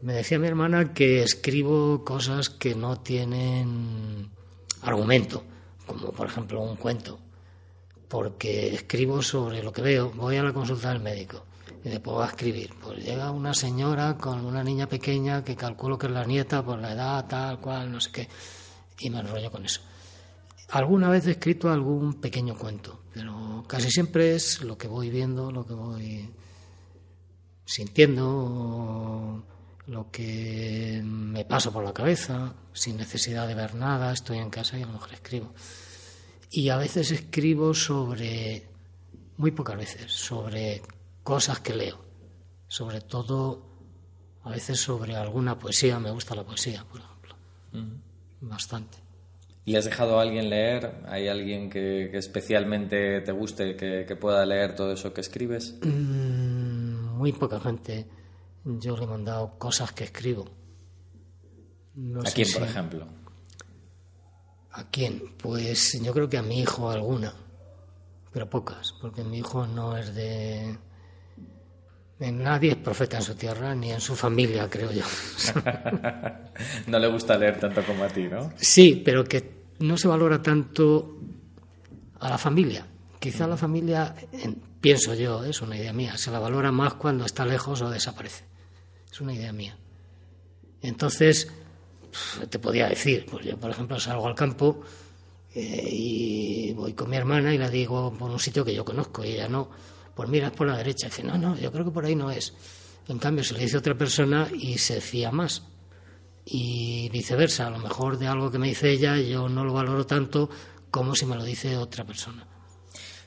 Me 0.00 0.14
decía 0.14 0.40
mi 0.40 0.48
hermana 0.48 0.92
que 0.92 1.22
escribo 1.22 2.04
cosas 2.04 2.50
que 2.50 2.74
no 2.74 3.00
tienen 3.02 4.30
argumento, 4.82 5.44
como 5.86 6.10
por 6.10 6.26
ejemplo 6.26 6.60
un 6.60 6.74
cuento, 6.74 7.20
porque 8.08 8.74
escribo 8.74 9.22
sobre 9.22 9.62
lo 9.62 9.72
que 9.72 9.82
veo. 9.82 10.10
Voy 10.10 10.36
a 10.38 10.42
la 10.42 10.52
consulta 10.52 10.88
del 10.88 11.00
médico 11.00 11.44
y 11.84 11.88
después 11.88 12.14
voy 12.14 12.24
a 12.24 12.28
escribir. 12.28 12.74
Pues 12.80 13.04
llega 13.04 13.30
una 13.30 13.54
señora 13.54 14.16
con 14.16 14.44
una 14.44 14.62
niña 14.64 14.88
pequeña 14.88 15.44
que 15.44 15.56
calculo 15.56 15.98
que 15.98 16.06
es 16.06 16.12
la 16.12 16.24
nieta 16.24 16.64
por 16.64 16.78
la 16.78 16.92
edad, 16.92 17.26
tal 17.26 17.60
cual, 17.60 17.90
no 17.90 18.00
sé 18.00 18.10
qué, 18.12 18.28
y 18.98 19.10
me 19.10 19.20
enrollo 19.20 19.50
con 19.50 19.64
eso. 19.64 19.80
Alguna 20.70 21.08
vez 21.08 21.26
he 21.26 21.32
escrito 21.32 21.70
algún 21.70 22.20
pequeño 22.20 22.56
cuento, 22.56 23.04
pero 23.14 23.64
casi 23.66 23.90
siempre 23.90 24.34
es 24.34 24.62
lo 24.62 24.76
que 24.76 24.86
voy 24.86 25.08
viendo, 25.08 25.50
lo 25.50 25.66
que 25.66 25.72
voy 25.72 26.30
sintiendo, 27.64 29.44
lo 29.86 30.10
que 30.10 31.00
me 31.04 31.46
pasa 31.46 31.70
por 31.70 31.84
la 31.84 31.94
cabeza, 31.94 32.54
sin 32.74 32.98
necesidad 32.98 33.48
de 33.48 33.54
ver 33.54 33.74
nada, 33.74 34.12
estoy 34.12 34.38
en 34.38 34.50
casa 34.50 34.78
y 34.78 34.82
a 34.82 34.86
lo 34.86 34.92
mejor 34.92 35.14
escribo. 35.14 35.54
Y 36.50 36.68
a 36.68 36.76
veces 36.76 37.10
escribo 37.12 37.72
sobre, 37.72 38.68
muy 39.38 39.50
pocas 39.52 39.76
veces, 39.76 40.12
sobre 40.12 40.82
cosas 41.28 41.60
que 41.60 41.74
leo, 41.74 41.98
sobre 42.68 43.02
todo 43.02 43.62
a 44.44 44.50
veces 44.50 44.80
sobre 44.80 45.14
alguna 45.14 45.58
poesía, 45.58 45.98
me 45.98 46.10
gusta 46.10 46.34
la 46.34 46.42
poesía, 46.42 46.86
por 46.90 47.02
ejemplo, 47.02 47.34
bastante. 48.40 48.96
¿Y 49.66 49.76
has 49.76 49.84
dejado 49.84 50.18
a 50.18 50.22
alguien 50.22 50.48
leer? 50.48 51.02
¿Hay 51.06 51.28
alguien 51.28 51.68
que, 51.68 52.08
que 52.10 52.16
especialmente 52.16 53.20
te 53.20 53.32
guste 53.32 53.76
que, 53.76 54.06
que 54.08 54.16
pueda 54.16 54.46
leer 54.46 54.74
todo 54.74 54.90
eso 54.94 55.12
que 55.12 55.20
escribes? 55.20 55.74
Mm, 55.82 57.18
muy 57.18 57.32
poca 57.32 57.60
gente. 57.60 58.06
Yo 58.64 58.96
le 58.96 59.04
he 59.04 59.06
mandado 59.06 59.58
cosas 59.58 59.92
que 59.92 60.04
escribo. 60.04 60.46
No 61.94 62.22
¿A 62.22 62.24
quién, 62.24 62.50
por 62.54 62.62
ejemplo? 62.62 63.06
¿A 64.72 64.88
quién? 64.88 65.34
Pues 65.36 66.00
yo 66.02 66.14
creo 66.14 66.30
que 66.30 66.38
a 66.38 66.42
mi 66.42 66.60
hijo 66.60 66.88
alguna, 66.88 67.34
pero 68.32 68.48
pocas, 68.48 68.94
porque 68.98 69.22
mi 69.24 69.40
hijo 69.40 69.66
no 69.66 69.94
es 69.94 70.14
de... 70.14 70.87
nadie 72.20 72.70
es 72.72 72.76
profeta 72.76 73.16
en 73.18 73.22
su 73.22 73.34
tierra, 73.34 73.74
ni 73.74 73.92
en 73.92 74.00
su 74.00 74.16
familia, 74.16 74.68
creo 74.68 74.90
yo. 74.92 75.04
no 76.86 76.98
le 76.98 77.08
gusta 77.08 77.36
leer 77.38 77.58
tanto 77.60 77.82
como 77.84 78.04
a 78.04 78.08
ti, 78.08 78.24
¿no? 78.24 78.52
Sí, 78.56 79.00
pero 79.04 79.24
que 79.24 79.58
no 79.80 79.96
se 79.96 80.08
valora 80.08 80.42
tanto 80.42 81.18
a 82.20 82.28
la 82.30 82.38
familia. 82.38 82.86
Quizá 83.20 83.46
la 83.46 83.56
familia, 83.56 84.14
en- 84.32 84.54
pienso 84.80 85.14
yo, 85.14 85.44
es 85.44 85.60
una 85.62 85.76
idea 85.76 85.92
mía, 85.92 86.16
se 86.16 86.30
la 86.30 86.38
valora 86.38 86.72
más 86.72 86.94
cuando 86.94 87.24
está 87.24 87.44
lejos 87.46 87.80
o 87.82 87.90
desaparece. 87.90 88.44
Es 89.10 89.20
una 89.20 89.34
idea 89.34 89.52
mía. 89.52 89.76
Entonces, 90.82 91.48
te 92.48 92.58
podía 92.58 92.88
decir, 92.88 93.26
pues 93.30 93.44
yo 93.44 93.56
por 93.56 93.70
ejemplo 93.70 93.98
salgo 94.00 94.26
al 94.26 94.34
campo 94.34 94.80
eh, 95.54 95.88
y 95.90 96.72
voy 96.72 96.92
con 96.94 97.10
mi 97.10 97.16
hermana 97.16 97.52
y 97.54 97.58
la 97.58 97.68
digo 97.68 98.12
por 98.14 98.30
un 98.30 98.38
sitio 98.38 98.64
que 98.64 98.74
yo 98.74 98.84
conozco 98.84 99.24
y 99.24 99.28
ella 99.30 99.48
no, 99.48 99.70
pues 100.18 100.28
mira, 100.28 100.48
es 100.48 100.52
por 100.52 100.66
la 100.66 100.76
derecha. 100.76 101.06
Y 101.06 101.10
dice, 101.10 101.22
no, 101.22 101.38
no, 101.38 101.56
yo 101.56 101.70
creo 101.70 101.84
que 101.84 101.92
por 101.92 102.04
ahí 102.04 102.16
no 102.16 102.32
es. 102.32 102.52
En 103.06 103.20
cambio, 103.20 103.44
se 103.44 103.54
le 103.54 103.60
dice 103.60 103.76
a 103.76 103.78
otra 103.78 103.94
persona 103.94 104.48
y 104.52 104.76
se 104.78 105.00
fía 105.00 105.30
más 105.30 105.62
y 106.44 107.08
viceversa. 107.10 107.68
A 107.68 107.70
lo 107.70 107.78
mejor 107.78 108.18
de 108.18 108.26
algo 108.26 108.50
que 108.50 108.58
me 108.58 108.66
dice 108.66 108.90
ella 108.90 109.16
yo 109.18 109.48
no 109.48 109.64
lo 109.64 109.72
valoro 109.72 110.04
tanto 110.06 110.50
como 110.90 111.14
si 111.14 111.24
me 111.24 111.36
lo 111.36 111.44
dice 111.44 111.76
otra 111.76 112.04
persona. 112.04 112.44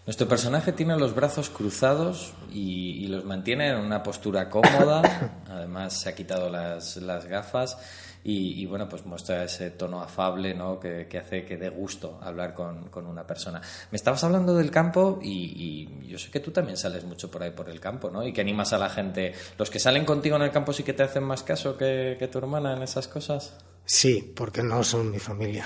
Nuestro 0.06 0.28
personaje 0.28 0.74
tiene 0.74 0.98
los 0.98 1.16
brazos 1.16 1.50
cruzados 1.50 2.34
y, 2.52 3.06
y 3.06 3.08
los 3.08 3.24
mantiene 3.24 3.70
en 3.70 3.78
una 3.78 4.04
postura 4.04 4.50
cómoda. 4.50 5.46
Además, 5.50 5.98
se 6.02 6.10
ha 6.10 6.14
quitado 6.14 6.50
las, 6.50 6.98
las 6.98 7.26
gafas 7.26 7.78
y, 8.24 8.62
y, 8.62 8.66
bueno, 8.68 8.88
pues 8.88 9.06
muestra 9.06 9.44
ese 9.44 9.72
tono 9.72 10.02
afable 10.02 10.54
¿no? 10.54 10.80
que, 10.80 11.08
que 11.08 11.18
hace 11.18 11.44
que 11.44 11.58
dé 11.58 11.70
gusto 11.70 12.20
hablar 12.22 12.54
con, 12.54 12.90
con, 12.90 13.08
una 13.08 13.26
persona. 13.26 13.60
Me 13.90 13.96
estabas 13.96 14.24
hablando 14.24 14.56
del 14.56 14.70
campo 14.70 15.20
y, 15.22 15.88
y, 16.04 16.08
yo 16.08 16.20
sé 16.20 16.30
que 16.30 16.40
tú 16.40 16.52
también 16.52 16.78
sales 16.78 17.04
mucho 17.04 17.32
por 17.32 17.42
ahí 17.42 17.52
por 17.52 17.70
el 17.70 17.80
campo, 17.80 18.12
¿no? 18.12 18.26
Y 18.26 18.32
que 18.32 18.42
animas 18.42 18.74
a 18.74 18.78
la 18.78 18.90
gente. 18.90 19.34
¿Los 19.58 19.72
que 19.72 19.80
salen 19.80 20.06
contigo 20.06 20.36
en 20.36 20.44
el 20.44 20.52
campo 20.52 20.72
sí 20.72 20.84
que 20.84 20.94
te 20.94 21.04
hacen 21.04 21.24
más 21.24 21.42
caso 21.42 21.78
que, 21.78 22.16
que 22.20 22.28
tu 22.28 22.38
hermana 22.38 22.76
en 22.76 22.84
esas 22.84 23.08
cosas? 23.08 23.56
Sí, 23.86 24.32
porque 24.36 24.62
no 24.62 24.84
son 24.84 25.10
mi 25.10 25.18
familia. 25.18 25.66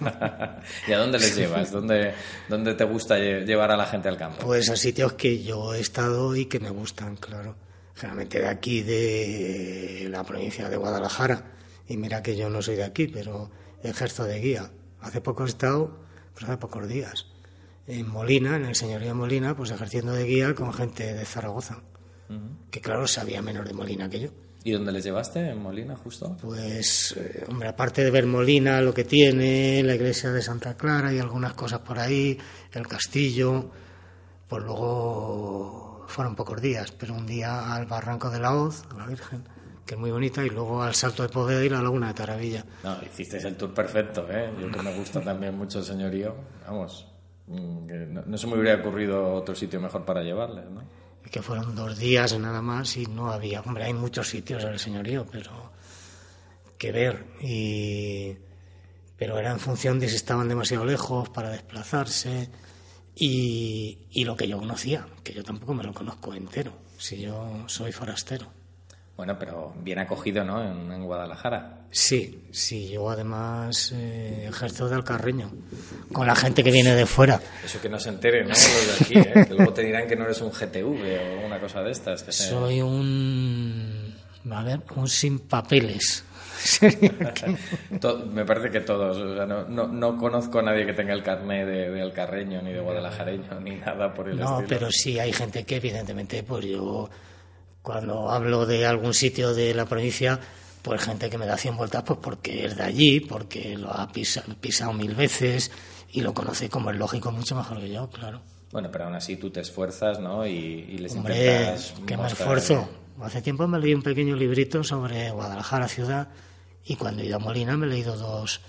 ¿Y 0.86 0.92
a 0.92 0.98
dónde 0.98 1.18
les 1.18 1.34
llevas? 1.34 1.72
¿Dónde, 1.72 2.14
¿Dónde 2.48 2.74
te 2.74 2.84
gusta 2.84 3.18
llevar 3.18 3.72
a 3.72 3.76
la 3.76 3.86
gente 3.86 4.08
al 4.08 4.16
campo? 4.16 4.46
Pues 4.46 4.70
a 4.70 4.76
sitios 4.76 5.14
que 5.14 5.42
yo 5.42 5.74
he 5.74 5.80
estado 5.80 6.36
y 6.36 6.46
que 6.46 6.60
me 6.60 6.70
gustan, 6.70 7.16
claro. 7.16 7.56
Generalmente 7.96 8.40
de 8.40 8.48
aquí, 8.48 8.82
de 8.82 10.06
la 10.08 10.22
provincia 10.22 10.68
de 10.68 10.76
Guadalajara 10.76 11.55
y 11.88 11.96
mira 11.96 12.22
que 12.22 12.36
yo 12.36 12.50
no 12.50 12.62
soy 12.62 12.76
de 12.76 12.84
aquí, 12.84 13.06
pero 13.08 13.50
ejerzo 13.82 14.24
de 14.24 14.40
guía. 14.40 14.70
Hace 15.00 15.20
poco 15.20 15.44
he 15.44 15.46
estado, 15.46 15.98
pues 16.34 16.44
hace 16.44 16.56
pocos 16.56 16.88
días, 16.88 17.26
en 17.86 18.08
Molina, 18.08 18.56
en 18.56 18.64
el 18.64 18.74
señorío 18.74 19.14
Molina, 19.14 19.56
pues 19.56 19.70
ejerciendo 19.70 20.12
de 20.12 20.24
guía 20.24 20.54
con 20.54 20.72
gente 20.72 21.14
de 21.14 21.24
Zaragoza, 21.24 21.82
uh 22.28 22.32
-huh. 22.32 22.70
que 22.70 22.80
claro 22.80 23.06
sabía 23.06 23.42
menos 23.42 23.66
de 23.66 23.74
Molina 23.74 24.10
que 24.10 24.20
yo. 24.20 24.30
¿Y 24.64 24.72
dónde 24.72 24.90
les 24.90 25.04
llevaste 25.04 25.48
en 25.48 25.62
Molina, 25.62 25.94
justo? 25.94 26.36
Pues, 26.42 27.14
eh, 27.16 27.44
hombre, 27.48 27.68
aparte 27.68 28.02
de 28.02 28.10
ver 28.10 28.26
Molina, 28.26 28.80
lo 28.80 28.92
que 28.92 29.04
tiene, 29.04 29.80
la 29.84 29.94
iglesia 29.94 30.32
de 30.32 30.42
Santa 30.42 30.76
Clara 30.76 31.14
y 31.14 31.20
algunas 31.20 31.54
cosas 31.54 31.80
por 31.82 32.00
ahí, 32.00 32.36
el 32.72 32.88
castillo, 32.88 33.70
pues 34.48 34.64
luego 34.64 36.04
fueron 36.08 36.34
pocos 36.34 36.60
días, 36.60 36.90
pero 36.90 37.14
un 37.14 37.26
día 37.26 37.72
al 37.76 37.86
Barranco 37.86 38.28
de 38.28 38.40
la 38.40 38.56
Hoz, 38.56 38.82
a 38.90 38.98
la 38.98 39.06
Virgen, 39.06 39.44
que 39.86 39.94
es 39.94 40.00
muy 40.00 40.10
bonita, 40.10 40.44
y 40.44 40.50
luego 40.50 40.82
al 40.82 40.94
Salto 40.94 41.22
de 41.22 41.28
Poveda 41.28 41.64
y 41.64 41.68
la 41.68 41.80
Laguna 41.80 42.08
de 42.08 42.14
Taravilla. 42.14 42.64
No, 42.82 42.98
hicisteis 43.02 43.44
el 43.44 43.56
tour 43.56 43.72
perfecto, 43.72 44.26
¿eh? 44.28 44.50
Yo 44.60 44.70
que 44.70 44.82
me 44.82 44.92
gusta 44.94 45.20
también 45.20 45.56
mucho 45.56 45.78
el 45.78 45.84
señorío, 45.84 46.34
vamos, 46.66 47.06
no, 47.46 48.22
no, 48.26 48.36
se 48.36 48.46
me 48.48 48.58
hubiera 48.58 48.80
ocurrido 48.80 49.34
otro 49.34 49.54
sitio 49.54 49.80
mejor 49.80 50.04
para 50.04 50.22
llevarles, 50.22 50.68
¿no? 50.68 50.82
Que 51.30 51.40
fueron 51.40 51.74
dos 51.74 51.98
días 51.98 52.36
nada 52.38 52.60
más 52.62 52.96
y 52.96 53.06
no 53.06 53.30
había, 53.30 53.60
hombre, 53.60 53.84
hay 53.84 53.94
muchos 53.94 54.28
sitios 54.28 54.64
en 54.64 54.70
el 54.70 54.78
señorío, 54.78 55.26
pero 55.30 55.72
que 56.78 56.92
ver, 56.92 57.24
y 57.40 58.36
pero 59.16 59.38
era 59.38 59.50
en 59.50 59.60
función 59.60 59.98
de 59.98 60.08
si 60.08 60.16
estaban 60.16 60.48
demasiado 60.48 60.84
lejos 60.84 61.28
para 61.30 61.50
desplazarse 61.50 62.50
y, 63.14 63.98
y 64.10 64.24
lo 64.24 64.36
que 64.36 64.46
yo 64.46 64.58
conocía, 64.58 65.06
que 65.24 65.32
yo 65.32 65.42
tampoco 65.42 65.72
me 65.74 65.84
lo 65.84 65.94
conozco 65.94 66.34
entero, 66.34 66.72
si 66.98 67.20
yo 67.20 67.64
soy 67.66 67.92
forastero. 67.92 68.55
Bueno, 69.16 69.38
pero 69.38 69.72
bien 69.78 69.98
acogido, 69.98 70.44
¿no? 70.44 70.62
En, 70.62 70.92
en 70.92 71.04
Guadalajara. 71.04 71.86
Sí, 71.90 72.48
sí, 72.50 72.90
yo 72.90 73.08
además 73.08 73.92
eh, 73.94 74.46
ejerzo 74.48 74.88
de 74.88 74.96
alcarreño, 74.96 75.50
con 76.12 76.26
la 76.26 76.36
gente 76.36 76.62
que 76.62 76.70
viene 76.70 76.94
de 76.94 77.06
fuera. 77.06 77.40
Eso 77.64 77.80
que 77.80 77.88
no 77.88 77.98
se 77.98 78.10
entere, 78.10 78.42
¿no? 78.42 78.50
Los 78.50 78.98
de 78.98 79.04
aquí, 79.04 79.18
¿eh? 79.18 79.46
Que 79.48 79.54
luego 79.54 79.72
te 79.72 79.82
dirán 79.82 80.06
que 80.06 80.16
no 80.16 80.24
eres 80.24 80.42
un 80.42 80.50
GTV 80.50 80.84
o 80.84 81.46
una 81.46 81.58
cosa 81.58 81.82
de 81.82 81.92
estas. 81.92 82.22
Que 82.22 82.32
Soy 82.32 82.82
un. 82.82 84.14
A 84.50 84.62
ver, 84.62 84.80
un 84.94 85.08
sin 85.08 85.38
papeles. 85.38 86.22
Me 88.32 88.44
parece 88.44 88.70
que 88.70 88.80
todos. 88.80 89.16
O 89.16 89.34
sea, 89.34 89.46
no, 89.46 89.64
no, 89.66 89.86
no, 89.86 90.18
conozco 90.18 90.58
a 90.58 90.62
nadie 90.62 90.84
que 90.84 90.92
tenga 90.92 91.14
el 91.14 91.22
carnet 91.22 91.66
de, 91.66 91.90
de 91.90 92.02
alcarreño, 92.02 92.60
ni 92.60 92.72
de 92.72 92.80
guadalajareño, 92.80 93.60
ni 93.60 93.76
nada 93.76 94.12
por 94.12 94.28
el 94.28 94.36
no, 94.36 94.42
estilo. 94.42 94.60
No, 94.60 94.66
pero 94.68 94.90
sí 94.90 95.18
hay 95.18 95.32
gente 95.32 95.64
que, 95.64 95.76
evidentemente, 95.76 96.42
pues 96.42 96.66
yo 96.66 97.08
cuando 97.86 98.30
hablo 98.32 98.66
de 98.66 98.84
algún 98.84 99.14
sitio 99.14 99.54
de 99.54 99.72
la 99.72 99.86
provincia, 99.86 100.40
pues 100.82 101.00
gente 101.00 101.30
que 101.30 101.38
me 101.38 101.46
da 101.46 101.56
100 101.56 101.76
vueltas, 101.76 102.02
pues 102.02 102.18
porque 102.20 102.66
es 102.66 102.76
de 102.76 102.82
allí, 102.82 103.20
porque 103.20 103.78
lo 103.78 103.92
ha 103.92 104.08
pisado, 104.08 104.56
pisado 104.60 104.92
mil 104.92 105.14
veces 105.14 105.70
y 106.10 106.20
lo 106.20 106.34
conoce 106.34 106.68
como 106.68 106.90
es 106.90 106.96
lógico 106.96 107.30
mucho 107.30 107.54
mejor 107.54 107.78
que 107.78 107.88
yo, 107.88 108.10
claro. 108.10 108.40
Bueno, 108.72 108.88
pero 108.90 109.04
aún 109.04 109.14
así 109.14 109.36
tú 109.36 109.50
te 109.50 109.60
esfuerzas, 109.60 110.18
¿no? 110.18 110.44
Y, 110.44 110.50
y 110.50 110.98
les 110.98 111.14
Hombre, 111.14 111.36
intentas 111.36 111.94
que 112.04 112.16
me 112.16 112.26
esfuerzo. 112.26 112.88
Hace 113.22 113.40
tiempo 113.40 113.68
me 113.68 113.78
leí 113.78 113.94
un 113.94 114.02
pequeño 114.02 114.34
librito 114.34 114.82
sobre 114.82 115.30
Guadalajara 115.30 115.86
ciudad 115.86 116.30
y 116.84 116.96
cuando 116.96 117.22
he 117.22 117.26
ido 117.26 117.36
a 117.36 117.38
Molina 117.38 117.76
me 117.76 117.86
he 117.86 117.90
leído 117.90 118.16
dos 118.16 118.62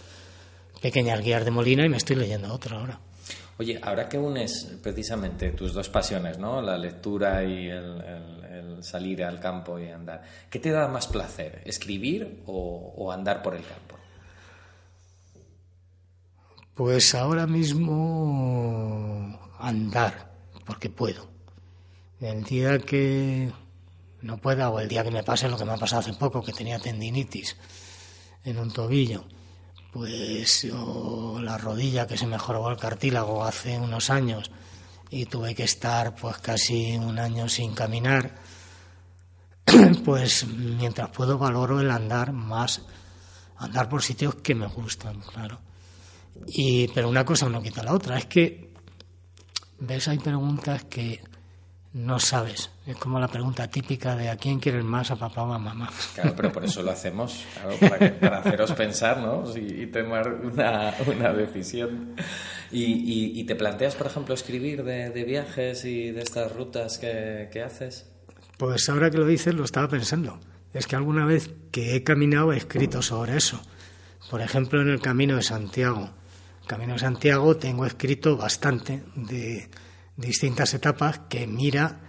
pequeñas 0.80 1.22
guías 1.22 1.44
de 1.44 1.50
Molina 1.50 1.84
y 1.84 1.90
me 1.90 1.98
estoy 1.98 2.18
leyendo 2.18 2.54
otra 2.54 2.78
ahora. 2.78 3.00
Oye, 3.60 3.80
ahora 3.82 4.08
que 4.08 4.18
unes 4.18 4.78
precisamente 4.84 5.52
tus 5.52 5.74
dos 5.74 5.90
pasiones, 5.90 6.38
¿no? 6.38 6.62
La 6.62 6.78
lectura 6.78 7.44
y 7.44 7.68
el, 7.68 8.78
salir 8.82 9.24
al 9.24 9.40
campo 9.40 9.80
y 9.80 9.90
andar. 9.90 10.24
¿Qué 10.50 10.60
te 10.60 10.70
da 10.70 10.88
más 10.88 11.08
placer, 11.08 11.64
escribir 11.66 12.44
o, 12.46 12.94
o 12.96 13.12
andar 13.12 13.42
por 13.42 13.56
el 13.56 13.64
campo? 13.64 13.98
Pues 16.76 17.16
ahora 17.16 17.48
mismo 17.48 19.40
andar, 19.58 20.32
porque 20.64 20.92
puedo. 20.92 21.28
El 22.20 22.44
día 22.44 22.78
que 22.78 23.52
no 24.22 24.38
pueda 24.38 24.70
o 24.70 24.80
el 24.80 24.88
día 24.88 25.04
que 25.04 25.10
me 25.10 25.24
pase 25.24 25.50
lo 25.50 25.58
que 25.58 25.66
me 25.66 25.72
ha 25.72 25.78
pasado 25.78 26.02
hace 26.02 26.14
poco, 26.14 26.44
que 26.44 26.54
tenía 26.54 26.78
tendinitis 26.78 27.56
en 28.44 28.60
un 28.60 28.72
tobillo, 28.72 29.26
pues 29.98 30.68
o 30.76 31.40
la 31.42 31.58
rodilla 31.58 32.06
que 32.06 32.18
se 32.18 32.28
me 32.28 32.38
jorobó 32.38 32.70
el 32.70 32.78
cartílago 32.78 33.44
hace 33.44 33.80
unos 33.80 34.12
años 34.12 34.52
y 35.10 35.26
tuve 35.26 35.56
que 35.56 35.64
estar 35.64 36.14
pues 36.14 36.38
casi 36.38 36.96
un 36.98 37.18
año 37.18 37.50
sin 37.50 37.74
caminar, 37.74 38.36
pues 40.06 40.46
mientras 40.46 41.10
puedo 41.10 41.40
valoro 41.40 41.82
el 41.82 41.90
andar 41.90 42.32
más, 42.32 42.84
andar 43.58 43.90
por 43.90 44.04
sitios 44.04 44.36
que 44.36 44.54
me 44.54 44.68
gustan, 44.68 45.20
claro. 45.22 45.62
Y, 46.46 46.90
pero 46.90 47.10
una 47.10 47.26
cosa 47.26 47.50
no 47.50 47.64
quita 47.64 47.82
la 47.82 47.94
otra, 47.94 48.20
es 48.20 48.28
que, 48.28 48.72
ves, 49.80 50.08
hay 50.08 50.20
preguntas 50.20 50.84
que 50.84 51.24
no 51.98 52.20
sabes. 52.20 52.70
Es 52.86 52.96
como 52.98 53.20
la 53.20 53.28
pregunta 53.28 53.68
típica 53.68 54.16
de 54.16 54.30
¿a 54.30 54.38
quién 54.38 54.60
quieres 54.60 54.84
más, 54.84 55.10
a 55.10 55.16
papá 55.16 55.42
o 55.42 55.52
a 55.52 55.58
mamá? 55.58 55.90
Claro, 56.14 56.34
pero 56.36 56.52
por 56.52 56.64
eso 56.64 56.84
lo 56.84 56.92
hacemos, 56.92 57.44
claro, 57.56 57.76
para, 57.80 58.00
que, 58.00 58.10
para, 58.10 58.38
haceros 58.40 58.72
pensar 58.74 59.18
¿no? 59.18 59.44
y, 59.58 59.84
y 59.84 59.88
tomar 59.88 60.32
una, 60.32 60.94
una 61.08 61.34
decisión. 61.34 62.16
Y, 62.72 62.84
y, 62.84 63.40
y, 63.40 63.44
te 63.46 63.56
planteas, 63.56 63.96
por 63.96 64.08
ejemplo, 64.08 64.36
escribir 64.36 64.84
de, 64.84 65.10
de 65.10 65.24
viajes 65.24 65.86
y 65.86 66.12
de 66.12 66.22
estas 66.22 66.54
rutas 66.54 67.00
que, 67.00 67.50
que 67.52 67.64
haces? 67.64 68.10
Pues 68.58 68.88
ahora 68.90 69.10
que 69.10 69.18
lo 69.18 69.26
dices, 69.26 69.56
lo 69.56 69.64
estaba 69.64 69.88
pensando. 69.88 70.40
Es 70.74 70.86
que 70.86 70.96
alguna 70.96 71.26
vez 71.26 71.50
que 71.72 71.96
he 71.96 72.04
caminado 72.04 72.54
he 72.54 72.58
escrito 72.58 73.02
sobre 73.02 73.38
eso. 73.38 73.60
Por 74.30 74.42
ejemplo, 74.42 74.82
en 74.82 74.90
el 74.90 75.00
Camino 75.00 75.38
de 75.38 75.44
Santiago. 75.44 76.12
Camino 76.68 76.94
de 76.94 77.00
Santiago 77.00 77.56
tengo 77.56 77.86
escrito 77.86 78.36
bastante 78.36 79.04
de 79.16 79.70
distintas 80.18 80.74
etapas 80.74 81.20
que 81.30 81.48
mira 81.48 82.02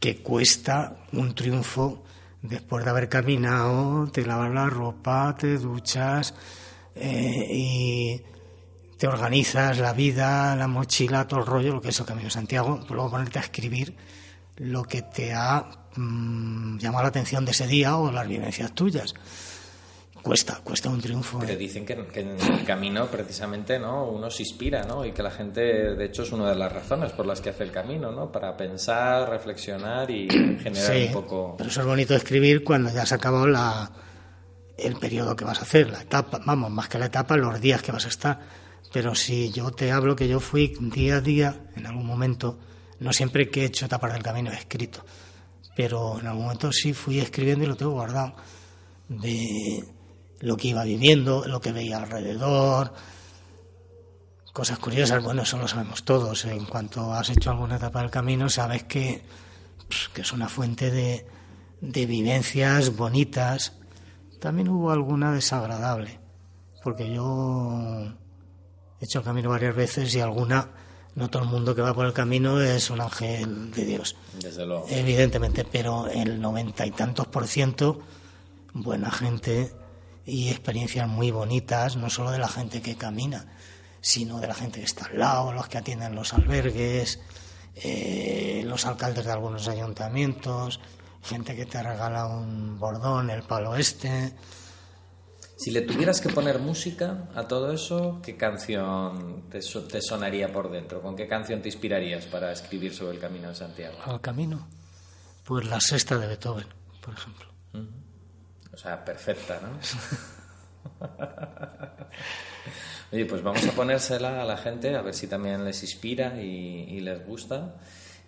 que 0.00 0.22
cuesta 0.22 0.96
un 1.12 1.34
triunfo 1.34 2.04
después 2.40 2.84
de 2.84 2.90
haber 2.90 3.08
caminado, 3.08 4.08
te 4.10 4.24
lavas 4.24 4.52
la 4.54 4.70
ropa, 4.70 5.36
te 5.36 5.58
duchas 5.58 6.34
eh, 6.94 7.48
y 7.50 8.22
te 8.96 9.08
organizas 9.08 9.78
la 9.78 9.92
vida, 9.92 10.54
la 10.56 10.68
mochila, 10.68 11.26
todo 11.26 11.40
el 11.40 11.46
rollo, 11.46 11.74
lo 11.74 11.80
que 11.80 11.88
es 11.88 12.00
el 12.00 12.06
Camino 12.06 12.26
de 12.26 12.32
Santiago, 12.32 12.80
luego 12.88 13.10
ponerte 13.10 13.38
a 13.38 13.42
escribir 13.42 13.96
lo 14.56 14.84
que 14.84 15.02
te 15.02 15.34
ha 15.34 15.66
mmm, 15.96 16.78
llamado 16.78 17.02
la 17.02 17.08
atención 17.08 17.44
de 17.44 17.50
ese 17.50 17.66
día 17.66 17.96
o 17.96 18.10
las 18.12 18.26
vivencias 18.26 18.72
tuyas 18.72 19.14
cuesta, 20.22 20.60
cuesta 20.62 20.88
un 20.90 21.00
triunfo. 21.00 21.38
Pero 21.38 21.56
dicen 21.56 21.84
que, 21.84 21.96
que, 22.06 22.20
en 22.20 22.38
el 22.40 22.64
camino 22.64 23.06
precisamente 23.06 23.78
no 23.78 24.08
uno 24.08 24.30
se 24.30 24.42
inspira, 24.42 24.82
¿no? 24.82 25.04
Y 25.04 25.12
que 25.12 25.22
la 25.22 25.30
gente, 25.30 25.60
de 25.60 26.04
hecho, 26.04 26.22
es 26.22 26.32
una 26.32 26.48
de 26.50 26.56
las 26.56 26.72
razones 26.72 27.12
por 27.12 27.26
las 27.26 27.40
que 27.40 27.50
hace 27.50 27.64
el 27.64 27.72
camino, 27.72 28.12
¿no? 28.12 28.30
Para 28.30 28.56
pensar, 28.56 29.28
reflexionar 29.28 30.10
y 30.10 30.28
generar 30.62 30.92
sí, 30.92 31.04
un 31.06 31.12
poco. 31.12 31.54
Pero 31.58 31.70
eso 31.70 31.80
es 31.80 31.86
bonito 31.86 32.14
escribir 32.14 32.64
cuando 32.64 32.90
ya 32.90 33.02
has 33.02 33.12
acabado 33.12 33.46
la, 33.46 33.90
el 34.76 34.96
periodo 34.96 35.34
que 35.36 35.44
vas 35.44 35.58
a 35.58 35.62
hacer, 35.62 35.90
la 35.90 36.02
etapa, 36.02 36.40
vamos, 36.44 36.70
más 36.70 36.88
que 36.88 36.98
la 36.98 37.06
etapa, 37.06 37.36
los 37.36 37.60
días 37.60 37.82
que 37.82 37.92
vas 37.92 38.04
a 38.06 38.08
estar. 38.08 38.40
Pero 38.92 39.14
si 39.14 39.50
yo 39.50 39.70
te 39.70 39.92
hablo 39.92 40.16
que 40.16 40.28
yo 40.28 40.40
fui 40.40 40.74
día 40.80 41.16
a 41.16 41.20
día, 41.20 41.60
en 41.76 41.86
algún 41.86 42.06
momento, 42.06 42.58
no 43.00 43.12
siempre 43.12 43.50
que 43.50 43.62
he 43.62 43.64
hecho 43.66 43.86
etapas 43.86 44.12
del 44.12 44.22
camino 44.22 44.50
he 44.50 44.54
escrito, 44.54 45.04
pero 45.76 46.18
en 46.18 46.26
algún 46.26 46.44
momento 46.44 46.72
sí 46.72 46.92
fui 46.92 47.20
escribiendo 47.20 47.64
y 47.64 47.68
lo 47.68 47.76
tengo 47.76 47.92
guardado. 47.92 48.34
De 49.08 49.84
lo 50.40 50.56
que 50.56 50.68
iba 50.68 50.84
viviendo, 50.84 51.46
lo 51.46 51.60
que 51.60 51.72
veía 51.72 51.98
alrededor, 51.98 52.92
cosas 54.52 54.78
curiosas, 54.78 55.22
bueno, 55.22 55.42
eso 55.42 55.58
lo 55.58 55.68
sabemos 55.68 56.04
todos. 56.04 56.44
En 56.44 56.64
cuanto 56.64 57.12
has 57.12 57.30
hecho 57.30 57.50
alguna 57.50 57.76
etapa 57.76 58.00
del 58.00 58.10
camino, 58.10 58.48
sabes 58.48 58.84
que, 58.84 59.22
que 60.12 60.20
es 60.22 60.32
una 60.32 60.48
fuente 60.48 60.90
de, 60.90 61.26
de 61.80 62.06
vivencias 62.06 62.96
bonitas. 62.96 63.72
También 64.40 64.68
hubo 64.68 64.90
alguna 64.90 65.32
desagradable, 65.32 66.20
porque 66.84 67.12
yo 67.12 68.12
he 69.00 69.04
hecho 69.04 69.18
el 69.20 69.24
camino 69.24 69.50
varias 69.50 69.74
veces 69.74 70.14
y 70.14 70.20
alguna 70.20 70.70
No 71.16 71.28
todo 71.28 71.42
el 71.42 71.48
mundo 71.48 71.74
que 71.74 71.82
va 71.82 71.94
por 71.94 72.06
el 72.06 72.12
camino 72.12 72.60
es 72.60 72.90
un 72.90 73.00
ángel 73.00 73.72
de 73.72 73.84
Dios, 73.84 74.14
Desde 74.40 74.64
luego. 74.64 74.86
evidentemente, 74.88 75.64
pero 75.64 76.06
el 76.06 76.40
noventa 76.40 76.86
y 76.86 76.92
tantos 76.92 77.26
por 77.26 77.48
ciento, 77.48 77.98
buena 78.72 79.10
gente 79.10 79.72
y 80.28 80.50
experiencias 80.50 81.08
muy 81.08 81.30
bonitas, 81.30 81.96
no 81.96 82.10
solo 82.10 82.30
de 82.30 82.38
la 82.38 82.48
gente 82.48 82.82
que 82.82 82.96
camina, 82.96 83.46
sino 84.00 84.38
de 84.40 84.46
la 84.46 84.54
gente 84.54 84.80
que 84.80 84.86
está 84.86 85.06
al 85.06 85.18
lado, 85.18 85.52
los 85.52 85.68
que 85.68 85.78
atienden 85.78 86.14
los 86.14 86.34
albergues, 86.34 87.18
eh, 87.76 88.62
los 88.66 88.84
alcaldes 88.86 89.24
de 89.24 89.32
algunos 89.32 89.66
ayuntamientos, 89.68 90.80
gente 91.22 91.56
que 91.56 91.66
te 91.66 91.82
regala 91.82 92.26
un 92.26 92.78
bordón, 92.78 93.30
el 93.30 93.42
palo 93.42 93.74
este. 93.76 94.34
Si 95.56 95.72
le 95.72 95.80
tuvieras 95.80 96.20
que 96.20 96.28
poner 96.28 96.60
música 96.60 97.28
a 97.34 97.48
todo 97.48 97.72
eso, 97.72 98.20
¿qué 98.22 98.36
canción 98.36 99.48
te, 99.50 99.60
so- 99.62 99.82
te 99.84 100.00
sonaría 100.00 100.52
por 100.52 100.70
dentro? 100.70 101.02
¿Con 101.02 101.16
qué 101.16 101.26
canción 101.26 101.60
te 101.62 101.68
inspirarías 101.68 102.26
para 102.26 102.52
escribir 102.52 102.94
sobre 102.94 103.14
el 103.16 103.20
Camino 103.20 103.48
de 103.48 103.54
Santiago? 103.56 103.96
al 104.04 104.20
camino. 104.20 104.68
Pues 105.44 105.66
la 105.66 105.80
sexta 105.80 106.16
de 106.18 106.26
Beethoven, 106.28 106.66
por 107.00 107.14
ejemplo. 107.14 107.47
Sea, 108.78 109.04
perfecta, 109.04 109.58
¿no? 109.60 109.68
Oye, 113.12 113.24
pues 113.24 113.42
vamos 113.42 113.66
a 113.66 113.72
ponérsela 113.72 114.42
a 114.42 114.44
la 114.44 114.56
gente 114.56 114.94
a 114.94 115.02
ver 115.02 115.14
si 115.14 115.26
también 115.26 115.64
les 115.64 115.82
inspira 115.82 116.40
y, 116.40 116.84
y 116.88 117.00
les 117.00 117.24
gusta. 117.26 117.74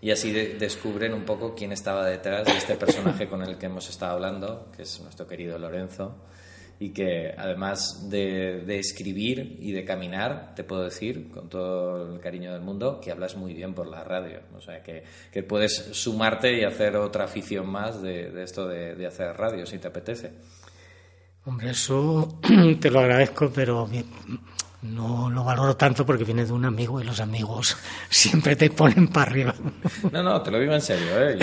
Y 0.01 0.11
así 0.11 0.33
de- 0.33 0.55
descubren 0.55 1.13
un 1.13 1.25
poco 1.25 1.55
quién 1.55 1.73
estaba 1.73 2.07
detrás 2.07 2.47
de 2.47 2.57
este 2.57 2.75
personaje 2.77 3.29
con 3.29 3.43
el 3.43 3.59
que 3.59 3.67
hemos 3.67 3.89
estado 3.91 4.13
hablando, 4.13 4.71
que 4.75 4.83
es 4.83 5.01
nuestro 5.01 5.27
querido 5.27 5.59
Lorenzo. 5.59 6.17
Y 6.81 6.91
que 6.91 7.33
además 7.37 8.09
de, 8.11 8.63
de 8.67 8.79
escribir 8.79 9.59
y 9.61 9.71
de 9.71 9.85
caminar, 9.85 10.55
te 10.57 10.65
puedo 10.65 10.83
decir, 10.83 11.31
con 11.31 11.49
todo 11.49 12.15
el 12.15 12.21
cariño 12.21 12.53
del 12.53 12.63
mundo, 12.63 13.01
que 13.01 13.13
hablas 13.13 13.37
muy 13.37 13.55
bien 13.55 13.75
por 13.75 13.87
la 13.87 14.03
radio. 14.03 14.41
O 14.57 14.61
sea, 14.61 14.83
que, 14.83 15.05
que 15.31 15.43
puedes 15.45 15.91
sumarte 15.93 16.59
y 16.59 16.65
hacer 16.65 16.97
otra 16.97 17.25
afición 17.25 17.69
más 17.69 18.03
de, 18.03 18.31
de 18.31 18.43
esto 18.43 18.67
de, 18.67 18.97
de 18.97 19.07
hacer 19.07 19.37
radio, 19.37 19.67
si 19.67 19.79
te 19.79 19.89
apetece. 19.89 20.33
Hombre, 21.45 21.71
eso 21.71 22.41
te 22.81 22.91
lo 22.91 23.01
agradezco, 23.01 23.51
pero 23.55 23.89
no 24.83 25.31
lo 25.31 25.45
valoro 25.45 25.77
tanto 25.77 26.07
porque 26.07 26.25
viene 26.25 26.45
de 26.45 26.53
un 26.53 26.65
amigo 26.65 27.01
y 27.01 27.05
los 27.05 27.21
amigos 27.21 27.77
siempre 28.11 28.57
te 28.57 28.71
ponen 28.71 29.09
para 29.09 29.31
arriba. 29.31 29.55
No, 30.11 30.23
no, 30.23 30.41
te 30.43 30.51
lo 30.51 30.59
digo 30.59 30.73
en 30.73 30.81
serio, 30.81 31.07
¿eh? 31.21 31.39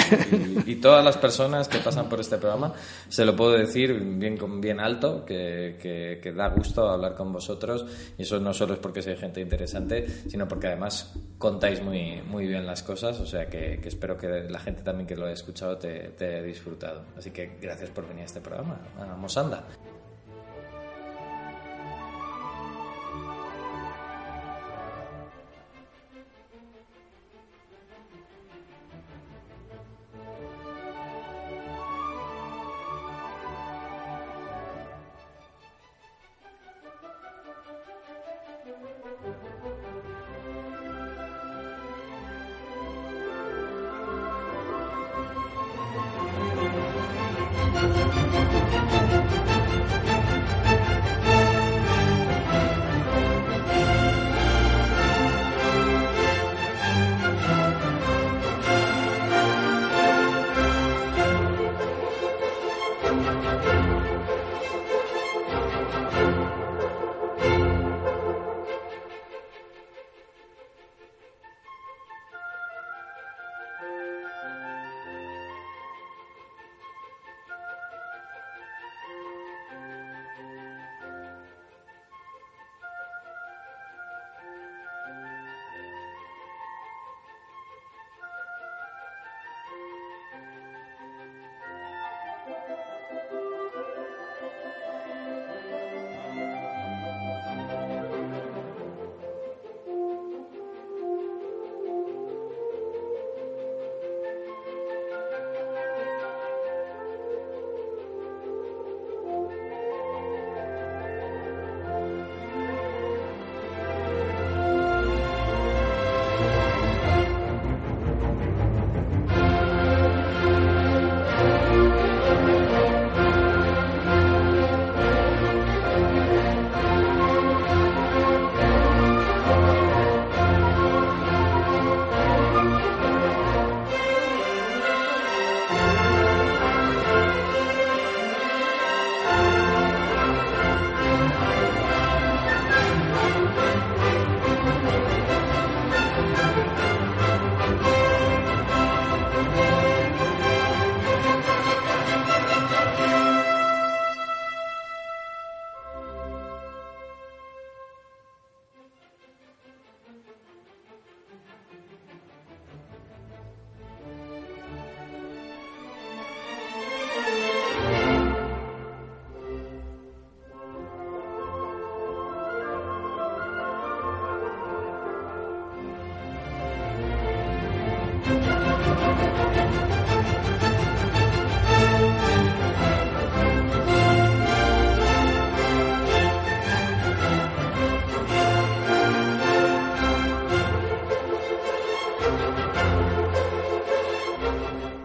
Y, 0.65 0.75
todas 0.77 1.03
las 1.03 1.17
personas 1.17 1.67
que 1.67 1.79
pasan 1.79 2.09
por 2.09 2.19
este 2.19 2.37
programa, 2.37 2.73
se 3.09 3.25
lo 3.25 3.35
puedo 3.35 3.51
decir 3.51 3.93
bien, 3.93 4.37
bien 4.61 4.79
alto, 4.79 5.25
que, 5.25 5.77
que- 5.81 6.31
da 6.31 6.49
gusto 6.49 6.87
hablar 6.89 7.15
con 7.15 7.31
vosotros. 7.33 7.85
Y 8.17 8.23
eso 8.23 8.39
no 8.39 8.53
solo 8.53 8.73
es 8.73 8.79
porque 8.79 9.01
sois 9.01 9.19
gente 9.19 9.41
interesante, 9.41 10.05
sino 10.29 10.47
porque 10.47 10.67
además 10.67 11.13
contáis 11.37 11.81
muy, 11.81 12.21
muy 12.21 12.47
bien 12.47 12.65
las 12.65 12.83
cosas. 12.83 13.19
O 13.19 13.25
sea 13.25 13.47
que, 13.47 13.79
que 13.81 13.87
espero 13.89 14.17
que 14.17 14.27
la 14.49 14.59
gente 14.59 14.83
también 14.83 15.07
que 15.07 15.15
lo 15.15 15.25
haya 15.25 15.33
escuchado 15.33 15.77
te, 15.77 16.09
te 16.09 16.25
haya 16.27 16.43
disfrutado. 16.43 17.05
Así 17.17 17.31
que 17.31 17.57
gracias 17.61 17.89
por 17.89 18.07
venir 18.07 18.23
a 18.23 18.25
este 18.25 18.41
programa. 18.41 18.77
Vamos, 18.97 19.37
anda. 19.37 19.63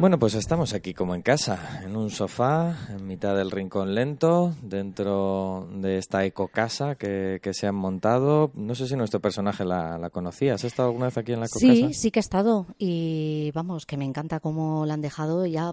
Bueno, 0.02 0.18
pues 0.18 0.34
estamos 0.34 0.74
aquí 0.74 0.94
como 0.94 1.14
en 1.14 1.22
casa, 1.22 1.80
en 1.84 1.94
un 1.94 2.10
sofá, 2.10 2.76
mitad 3.22 3.36
del 3.36 3.52
rincón 3.52 3.94
lento, 3.94 4.52
dentro 4.62 5.68
de 5.76 5.98
esta 5.98 6.24
ecocasa 6.24 6.96
que, 6.96 7.38
que 7.40 7.54
se 7.54 7.68
han 7.68 7.76
montado. 7.76 8.50
No 8.54 8.74
sé 8.74 8.88
si 8.88 8.96
nuestro 8.96 9.20
personaje 9.20 9.64
la, 9.64 9.96
la 9.96 10.10
conocía. 10.10 10.54
¿Has 10.54 10.64
estado 10.64 10.88
alguna 10.88 11.06
vez 11.06 11.18
aquí 11.18 11.32
en 11.32 11.38
la 11.38 11.46
ecocasa? 11.46 11.72
Sí, 11.72 11.94
sí 11.94 12.10
que 12.10 12.18
he 12.18 12.20
estado 12.20 12.66
y 12.78 13.52
vamos, 13.54 13.86
que 13.86 13.96
me 13.96 14.04
encanta 14.04 14.40
cómo 14.40 14.86
la 14.86 14.94
han 14.94 15.02
dejado. 15.02 15.46
Ya 15.46 15.72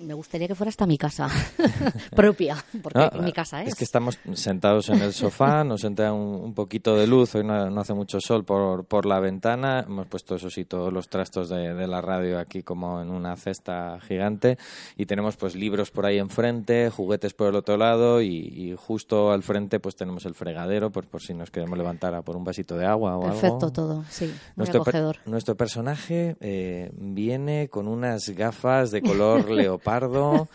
me 0.00 0.12
gustaría 0.12 0.48
que 0.48 0.54
fuera 0.54 0.68
hasta 0.68 0.84
mi 0.84 0.98
casa 0.98 1.30
propia, 2.14 2.62
porque 2.82 2.98
No, 2.98 3.22
mi 3.22 3.32
casa 3.32 3.62
es. 3.62 3.68
Es 3.68 3.74
que 3.74 3.84
estamos 3.84 4.18
sentados 4.34 4.90
en 4.90 5.00
el 5.00 5.14
sofá, 5.14 5.64
nos 5.64 5.84
entra 5.84 6.12
un, 6.12 6.42
un 6.44 6.52
poquito 6.52 6.94
de 6.94 7.06
luz, 7.06 7.34
hoy 7.34 7.44
no, 7.44 7.70
no 7.70 7.80
hace 7.80 7.94
mucho 7.94 8.20
sol 8.20 8.44
por, 8.44 8.84
por 8.84 9.06
la 9.06 9.18
ventana, 9.18 9.80
hemos 9.80 10.08
puesto 10.08 10.34
eso 10.34 10.50
sí, 10.50 10.66
todos 10.66 10.92
los 10.92 11.08
trastos 11.08 11.48
de, 11.48 11.72
de 11.72 11.86
la 11.86 12.02
radio 12.02 12.38
aquí 12.38 12.62
como 12.62 13.00
en 13.00 13.08
una 13.08 13.34
cesta 13.36 13.98
gigante 14.06 14.58
y 14.98 15.06
tenemos 15.06 15.38
pues 15.38 15.54
libros 15.54 15.90
por 15.90 16.04
ahí 16.04 16.18
enfrente, 16.18 16.81
juguetes 16.90 17.34
por 17.34 17.48
el 17.48 17.54
otro 17.56 17.76
lado 17.76 18.20
y, 18.22 18.28
y 18.36 18.74
justo 18.76 19.30
al 19.32 19.42
frente 19.42 19.80
pues 19.80 19.96
tenemos 19.96 20.24
el 20.26 20.34
fregadero 20.34 20.90
por, 20.90 21.06
por 21.06 21.22
si 21.22 21.34
nos 21.34 21.50
queremos 21.50 21.76
levantar 21.78 22.14
a 22.14 22.22
por 22.22 22.36
un 22.36 22.44
vasito 22.44 22.76
de 22.76 22.86
agua 22.86 23.16
o 23.16 23.22
Perfecto 23.22 23.54
algo. 23.66 23.72
todo, 23.72 24.04
sí, 24.10 24.26
muy 24.26 24.34
Nuestro, 24.56 24.84
per- 24.84 25.20
nuestro 25.26 25.56
personaje 25.56 26.36
eh, 26.40 26.90
viene 26.94 27.68
con 27.68 27.88
unas 27.88 28.28
gafas 28.30 28.90
de 28.90 29.02
color 29.02 29.50
leopardo, 29.50 30.48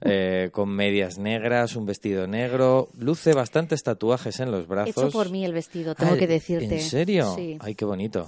eh, 0.00 0.50
con 0.52 0.68
medias 0.70 1.18
negras, 1.18 1.76
un 1.76 1.86
vestido 1.86 2.26
negro, 2.26 2.88
luce 2.98 3.32
bastantes 3.34 3.82
tatuajes 3.82 4.40
en 4.40 4.50
los 4.50 4.66
brazos. 4.66 4.96
Hecho 5.04 5.10
por 5.10 5.30
mí 5.30 5.44
el 5.44 5.52
vestido, 5.52 5.94
tengo 5.94 6.16
que 6.16 6.26
decirte. 6.26 6.76
¿En 6.76 6.82
serio? 6.82 7.34
Sí. 7.34 7.56
Ay, 7.60 7.74
qué 7.74 7.84
bonito. 7.84 8.26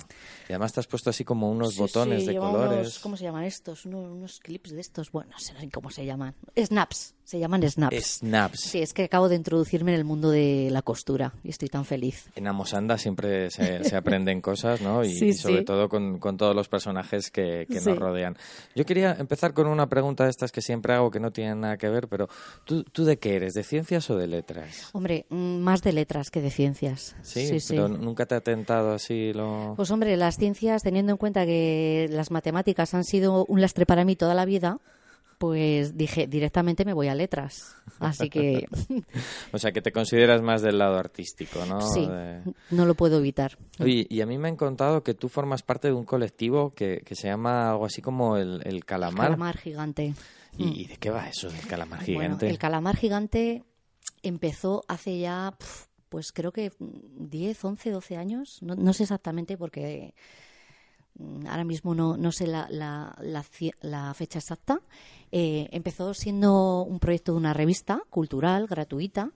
Y 0.49 0.53
además 0.53 0.73
te 0.73 0.81
has 0.81 0.87
puesto 0.87 1.11
así 1.11 1.25
como 1.25 1.51
unos 1.51 1.75
Sí, 1.75 1.81
botones 1.81 2.23
sí, 2.23 2.29
de 2.33 2.37
colores. 2.39 2.81
unos- 2.81 2.99
¿Cómo 2.99 3.17
se 3.17 3.25
llaman 3.25 3.45
estos? 3.45 3.87
Unos, 3.87 4.11
unos 4.11 4.41
clips 4.41 4.71
de 4.73 4.81
estos. 4.81 5.11
Bueno, 5.13 5.31
no 5.33 5.39
sé 5.39 5.55
cómo 5.73 5.91
se 5.91 6.05
llaman. 6.05 6.35
Snaps. 6.57 7.15
Se 7.31 7.39
llaman 7.39 7.63
snaps. 7.63 8.19
Snaps. 8.19 8.59
Sí, 8.59 8.81
es 8.83 8.93
que 8.93 9.05
acabo 9.05 9.29
de 9.29 9.37
introducirme 9.37 9.93
en 9.93 9.99
el 9.99 10.05
mundo 10.05 10.31
de 10.31 10.69
la 10.73 10.83
costura 10.83 11.33
y 11.45 11.51
estoy 11.51 11.69
tan 11.69 11.85
feliz. 11.85 12.29
En 12.35 12.49
Amosanda 12.49 12.99
siempre 12.99 13.53
se, 13.53 13.85
se 13.85 13.95
aprenden 13.95 14.41
cosas, 14.41 14.81
¿no? 14.81 15.05
Y, 15.05 15.15
Sí, 15.15 15.27
y 15.29 15.33
sobre 15.35 15.59
sí. 15.61 15.65
todo 15.65 15.89
con, 15.89 16.19
con 16.19 16.37
todos 16.37 16.57
los 16.57 16.67
personajes 16.69 17.31
que, 17.31 17.67
que 17.71 17.79
Sí. 17.81 17.89
nos 17.89 17.99
rodean. 18.01 18.37
Yo 18.75 18.85
quería 18.85 19.13
empezar 19.17 19.55
con 19.55 19.69
una 19.69 19.89
pregunta 19.89 20.25
de 20.25 20.31
estas 20.31 20.51
que 20.51 20.61
siempre 20.61 20.93
hago 20.93 21.13
que 21.13 21.21
no 21.21 21.31
tienen 21.31 21.61
nada 21.61 21.77
que 21.77 21.89
ver, 21.89 22.09
pero 22.09 22.29
¿tú, 22.65 22.83
tú 22.83 23.05
de 23.05 23.19
qué 23.21 23.37
eres? 23.37 23.55
¿De 23.55 23.63
ciencias 23.63 24.11
o 24.11 24.17
de 24.17 24.27
letras? 24.27 24.89
Hombre, 24.93 25.27
mm, 25.29 25.59
más 25.59 25.83
de 25.83 25.93
letras 25.93 26.33
que 26.33 26.41
de 26.41 26.51
ciencias. 26.51 27.15
Sí, 27.23 27.47
sí. 27.47 27.61
sí. 27.61 27.75
pero 27.77 27.87
nunca 27.87 28.27
te 28.27 28.35
ha 28.35 28.41
tentado 28.41 28.93
así 28.93 29.33
lo... 29.35 29.75
Pues 29.77 29.93
hombre, 29.93 30.17
las 30.17 30.37
ciencias, 30.37 30.83
teniendo 30.83 31.13
en 31.13 31.17
cuenta 31.19 31.47
que 31.47 32.09
las 32.11 32.33
matemáticas 32.33 32.93
han 32.95 33.05
sido 33.05 33.45
un 33.47 33.61
lastre 33.61 33.87
para 33.87 34.05
mí 34.05 34.17
toda 34.17 34.35
la 34.35 34.45
vida, 34.47 34.79
pues 35.41 35.97
dije, 35.97 36.27
directamente 36.27 36.85
me 36.85 36.93
voy 36.93 37.09
a 37.09 37.15
letras. 37.15 37.75
Así 37.99 38.29
que 38.29 38.67
O 39.53 39.59
sea, 39.59 39.73
que 39.73 39.81
te 39.81 39.91
consideras 39.91 40.43
más 40.43 40.61
del 40.61 40.77
lado 40.77 40.99
artístico, 40.99 41.65
¿no? 41.65 41.81
sí, 41.81 42.07
De- 42.07 42.43
no 42.71 42.85
lo 42.85 42.95
puedo 42.95 43.19
evitar. 43.19 43.57
Oye, 43.79 44.07
y 44.11 44.21
a 44.21 44.27
mí 44.27 44.37
me 44.37 44.49
han 44.49 44.57
contado 44.57 45.03
que 45.03 45.15
tú 45.15 45.31
formas 45.31 45.63
parte 45.63 45.89
de 45.89 45.95
un 45.95 46.05
colectivo 46.05 46.71
que, 46.73 47.01
que 47.07 47.15
se 47.15 47.29
llama 47.29 47.71
algo 47.71 47.87
así 47.87 48.03
como 48.03 48.37
el, 48.37 48.61
el 48.67 48.85
Calamar. 48.85 49.29
Calamar 49.29 49.57
gigante. 49.57 50.15
¿Y, 50.59 50.83
y 50.83 50.85
de 50.89 50.99
qué 50.99 51.09
va 51.09 51.27
eso 51.27 51.49
del 51.49 51.67
Calamar 51.67 52.01
Bueno, 52.01 52.15
gigante? 52.37 52.49
el 52.51 52.59
calamar 52.59 52.97
gigante 52.99 53.65
empezó 54.23 54.83
hace 54.89 55.19
ya, 55.19 55.57
pues 56.11 56.33
creo 56.33 56.53
que 56.53 56.71
10, 56.79 57.65
11, 57.65 57.91
12 57.91 58.17
años. 58.19 58.59
No, 58.61 58.75
no 58.75 58.93
sé 58.93 59.05
exactamente 59.05 59.57
porque 59.57 60.13
mm, 60.15 60.21
ahora 61.49 61.65
mismo 61.65 61.95
no, 61.95 62.17
no 62.17 62.33
sé 62.33 62.47
la, 62.47 62.67
la- 62.71 63.17
la 63.21 63.45
la 63.83 64.15
fecha 64.15 64.39
exacta. 64.39 64.81
Eh, 65.33 65.69
empezó 65.73 66.15
siendo 66.15 66.83
un 66.83 66.99
proyecto 66.99 67.33
de 67.33 67.39
una 67.39 67.55
revista 67.55 68.03
cultural 68.11 68.67
gratuita 68.67 69.31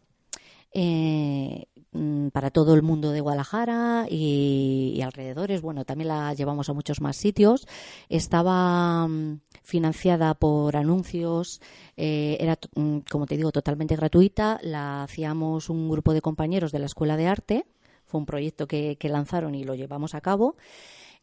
eh, 0.72 1.66
mm, 1.92 2.28
para 2.28 2.50
todo 2.50 2.74
el 2.74 2.82
mundo 2.82 3.10
de 3.12 3.20
Guadalajara 3.20 4.06
y, 4.10 5.00
alrededores. 5.02 5.62
Bueno, 5.62 5.84
también 5.84 6.08
la 6.08 6.34
llevamos 6.34 6.68
a 6.68 6.72
muchos 6.72 7.00
más 7.00 7.16
sitios. 7.16 7.66
Estaba 8.08 9.06
mm, 9.06 9.40
financiada 9.62 10.34
por 10.34 10.76
anuncios, 10.76 11.60
eh, 11.96 12.36
era, 12.40 12.58
mm, 12.74 12.98
como 13.10 13.26
te 13.26 13.36
digo, 13.36 13.52
totalmente 13.52 13.96
gratuita. 13.96 14.58
La 14.62 15.04
hacíamos 15.04 15.70
un 15.70 15.88
grupo 15.88 16.12
de 16.12 16.22
compañeros 16.22 16.72
de 16.72 16.78
la 16.80 16.86
Escuela 16.86 17.16
de 17.16 17.26
Arte. 17.28 17.66
Fue 18.06 18.18
un 18.20 18.26
proyecto 18.26 18.66
que 18.66 18.96
lanzaron 19.02 19.54
y 19.54 19.64
lo 19.64 19.74
llevamos 19.74 20.14
a 20.14 20.20
cabo. 20.20 20.56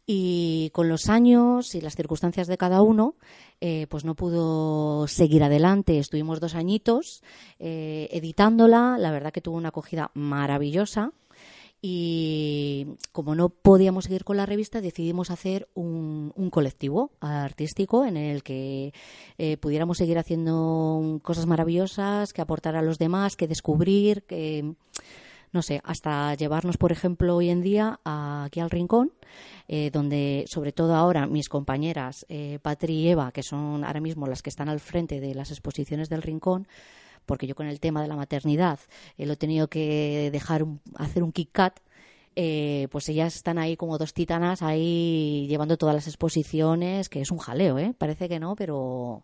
Y 0.05 0.71
con 0.73 0.89
los 0.89 1.09
años 1.09 1.75
y 1.75 1.81
las 1.81 1.95
circunstancias 1.95 2.47
de 2.47 2.57
cada 2.57 2.81
uno, 2.81 3.15
eh, 3.61 3.87
pues 3.89 4.03
no 4.03 4.15
pudo 4.15 5.07
seguir 5.07 5.43
adelante. 5.43 5.99
Estuvimos 5.99 6.39
dos 6.39 6.55
añitos 6.55 7.21
eh, 7.59 8.09
editándola. 8.11 8.97
La 8.97 9.11
verdad 9.11 9.31
que 9.31 9.41
tuvo 9.41 9.57
una 9.57 9.69
acogida 9.69 10.11
maravillosa. 10.13 11.11
Y 11.83 12.85
como 13.11 13.33
no 13.33 13.49
podíamos 13.49 14.05
seguir 14.05 14.23
con 14.23 14.37
la 14.37 14.45
revista, 14.45 14.81
decidimos 14.81 15.31
hacer 15.31 15.67
un, 15.73 16.31
colectivo 16.51 17.11
artístico 17.19 18.05
en 18.05 18.17
el 18.17 18.43
que 18.43 18.93
eh, 19.39 19.57
pudiéramos 19.57 19.97
seguir 19.97 20.19
haciendo 20.19 21.19
cosas 21.23 21.47
maravillosas, 21.47 22.33
que 22.33 22.41
aportar 22.41 22.75
a 22.75 22.83
los 22.83 22.99
demás, 22.99 23.35
que 23.35 23.47
descubrir, 23.47 24.23
que 24.23 24.75
no 25.51 25.61
sé, 25.61 25.81
hasta 25.83 26.33
llevarnos, 26.35 26.77
por 26.77 26.91
ejemplo, 26.91 27.35
hoy 27.35 27.49
en 27.49 27.61
día 27.61 27.99
aquí 28.05 28.59
al 28.59 28.69
Rincón, 28.69 29.11
eh, 29.67 29.89
donde 29.91 30.45
sobre 30.47 30.71
todo 30.71 30.95
ahora 30.95 31.27
mis 31.27 31.49
compañeras 31.49 32.25
eh, 32.29 32.59
Patri 32.61 32.93
y 32.93 33.09
Eva, 33.09 33.31
que 33.31 33.43
son 33.43 33.83
ahora 33.83 33.99
mismo 33.99 34.27
las 34.27 34.41
que 34.41 34.49
están 34.49 34.69
al 34.69 34.79
frente 34.79 35.19
de 35.19 35.35
las 35.35 35.51
exposiciones 35.51 36.09
del 36.09 36.21
Rincón, 36.21 36.67
porque 37.25 37.47
yo 37.47 37.55
con 37.55 37.67
el 37.67 37.79
tema 37.79 38.01
de 38.01 38.07
la 38.07 38.15
maternidad 38.15 38.79
eh, 39.17 39.25
lo 39.25 39.33
he 39.33 39.37
tenido 39.37 39.67
que 39.67 40.29
dejar 40.31 40.63
un- 40.63 40.79
hacer 40.95 41.21
un 41.23 41.31
kick 41.31 41.49
cut. 41.53 41.73
Eh, 42.35 42.87
pues 42.91 43.09
ellas 43.09 43.35
están 43.35 43.57
ahí 43.57 43.75
como 43.75 43.97
dos 43.97 44.13
titanas 44.13 44.61
ahí 44.61 45.45
llevando 45.49 45.77
todas 45.77 45.95
las 45.95 46.07
exposiciones, 46.07 47.09
que 47.09 47.21
es 47.21 47.31
un 47.31 47.39
jaleo, 47.39 47.77
¿eh? 47.77 47.93
Parece 47.97 48.29
que 48.29 48.39
no, 48.39 48.55
pero... 48.55 49.23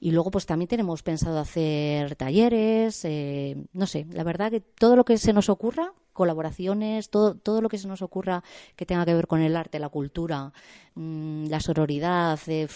Y 0.00 0.10
luego 0.10 0.30
pues 0.30 0.46
también 0.46 0.68
tenemos 0.68 1.02
pensado 1.02 1.38
hacer 1.38 2.16
talleres, 2.16 3.04
eh, 3.04 3.56
no 3.72 3.86
sé, 3.86 4.06
la 4.10 4.24
verdad 4.24 4.50
que 4.50 4.60
todo 4.60 4.96
lo 4.96 5.04
que 5.04 5.18
se 5.18 5.32
nos 5.32 5.48
ocurra, 5.48 5.92
colaboraciones, 6.12 7.10
todo, 7.10 7.36
todo 7.36 7.62
lo 7.62 7.68
que 7.68 7.78
se 7.78 7.86
nos 7.86 8.02
ocurra 8.02 8.42
que 8.74 8.84
tenga 8.86 9.04
que 9.06 9.14
ver 9.14 9.28
con 9.28 9.40
el 9.40 9.56
arte, 9.56 9.78
la 9.78 9.88
cultura, 9.88 10.52
mm, 10.96 11.46
la 11.46 11.60
sororidad, 11.60 12.40
eh, 12.48 12.66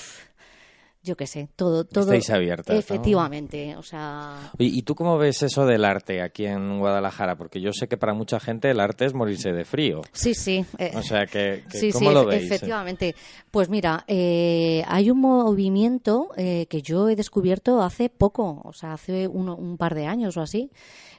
yo 1.03 1.16
qué 1.16 1.26
sé, 1.26 1.48
todo, 1.57 1.84
todo. 1.84 2.05
Estáis 2.12 2.30
abiertas, 2.30 2.74
¿no? 2.74 2.78
Efectivamente, 2.80 3.76
o 3.76 3.82
sea, 3.82 4.53
Oye, 4.59 4.68
¿Y 4.72 4.82
tú 4.82 4.94
cómo 4.94 5.18
ves 5.18 5.42
eso 5.42 5.66
del 5.66 5.84
arte 5.84 6.22
aquí 6.22 6.46
en 6.46 6.78
Guadalajara? 6.78 7.36
Porque 7.36 7.61
yo 7.61 7.72
sé 7.72 7.88
que 7.88 7.96
para 7.96 8.14
mucha 8.14 8.38
gente 8.38 8.70
el 8.70 8.78
arte 8.80 9.05
es 9.07 9.14
morirse 9.14 9.53
de 9.53 9.64
frío. 9.64 10.03
sí, 10.12 10.34
sí. 10.34 10.64
eh, 10.78 10.92
O 10.94 11.03
sea, 11.03 11.26
que, 11.26 11.64
que 11.70 11.78
Sí, 11.78 11.90
¿cómo 11.92 12.11
sí, 12.11 12.14
lo 12.14 12.24
veis? 12.26 12.44
efectivamente. 12.44 13.14
Pues 13.50 13.68
mira, 13.68 14.05
eh, 14.07 14.84
hay 14.86 15.11
un 15.11 15.20
movimiento 15.20 16.28
eh, 16.36 16.66
que 16.70 16.82
yo 16.82 17.09
he 17.09 17.16
descubierto 17.16 17.82
hace 17.82 18.09
poco, 18.09 18.61
o 18.64 18.72
sea, 18.72 18.92
hace 18.92 19.26
uno- 19.28 19.57
un 19.57 19.76
par 19.78 19.94
de 19.94 20.07
años 20.07 20.36
o 20.36 20.40
así, 20.40 20.70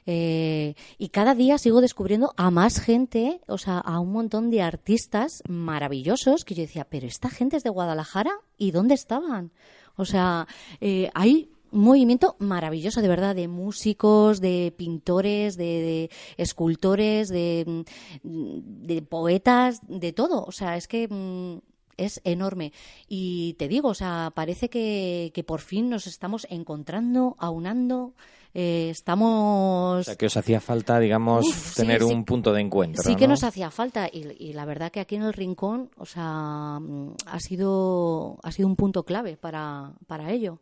eh, 0.06 0.74
y 0.98 1.08
cada 1.08 1.34
día 1.34 1.58
sigo 1.58 1.80
descubriendo 1.80 2.34
a 2.36 2.50
más 2.50 2.80
gente, 2.80 3.40
o 3.46 3.58
sea, 3.58 3.78
a 3.78 4.00
un 4.00 4.12
montón 4.12 4.50
de 4.50 4.62
artistas 4.62 5.42
maravillosos 5.48 6.44
que 6.44 6.54
yo 6.54 6.62
decía, 6.62 6.86
pero 6.88 7.06
esta 7.06 7.30
gente 7.30 7.56
es 7.56 7.62
de 7.62 7.70
Guadalajara 7.70 8.32
y 8.58 8.70
dónde 8.70 8.94
estaban. 8.94 9.50
O 9.96 10.04
sea, 10.04 10.46
eh, 10.80 11.10
hay 11.14 11.50
un 11.70 11.82
movimiento 11.82 12.36
maravilloso, 12.38 13.00
de 13.00 13.08
verdad, 13.08 13.34
de 13.34 13.48
músicos, 13.48 14.40
de 14.40 14.74
pintores, 14.76 15.56
de, 15.56 16.10
escultores, 16.36 17.28
de, 17.28 17.84
mm, 18.22 18.86
de 18.86 19.02
poetas, 19.02 19.80
de 19.88 20.12
todo. 20.12 20.44
O 20.44 20.52
sea, 20.52 20.76
es 20.76 20.86
que 20.86 21.08
mm, 21.08 21.58
es 21.96 22.20
enorme. 22.24 22.72
Y 23.08 23.54
te 23.54 23.68
digo, 23.68 23.88
o 23.88 23.94
sea, 23.94 24.32
parece 24.34 24.68
que 24.68 25.44
por 25.46 25.60
fin 25.60 25.88
nos 25.88 26.06
estamos 26.06 26.46
encontrando, 26.50 27.36
aunando, 27.38 28.14
eh, 28.54 28.88
estamos... 28.90 30.00
O 30.00 30.02
sea, 30.04 30.16
que 30.16 30.26
os 30.26 30.36
hacía 30.36 30.60
falta, 30.60 30.98
digamos, 31.00 31.46
Uf, 31.46 31.74
tener 31.74 32.02
sí. 32.02 32.12
un 32.12 32.24
punto 32.24 32.52
de 32.52 32.60
encuentro, 32.60 33.02
Sí 33.02 33.16
que 33.16 33.26
¿no? 33.26 33.32
nos 33.32 33.42
hacía 33.42 33.70
falta 33.70 34.08
y, 34.10 34.28
y 34.38 34.52
la 34.52 34.64
verdad 34.64 34.92
que 34.92 35.00
aquí 35.00 35.16
en 35.16 35.22
el 35.22 35.32
rincón, 35.32 35.90
o 35.98 36.06
sea, 36.06 36.78
mm, 36.80 37.14
ha 37.26 37.40
sido 37.40 38.38
ha 38.42 38.52
sido 38.52 38.68
un 38.68 38.76
punto 38.76 39.04
clave 39.04 39.36
para, 39.36 39.92
para 40.06 40.30
ello. 40.30 40.60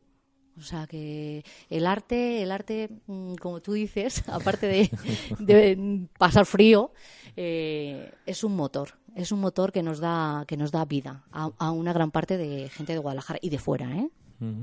O 0.58 0.62
sea 0.62 0.86
que 0.86 1.44
el 1.70 1.86
arte, 1.86 2.42
el 2.42 2.50
arte, 2.50 2.90
mm, 3.06 3.34
como 3.36 3.60
tú 3.60 3.72
dices, 3.72 4.22
aparte 4.28 4.66
de, 4.66 4.90
de 5.38 6.08
pasar 6.18 6.46
frío, 6.46 6.92
eh, 7.36 8.10
es 8.26 8.44
un 8.44 8.56
motor, 8.56 8.98
es 9.14 9.32
un 9.32 9.40
motor 9.40 9.72
que 9.72 9.82
nos 9.82 9.98
da 10.00 10.44
que 10.46 10.56
nos 10.56 10.70
da 10.70 10.84
vida 10.84 11.24
a, 11.32 11.50
a 11.58 11.70
una 11.70 11.92
gran 11.92 12.10
parte 12.10 12.36
de 12.36 12.68
gente 12.68 12.92
de 12.92 12.98
Guadalajara 12.98 13.38
y 13.42 13.50
de 13.50 13.58
fuera, 13.58 13.90
¿eh? 13.96 14.10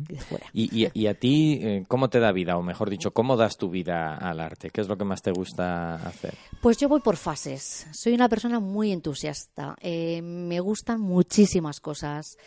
Y 0.10 0.14
de 0.14 0.20
fuera. 0.20 0.46
¿Y, 0.54 0.86
y, 0.86 0.90
y 0.94 1.08
a 1.08 1.14
ti 1.14 1.60
eh, 1.62 1.86
cómo 1.88 2.10
te 2.10 2.20
da 2.20 2.32
vida? 2.32 2.58
O 2.58 2.62
mejor 2.62 2.90
dicho, 2.90 3.12
¿cómo 3.12 3.38
das 3.38 3.58
tu 3.58 3.70
vida 3.70 4.16
al 4.16 4.40
arte? 4.40 4.70
¿Qué 4.70 4.82
es 4.82 4.88
lo 4.88 4.98
que 4.98 5.06
más 5.06 5.22
te 5.22 5.32
gusta 5.32 5.96
hacer? 5.96 6.34
Pues 6.62 6.78
yo 6.78 6.90
voy 6.90 7.00
por 7.00 7.16
fases. 7.16 7.88
Soy 7.94 8.14
una 8.14 8.28
persona 8.30 8.60
muy 8.60 8.92
entusiasta. 8.92 9.76
Eh, 9.82 10.22
me 10.22 10.60
gustan 10.60 11.00
muchísimas 11.00 11.80
cosas. 11.80 12.38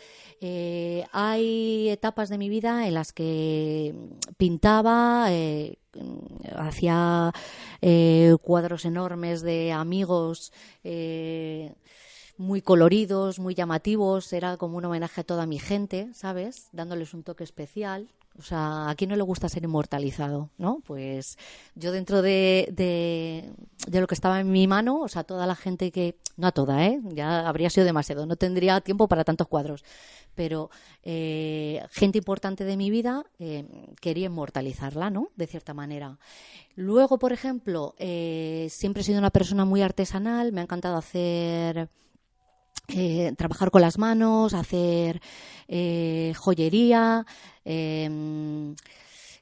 Eh, 0.41 1.05
hay 1.11 1.89
etapas 1.89 2.29
de 2.29 2.37
mi 2.37 2.49
vida 2.49 2.87
en 2.87 2.93
las 2.93 3.13
que 3.13 3.95
pintaba, 4.37 5.27
hacía 6.55 7.31
eh, 7.81 8.35
cuadros 8.41 8.85
enormes 8.85 9.41
de 9.41 9.71
amigos. 9.71 10.51
eh, 10.83 11.73
muy 12.37 12.61
coloridos, 12.61 13.39
muy 13.39 13.53
llamativos, 13.55 14.33
era 14.33 14.57
como 14.57 14.77
un 14.77 14.85
homenaje 14.85 15.21
a 15.21 15.23
toda 15.23 15.45
mi 15.45 15.59
gente, 15.59 16.09
¿sabes? 16.13 16.69
Dándoles 16.71 17.13
un 17.13 17.23
toque 17.23 17.43
especial. 17.43 18.09
O 18.39 18.41
sea, 18.41 18.89
a 18.89 18.95
quién 18.95 19.11
no 19.11 19.15
le 19.15 19.21
gusta 19.21 19.47
ser 19.47 19.63
inmortalizado, 19.63 20.49
¿no? 20.57 20.81
Pues 20.87 21.37
yo 21.75 21.91
dentro 21.91 22.23
de, 22.23 22.67
de, 22.71 23.99
lo 23.99 24.07
que 24.07 24.15
estaba 24.15 24.39
en 24.39 24.51
mi 24.51 24.65
mano, 24.65 25.01
o 25.01 25.07
sea, 25.07 25.23
toda 25.23 25.45
la 25.45 25.55
gente 25.55 25.91
que, 25.91 26.15
no 26.35 26.47
a 26.47 26.51
toda, 26.51 26.83
¿eh? 26.87 26.99
Ya 27.09 27.47
habría 27.47 27.69
sido 27.69 27.85
demasiado, 27.85 28.25
no 28.25 28.35
tendría 28.35 28.81
tiempo 28.81 29.07
para 29.07 29.23
tantos 29.23 29.47
cuadros, 29.47 29.83
pero 30.33 30.71
eh, 31.03 31.85
gente 31.91 32.17
importante 32.17 32.65
de 32.65 32.75
mi 32.75 32.89
vida 32.89 33.23
eh, 33.37 33.65
quería 34.01 34.25
inmortalizarla, 34.25 35.11
¿no? 35.11 35.29
De 35.35 35.45
cierta 35.45 35.75
manera. 35.75 36.17
Luego, 36.75 37.19
por 37.19 37.33
ejemplo, 37.33 37.93
eh, 37.99 38.67
siempre 38.71 39.01
he 39.01 39.05
sido 39.05 39.19
una 39.19 39.29
persona 39.29 39.63
muy 39.63 39.83
artesanal, 39.83 40.51
me 40.51 40.61
ha 40.61 40.63
encantado 40.63 40.97
hacer 40.97 41.87
eh, 42.89 43.33
trabajar 43.37 43.71
con 43.71 43.81
las 43.81 43.97
manos, 43.97 44.53
hacer 44.53 45.21
eh, 45.67 46.33
joyería. 46.37 47.25
eh, 47.65 48.73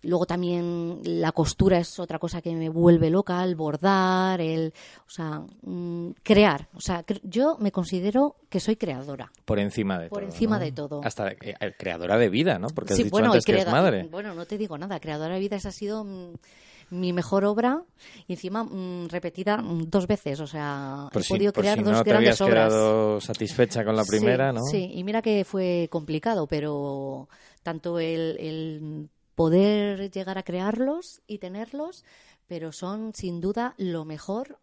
luego 0.04 0.26
también 0.26 1.00
la 1.04 1.32
costura 1.32 1.78
es 1.78 2.00
otra 2.00 2.18
cosa 2.18 2.42
que 2.42 2.56
me 2.56 2.70
vuelve 2.70 3.12
loca, 3.12 3.44
el 3.44 3.56
bordar, 3.56 4.42
el, 4.42 4.74
o 5.06 5.10
sea, 5.10 5.44
mm, 5.62 6.12
crear. 6.24 6.68
O 6.74 6.82
sea, 6.82 7.06
cre- 7.06 7.22
yo 7.24 7.58
me 7.60 7.72
considero 7.72 8.36
que 8.50 8.60
soy 8.60 8.78
creadora. 8.78 9.32
Por 9.46 9.60
encima 9.60 10.00
de 10.00 10.10
Por 10.10 10.22
todo. 10.24 10.32
encima 10.32 10.58
¿no? 10.58 10.64
de 10.66 10.72
todo. 10.72 11.02
Hasta 11.04 11.32
eh, 11.34 11.56
creadora 11.78 12.18
de 12.18 12.30
vida, 12.30 12.58
¿no? 12.58 12.70
Porque 12.70 12.94
has 12.94 12.98
Sí, 12.98 13.04
dicho 13.04 13.12
bueno, 13.12 13.28
antes 13.28 13.46
que 13.46 13.58
es 13.58 13.68
madre. 13.68 14.08
Bueno, 14.10 14.34
no 14.34 14.46
te 14.46 14.58
digo 14.58 14.76
nada. 14.78 15.00
Creadora 15.00 15.36
de 15.36 15.40
vida 15.40 15.56
esa 15.58 15.70
ha 15.70 15.72
sido 15.72 16.04
mm, 16.04 16.34
mi 16.92 17.14
mejor 17.14 17.46
obra 17.46 17.84
y 18.28 18.34
encima 18.34 18.64
mm, 18.64 19.08
repetida 19.10 19.58
mm, 19.58 19.90
dos 19.90 20.08
veces. 20.08 20.40
O 20.40 20.48
sea, 20.48 21.10
Por 21.12 21.22
he 21.22 21.26
si, 21.26 21.34
podido 21.34 21.54
por 21.54 21.64
crear 21.64 21.78
si 21.78 21.84
dos 21.84 21.94
no 21.94 22.04
te 22.04 22.10
grandes 22.12 22.40
habías 22.40 22.42
obras. 22.42 22.68
quedado 22.70 23.22
satisfecha 23.22 23.84
con 23.84 23.96
la 23.96 24.06
primera, 24.06 24.52
Sí, 24.52 24.56
¿no? 24.60 24.64
Sí, 24.66 24.92
y 24.94 25.04
mira 25.04 25.22
que 25.22 25.44
fue 25.46 25.88
complicado, 25.92 26.48
pero 26.48 27.28
tanto 27.64 28.00
el, 28.00 28.38
el 28.40 29.10
poder 29.36 30.12
llegar 30.12 30.38
a 30.38 30.44
crearlos 30.44 31.22
y 31.28 31.40
tenerlos, 31.40 32.04
pero 32.48 32.72
son 32.72 33.14
sin 33.16 33.42
duda 33.42 33.74
lo 33.78 34.06
mejor 34.06 34.60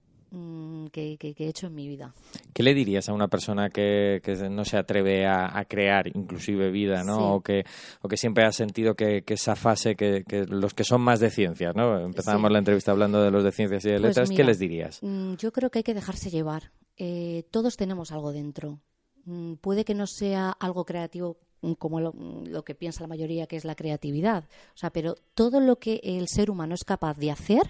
que, 0.93 1.17
que- 1.19 1.35
que 1.35 1.45
he 1.45 1.49
hecho 1.49 1.67
en 1.69 1.75
mi 1.75 1.89
vida. 1.89 2.15
¿Qué 2.53 2.63
le 2.63 2.75
dirías 2.75 3.09
a 3.09 3.13
una 3.13 3.29
persona 3.29 3.71
que, 3.71 4.21
que 4.23 4.35
no 4.49 4.65
se 4.65 4.77
atreve 4.77 5.27
a, 5.27 5.59
a 5.59 5.65
crear 5.65 6.07
inclusive 6.09 6.71
vida, 6.71 7.03
¿no? 7.05 7.17
Sí. 7.17 7.23
O, 7.25 7.41
que, 7.41 7.65
o 8.03 8.09
que 8.09 8.17
siempre 8.17 8.45
ha 8.45 8.53
sentido 8.53 8.95
que, 8.95 9.25
esa 9.27 9.57
fase, 9.57 9.95
que, 9.97 10.25
los 10.49 10.75
que 10.75 10.85
son 10.85 11.01
más 11.01 11.21
de 11.21 11.31
ciencias, 11.31 11.75
¿no? 11.75 11.99
Empezábamos 12.01 12.49
Sí. 12.49 12.53
la 12.53 12.59
entrevista 12.59 12.91
hablando 12.93 13.23
de 13.23 13.31
los 13.31 13.43
de 13.45 13.53
ciencias 13.53 13.85
y 13.85 13.89
de 13.89 13.95
Pues 13.95 14.09
letras, 14.11 14.29
¿qué 14.29 14.35
mira, 14.37 14.47
les 14.47 14.59
dirías? 14.59 14.99
Mm, 15.03 15.35
Yo 15.35 15.53
creo 15.53 15.71
que 15.71 15.79
hay 15.81 15.83
que 15.85 15.95
dejarse 15.95 16.31
llevar. 16.31 16.73
Eh, 16.97 17.45
todos 17.51 17.77
tenemos 17.77 18.13
algo 18.13 18.33
dentro. 18.33 18.81
Mm, 19.25 19.55
Puede 19.55 19.85
que 19.85 19.95
no 19.95 20.07
sea 20.07 20.51
algo 20.51 20.85
creativo 20.85 21.37
mm, 21.63 21.73
como 21.73 22.01
lo, 22.01 22.13
mm, 22.13 22.47
lo 22.49 22.65
que 22.65 22.75
piensa 22.75 23.03
la 23.03 23.09
mayoría 23.09 23.47
que 23.47 23.57
es 23.57 23.65
la 23.65 23.75
creatividad. 23.75 24.45
O 24.75 24.77
sea, 24.77 24.91
pero 24.91 25.15
todo 25.35 25.61
lo 25.61 25.77
que 25.77 26.01
el 26.03 26.29
ser 26.29 26.51
humano 26.51 26.75
es 26.75 26.85
capaz 26.85 27.17
de 27.19 27.31
hacer, 27.31 27.63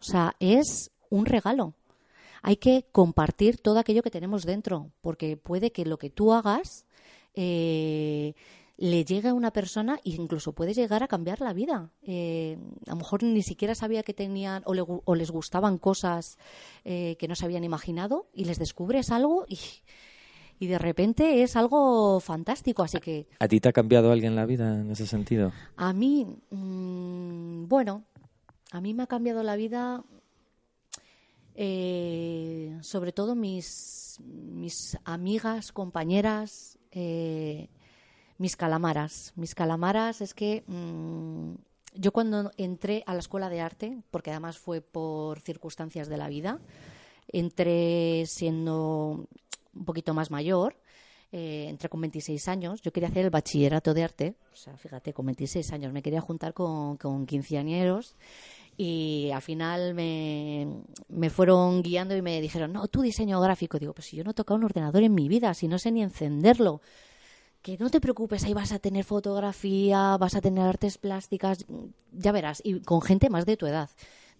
o 0.00 0.04
sea, 0.04 0.34
es 0.40 0.90
un 1.12 1.26
regalo. 1.26 1.74
Hay 2.42 2.56
que 2.56 2.86
compartir 2.90 3.58
todo 3.58 3.78
aquello 3.78 4.02
que 4.02 4.10
tenemos 4.10 4.44
dentro, 4.44 4.90
porque 5.00 5.36
puede 5.36 5.70
que 5.70 5.84
lo 5.84 5.98
que 5.98 6.10
tú 6.10 6.32
hagas 6.32 6.86
eh, 7.34 8.34
le 8.78 9.04
llegue 9.04 9.28
a 9.28 9.34
una 9.34 9.52
persona 9.52 10.00
e 10.04 10.10
incluso 10.10 10.52
puede 10.52 10.74
llegar 10.74 11.02
a 11.02 11.08
cambiar 11.08 11.40
la 11.40 11.52
vida. 11.52 11.90
Eh, 12.02 12.58
a 12.86 12.90
lo 12.90 12.96
mejor 12.96 13.22
ni 13.22 13.42
siquiera 13.42 13.74
sabía 13.74 14.02
que 14.02 14.14
tenían 14.14 14.62
o, 14.66 14.74
le 14.74 14.82
o 14.86 15.14
les 15.14 15.30
gustaban 15.30 15.78
cosas 15.78 16.38
eh, 16.84 17.16
que 17.18 17.28
no 17.28 17.36
se 17.36 17.44
habían 17.44 17.62
imaginado 17.62 18.26
y 18.34 18.46
les 18.46 18.58
descubres 18.58 19.12
algo 19.12 19.44
y, 19.46 19.60
y 20.58 20.66
de 20.66 20.78
repente 20.78 21.42
es 21.42 21.54
algo 21.54 22.18
fantástico. 22.20 22.82
Así 22.82 22.98
que 22.98 23.28
¿A 23.38 23.46
ti 23.46 23.60
te 23.60 23.68
ha 23.68 23.72
cambiado 23.72 24.10
alguien 24.10 24.34
la 24.34 24.46
vida 24.46 24.80
en 24.80 24.90
ese 24.90 25.06
sentido? 25.06 25.52
a 25.76 25.92
mí, 25.92 26.26
mm, 26.50 27.68
bueno, 27.68 28.02
a 28.72 28.80
mí 28.80 28.94
me 28.94 29.02
ha 29.04 29.06
cambiado 29.06 29.42
la 29.42 29.54
vida, 29.54 30.02
eh, 31.54 32.78
sobre 32.82 33.12
todo 33.12 33.34
mis, 33.34 34.18
mis 34.22 34.98
amigas, 35.04 35.72
compañeras, 35.72 36.78
eh, 36.90 37.68
mis 38.38 38.56
calamaras. 38.56 39.32
Mis 39.36 39.54
calamaras 39.54 40.20
es 40.20 40.34
que 40.34 40.64
mm, 40.66 41.54
yo 41.94 42.12
cuando 42.12 42.50
entré 42.56 43.02
a 43.06 43.14
la 43.14 43.20
escuela 43.20 43.48
de 43.48 43.60
arte, 43.60 44.02
porque 44.10 44.30
además 44.30 44.58
fue 44.58 44.80
por 44.80 45.40
circunstancias 45.40 46.08
de 46.08 46.16
la 46.16 46.28
vida, 46.28 46.60
entré 47.28 48.24
siendo 48.26 49.26
un 49.74 49.84
poquito 49.84 50.14
más 50.14 50.30
mayor, 50.30 50.76
eh, 51.32 51.66
entré 51.68 51.88
con 51.88 52.00
26 52.02 52.48
años, 52.48 52.82
yo 52.82 52.92
quería 52.92 53.08
hacer 53.08 53.24
el 53.24 53.30
bachillerato 53.30 53.94
de 53.94 54.04
arte, 54.04 54.34
o 54.52 54.56
sea, 54.56 54.76
fíjate, 54.76 55.14
con 55.14 55.24
26 55.26 55.72
años. 55.72 55.92
Me 55.92 56.02
quería 56.02 56.20
juntar 56.20 56.52
con, 56.52 56.96
con 56.98 57.24
quinceañeros 57.26 58.16
y 58.76 59.30
al 59.32 59.42
final 59.42 59.94
me, 59.94 60.66
me 61.08 61.30
fueron 61.30 61.82
guiando 61.82 62.16
y 62.16 62.22
me 62.22 62.40
dijeron, 62.40 62.72
no, 62.72 62.88
tú 62.88 63.02
diseño 63.02 63.40
gráfico. 63.40 63.78
Digo, 63.78 63.92
pues 63.92 64.06
si 64.06 64.16
yo 64.16 64.24
no 64.24 64.30
he 64.30 64.34
tocado 64.34 64.58
un 64.58 64.64
ordenador 64.64 65.02
en 65.02 65.14
mi 65.14 65.28
vida, 65.28 65.52
si 65.54 65.68
no 65.68 65.78
sé 65.78 65.92
ni 65.92 66.02
encenderlo. 66.02 66.80
Que 67.60 67.78
no 67.78 67.90
te 67.90 68.00
preocupes, 68.00 68.42
ahí 68.44 68.54
vas 68.54 68.72
a 68.72 68.80
tener 68.80 69.04
fotografía, 69.04 70.16
vas 70.18 70.34
a 70.34 70.40
tener 70.40 70.66
artes 70.66 70.98
plásticas, 70.98 71.64
ya 72.10 72.32
verás, 72.32 72.60
y 72.64 72.80
con 72.80 73.02
gente 73.02 73.30
más 73.30 73.46
de 73.46 73.56
tu 73.56 73.66
edad. 73.66 73.88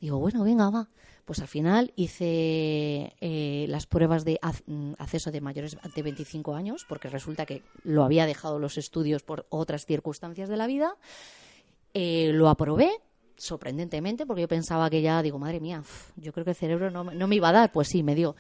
Digo, 0.01 0.19
bueno, 0.19 0.43
venga, 0.43 0.69
va. 0.71 0.89
Pues 1.25 1.39
al 1.39 1.47
final 1.47 1.93
hice 1.95 3.15
eh, 3.21 3.67
las 3.69 3.87
pruebas 3.87 4.25
de 4.25 4.41
mm, 4.67 4.95
acceso 4.99 5.31
de 5.31 5.41
mayores 5.41 5.77
de 5.95 6.03
25 6.03 6.57
años, 6.57 6.85
porque 6.89 7.09
resulta 7.09 7.47
que 7.47 7.63
lo 7.85 8.03
había 8.03 8.27
dejado 8.27 8.59
los 8.59 8.77
estudios 8.77 9.23
por 9.23 9.47
otras 9.51 9.87
circunstancias 9.87 10.49
de 10.49 10.57
la 10.57 10.67
vida. 10.67 10.97
Eh, 11.95 12.33
lo 12.33 12.49
aprobé, 12.49 12.91
sorprendentemente, 13.43 14.25
porque 14.25 14.43
yo 14.43 14.49
pensaba 14.49 14.89
que 14.89 15.03
ya, 15.03 15.23
digo, 15.23 15.39
madre 15.39 15.61
mía, 15.61 15.83
yo 16.17 16.33
creo 16.33 16.45
que 16.45 16.51
el 16.53 16.57
cerebro 16.57 16.91
no, 16.91 17.05
no 17.05 17.27
me 17.29 17.37
iba 17.37 17.49
a 17.49 17.53
dar, 17.53 17.73
pues 17.73 17.89
sí, 17.89 18.03
me 18.03 18.15
dio. 18.15 18.37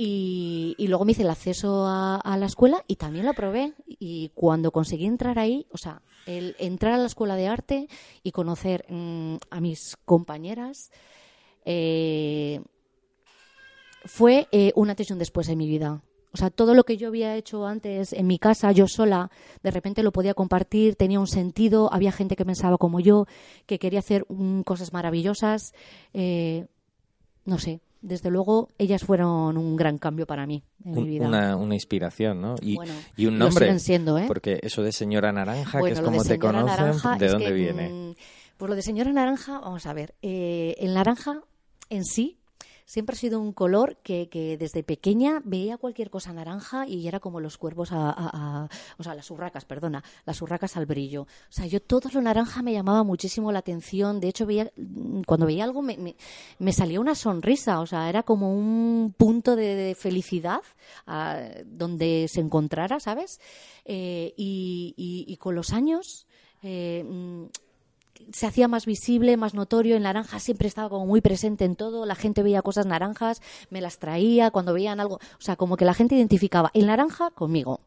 Y, 0.00 0.76
y 0.78 0.86
luego 0.86 1.04
me 1.04 1.12
hice 1.12 1.22
el 1.22 1.30
acceso 1.30 1.84
a, 1.86 2.36
la 2.38 2.46
escuela 2.46 2.84
y 2.86 2.96
también 2.96 3.24
lo 3.24 3.32
aprobé. 3.32 3.74
Y 3.86 4.30
cuando 4.34 4.70
conseguí 4.70 5.06
entrar 5.06 5.38
ahí, 5.38 5.66
o 5.70 5.76
sea, 5.76 6.02
el 6.24 6.54
entrar 6.58 6.94
a 6.94 6.98
la 6.98 7.06
escuela 7.06 7.34
de 7.34 7.48
arte 7.48 7.88
y 8.22 8.30
conocer 8.30 8.86
mm, 8.88 9.36
a 9.50 9.60
mis 9.60 9.96
compañeras, 10.04 10.92
eh, 11.64 12.60
fue 14.04 14.46
eh, 14.52 14.72
un 14.76 14.88
después 15.18 15.48
en 15.48 15.58
mi 15.58 15.66
vida. 15.66 16.00
O 16.38 16.40
sea, 16.40 16.50
todo 16.50 16.72
lo 16.74 16.84
que 16.84 16.96
yo 16.96 17.08
había 17.08 17.34
hecho 17.34 17.66
antes 17.66 18.12
en 18.12 18.28
mi 18.28 18.38
casa, 18.38 18.70
yo 18.70 18.86
sola, 18.86 19.28
de 19.64 19.72
repente 19.72 20.04
lo 20.04 20.12
podía 20.12 20.34
compartir, 20.34 20.94
tenía 20.94 21.18
un 21.18 21.26
sentido, 21.26 21.92
había 21.92 22.12
gente 22.12 22.36
que 22.36 22.44
pensaba 22.44 22.78
como 22.78 23.00
yo, 23.00 23.26
que 23.66 23.80
quería 23.80 23.98
hacer 23.98 24.24
mm, 24.28 24.60
cosas 24.60 24.92
maravillosas. 24.92 25.72
eh, 26.14 26.66
no 27.44 27.58
sé, 27.58 27.80
desde 28.02 28.30
luego 28.30 28.68
ellas 28.78 29.02
fueron 29.02 29.56
un 29.56 29.74
gran 29.74 29.98
cambio 29.98 30.26
para 30.26 30.46
mí 30.46 30.62
en 30.84 30.92
mi 30.94 31.08
vida. 31.08 31.26
Una, 31.26 31.56
una 31.56 31.74
inspiración, 31.74 32.40
¿no? 32.40 32.54
Y, 32.60 32.76
Bueno, 32.76 32.92
y 33.16 33.26
un 33.26 33.36
lo 33.40 33.46
nombre. 33.46 33.64
siguen 33.66 33.80
siendo, 33.80 34.16
¿eh? 34.16 34.26
Porque 34.28 34.60
eso 34.62 34.82
de 34.84 34.92
señora 34.92 35.32
naranja, 35.32 35.80
Bueno, 35.80 35.94
que 35.96 36.00
es 36.00 36.04
como 36.04 36.22
te 36.22 36.38
conocen, 36.38 36.66
naranja 36.66 37.16
¿de 37.16 37.28
dónde 37.28 37.46
que, 37.46 37.52
viene? 37.52 38.14
Pues 38.56 38.68
lo 38.70 38.76
de 38.76 38.82
señora 38.82 39.12
naranja, 39.12 39.58
vamos 39.58 39.86
a 39.86 39.92
ver. 39.92 40.14
eh, 40.22 40.76
el 40.78 40.94
naranja 40.94 41.42
en 41.90 42.04
sí 42.04 42.37
siempre 42.88 43.12
ha 43.14 43.18
sido 43.18 43.38
un 43.38 43.52
color 43.52 43.98
que, 44.02 44.30
que 44.30 44.56
desde 44.56 44.82
pequeña 44.82 45.42
veía 45.44 45.76
cualquier 45.76 46.08
cosa 46.08 46.32
naranja 46.32 46.86
y 46.86 47.06
era 47.06 47.20
como 47.20 47.38
los 47.38 47.58
cuervos 47.58 47.90
a, 47.92 48.66
o 48.96 49.02
sea, 49.02 49.14
las 49.14 49.30
urracas, 49.30 49.66
perdona, 49.66 50.02
las 50.24 50.40
urracas 50.40 50.74
al 50.78 50.86
brillo. 50.86 51.22
O 51.24 51.26
sea, 51.50 51.66
yo 51.66 51.80
todo 51.82 52.08
lo 52.14 52.22
naranja 52.22 52.62
me 52.62 52.72
llamaba 52.72 53.04
muchísimo 53.04 53.52
la 53.52 53.58
atención. 53.58 54.20
De 54.20 54.28
hecho, 54.28 54.46
veía, 54.46 54.72
mm, 54.76 55.20
cuando 55.26 55.44
veía 55.44 55.64
algo 55.64 55.82
me, 55.82 55.98
me, 55.98 56.16
me 56.58 56.72
salía 56.72 56.98
una 56.98 57.14
sonrisa. 57.14 57.80
O 57.80 57.86
sea, 57.86 58.08
era 58.08 58.22
como 58.22 58.54
un 58.54 59.14
punto 59.16 59.54
de, 59.54 59.94
felicidad 59.94 60.62
ah, 61.06 61.42
donde 61.66 62.26
se 62.28 62.40
encontrara, 62.40 63.00
¿sabes? 63.00 63.38
Eh, 63.84 64.32
y, 64.36 64.94
y- 64.96 65.24
y 65.30 65.36
con 65.36 65.54
los 65.54 65.72
años... 65.74 66.26
eh, 66.62 67.04
mm, 67.06 67.44
se 68.32 68.46
hacía 68.46 68.68
más 68.68 68.86
visible, 68.86 69.36
más 69.36 69.54
notorio. 69.54 69.96
El 69.96 70.02
naranja 70.02 70.40
siempre 70.40 70.68
estaba 70.68 70.88
como 70.88 71.06
muy 71.06 71.20
presente 71.20 71.64
en 71.64 71.76
todo. 71.76 72.06
La 72.06 72.14
gente 72.14 72.42
veía 72.42 72.62
cosas 72.62 72.86
naranjas, 72.86 73.40
me 73.70 73.80
las 73.80 73.98
traía 73.98 74.50
cuando 74.50 74.72
veían 74.74 75.00
algo. 75.00 75.16
O 75.16 75.40
sea, 75.40 75.56
como 75.56 75.76
que 75.76 75.84
la 75.84 75.94
gente 75.94 76.14
identificaba 76.14 76.70
el 76.74 76.86
naranja 76.86 77.30
conmigo. 77.30 77.80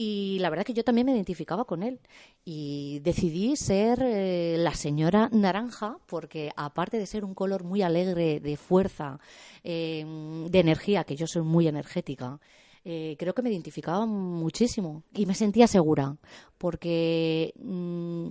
Y 0.00 0.38
la 0.38 0.48
verdad 0.48 0.64
que 0.64 0.74
yo 0.74 0.84
también 0.84 1.06
me 1.06 1.12
identificaba 1.12 1.64
con 1.64 1.82
él. 1.82 2.00
Y 2.44 3.00
decidí 3.00 3.56
ser 3.56 3.98
eh, 4.00 4.56
la 4.58 4.74
señora 4.74 5.28
naranja 5.32 5.98
porque 6.06 6.52
aparte 6.56 6.98
de 6.98 7.06
ser 7.06 7.24
un 7.24 7.34
color 7.34 7.64
muy 7.64 7.82
alegre, 7.82 8.38
de 8.38 8.56
fuerza, 8.56 9.18
eh, 9.64 10.04
de 10.48 10.60
energía, 10.60 11.02
que 11.02 11.16
yo 11.16 11.26
soy 11.26 11.42
muy 11.42 11.66
energética, 11.66 12.38
eh, 12.84 13.16
creo 13.18 13.34
que 13.34 13.42
me 13.42 13.50
identificaba 13.50 14.06
muchísimo 14.06 15.02
y 15.12 15.26
me 15.26 15.34
sentía 15.34 15.66
segura 15.66 16.16
porque 16.58 17.52
mm, 17.56 18.28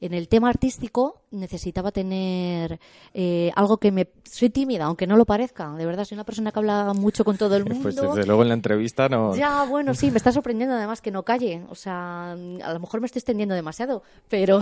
en 0.00 0.14
el 0.14 0.28
tema 0.28 0.48
artístico 0.48 1.22
necesitaba 1.30 1.90
tener 1.90 2.78
eh, 3.14 3.50
algo 3.56 3.78
que 3.78 3.90
me... 3.90 4.08
Soy 4.24 4.48
tímida, 4.48 4.84
aunque 4.84 5.06
no 5.06 5.16
lo 5.16 5.24
parezca. 5.24 5.72
De 5.74 5.86
verdad, 5.86 6.04
soy 6.04 6.14
una 6.16 6.24
persona 6.24 6.52
que 6.52 6.58
habla 6.58 6.92
mucho 6.94 7.24
con 7.24 7.36
todo 7.36 7.56
el 7.56 7.64
mundo. 7.68 7.82
Pues 7.82 7.96
desde 7.96 8.26
luego 8.26 8.42
en 8.42 8.48
la 8.48 8.54
entrevista 8.54 9.08
no... 9.08 9.34
Ya, 9.34 9.64
bueno, 9.64 9.94
sí, 9.94 10.10
me 10.10 10.18
está 10.18 10.30
sorprendiendo 10.30 10.76
además 10.76 11.00
que 11.00 11.10
no 11.10 11.24
calle. 11.24 11.64
O 11.68 11.74
sea, 11.74 12.32
a 12.32 12.72
lo 12.72 12.80
mejor 12.80 13.00
me 13.00 13.06
estoy 13.06 13.20
extendiendo 13.20 13.54
demasiado, 13.54 14.02
pero 14.28 14.60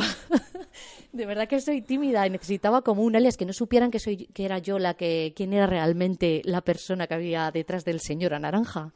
de 1.13 1.27
verdad 1.27 1.49
que 1.49 1.61
soy 1.61 1.83
tímida 1.83 2.27
y 2.27 2.31
necesitaba 2.31 2.83
como 2.83 3.03
un 3.03 3.15
alias 3.15 3.37
que 3.37 3.45
no 3.45 3.53
supieran 3.53 3.91
que 3.91 3.99
soy 3.99 4.27
que 4.27 4.45
era 4.45 4.59
yo 4.59 4.79
la 4.79 4.95
que 4.95 5.35
quién 5.37 5.53
era 5.53 5.67
realmente 5.67 6.41
la 6.45 6.63
persona 6.63 7.07
que 7.07 7.15
había 7.15 7.51
detrás 7.51 7.85
del 7.85 8.01
señor 8.01 8.33
a 8.33 8.39
naranja. 8.39 8.93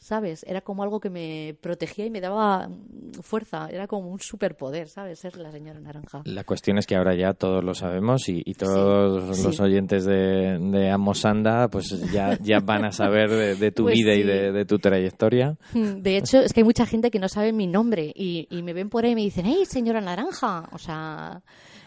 ¿Sabes? 0.00 0.44
Era 0.48 0.60
como 0.60 0.84
algo 0.84 1.00
que 1.00 1.10
me 1.10 1.56
protegía 1.60 2.06
y 2.06 2.10
me 2.10 2.20
daba 2.20 2.68
mm, 2.68 3.20
fuerza. 3.22 3.68
Era 3.68 3.88
como 3.88 4.08
un 4.10 4.20
superpoder, 4.20 4.88
¿sabes? 4.88 5.18
Ser 5.18 5.36
la 5.38 5.50
señora 5.50 5.80
naranja. 5.80 6.22
La 6.24 6.44
cuestión 6.44 6.78
es 6.78 6.86
que 6.86 6.94
ahora 6.96 7.16
ya 7.16 7.34
todos 7.34 7.64
lo 7.64 7.74
sabemos 7.74 8.28
y, 8.28 8.40
y 8.46 8.54
todos 8.54 9.36
Sí, 9.36 9.42
los 9.44 9.56
sí. 9.56 9.62
oyentes 9.62 10.04
de, 10.04 10.58
de 10.60 10.90
Amosanda 10.90 11.68
pues 11.68 11.88
ya, 12.12 12.38
ya 12.40 12.60
van 12.60 12.84
a 12.84 12.92
saber 12.92 13.28
de, 13.30 13.54
de 13.56 13.72
tu 13.72 13.82
Pues 13.84 13.94
vida 13.96 14.14
y 14.14 14.22
de 14.22 14.64
tu 14.64 14.78
trayectoria. 14.78 15.56
Mm, 15.74 16.00
De 16.02 16.16
hecho, 16.16 16.38
es 16.40 16.52
que 16.52 16.60
hay 16.60 16.64
mucha 16.64 16.86
gente 16.86 17.10
que 17.10 17.18
no 17.18 17.28
sabe 17.28 17.52
mi 17.52 17.66
nombre 17.66 18.12
y, 18.14 18.46
y 18.50 18.62
me 18.62 18.72
ven 18.72 18.88
por 18.90 19.04
ahí 19.04 19.12
y 19.12 19.14
me 19.16 19.22
dicen, 19.22 19.46
¡Hey, 19.46 19.64
señora 19.66 20.00
naranja! 20.00 20.68
O 20.72 20.78
sea, 20.78 21.42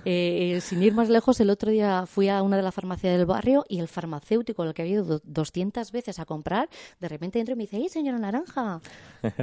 eh, 0.06 0.54
eh, 0.56 0.62
sin 0.62 0.82
ir 0.84 0.93
más 0.93 1.10
lejos, 1.10 1.39
el 1.39 1.49
otro 1.49 1.72
día 1.72 2.06
fui 2.06 2.30
a 2.30 2.41
una 2.41 2.58
de 2.58 2.64
las 2.64 2.74
farmacias 2.74 3.18
del 3.18 3.26
barrio 3.26 3.66
y 3.70 3.80
el 3.80 3.88
farmacéutico, 3.88 4.64
al 4.64 4.74
que 4.74 4.82
había 4.82 4.93
ido 4.95 5.04
do- 5.06 5.22
200 5.24 5.91
veces 5.91 6.20
a 6.20 6.26
comprar, 6.26 6.70
de 6.99 7.08
repente 7.08 7.39
entró 7.39 7.54
y 7.54 7.58
me 7.58 7.64
dice, 7.64 7.78
¡Hey, 7.78 7.88
señora 7.89 8.18
naranja! 8.20 8.82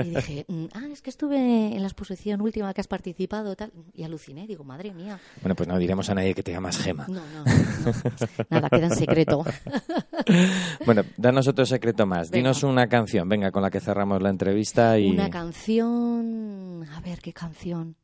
Y 0.05 0.11
dije, 0.11 0.45
"Mm, 0.49 0.65
ah, 0.75 0.87
es 0.93 1.03
que 1.03 1.11
estuve 1.11 1.37
en 1.39 1.81
la 1.81 1.89
exposición 1.89 2.41
última 2.41 2.73
que 2.75 2.81
has 2.81 2.89
participado 2.89 3.55
tal. 3.57 3.73
y 3.95 4.03
aluciné. 4.05 4.47
Digo, 4.47 4.65
madre 4.65 4.93
mía. 4.93 5.19
Bueno, 5.43 5.55
pues 5.55 5.69
no 5.69 5.79
diremos 5.79 6.09
a 6.11 6.15
nadie 6.15 6.35
que 6.35 6.43
te 6.43 6.53
llamas 6.53 6.79
Gema. 6.79 7.07
No, 7.09 7.15
no, 7.15 7.45
no. 7.45 8.03
Nada, 8.51 8.69
queda 8.71 8.87
en 8.87 8.97
secreto. 8.97 9.45
Bueno, 10.85 11.03
danos 11.17 11.49
otro 11.49 11.65
secreto 11.67 12.07
más. 12.07 12.31
Venga. 12.31 12.49
Dinos 12.51 12.63
una 12.63 12.89
canción, 12.89 13.29
venga, 13.29 13.51
con 13.51 13.63
la 13.63 13.71
que 13.71 13.81
cerramos 13.81 14.21
la 14.23 14.31
entrevista 14.31 14.99
y... 14.99 15.11
Una 15.11 15.31
canción. 15.31 16.85
A 16.95 17.01
ver, 17.01 17.21
¿qué 17.21 17.33
canción? 17.33 17.97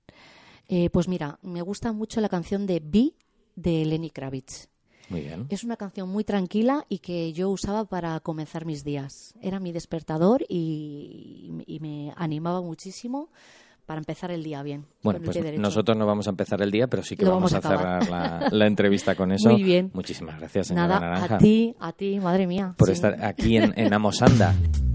Eh, 0.68 0.90
pues 0.90 1.08
mira, 1.08 1.38
me 1.42 1.62
gusta 1.62 1.92
mucho 1.92 2.20
la 2.20 2.28
canción 2.28 2.66
de 2.66 2.80
Bee 2.84 3.14
de 3.56 3.84
Lenny 3.84 4.10
Kravitz. 4.10 4.68
Muy 5.10 5.20
bien. 5.20 5.46
Es 5.50 5.64
una 5.64 5.76
canción 5.76 6.08
muy 6.08 6.24
tranquila 6.24 6.86
y 6.88 6.98
que 7.00 7.32
yo 7.34 7.50
usaba 7.50 7.84
para 7.84 8.18
comenzar 8.20 8.64
mis 8.64 8.84
días. 8.84 9.34
Era 9.42 9.60
mi 9.60 9.70
despertador 9.72 10.42
y, 10.48 11.62
y 11.66 11.80
me 11.80 12.12
animaba 12.16 12.62
muchísimo 12.62 13.28
para 13.84 13.98
empezar 13.98 14.30
el 14.30 14.42
día 14.42 14.62
bien. 14.62 14.86
Bueno, 15.02 15.20
pues 15.22 15.36
nosotros 15.58 15.94
no 15.98 16.06
vamos 16.06 16.26
a 16.26 16.30
empezar 16.30 16.62
el 16.62 16.70
día, 16.70 16.86
pero 16.86 17.02
sí 17.02 17.16
que 17.16 17.26
Lo 17.26 17.32
vamos, 17.32 17.52
vamos 17.52 17.66
a 17.66 17.68
cerrar 17.68 18.08
la, 18.08 18.48
la 18.50 18.66
entrevista 18.66 19.14
con 19.14 19.30
eso. 19.32 19.50
Muy 19.50 19.62
bien. 19.62 19.90
Muchísimas 19.92 20.38
gracias, 20.38 20.68
señora 20.68 20.86
Nada, 20.88 21.00
Naranja, 21.00 21.34
a 21.34 21.38
ti, 21.38 21.74
a 21.78 21.92
ti, 21.92 22.18
madre 22.18 22.46
mía. 22.46 22.74
por 22.78 22.88
Sí. 22.88 22.94
estar 22.94 23.22
aquí 23.22 23.58
en, 23.58 23.74
en 23.78 23.92
Amosanda. 23.92 24.54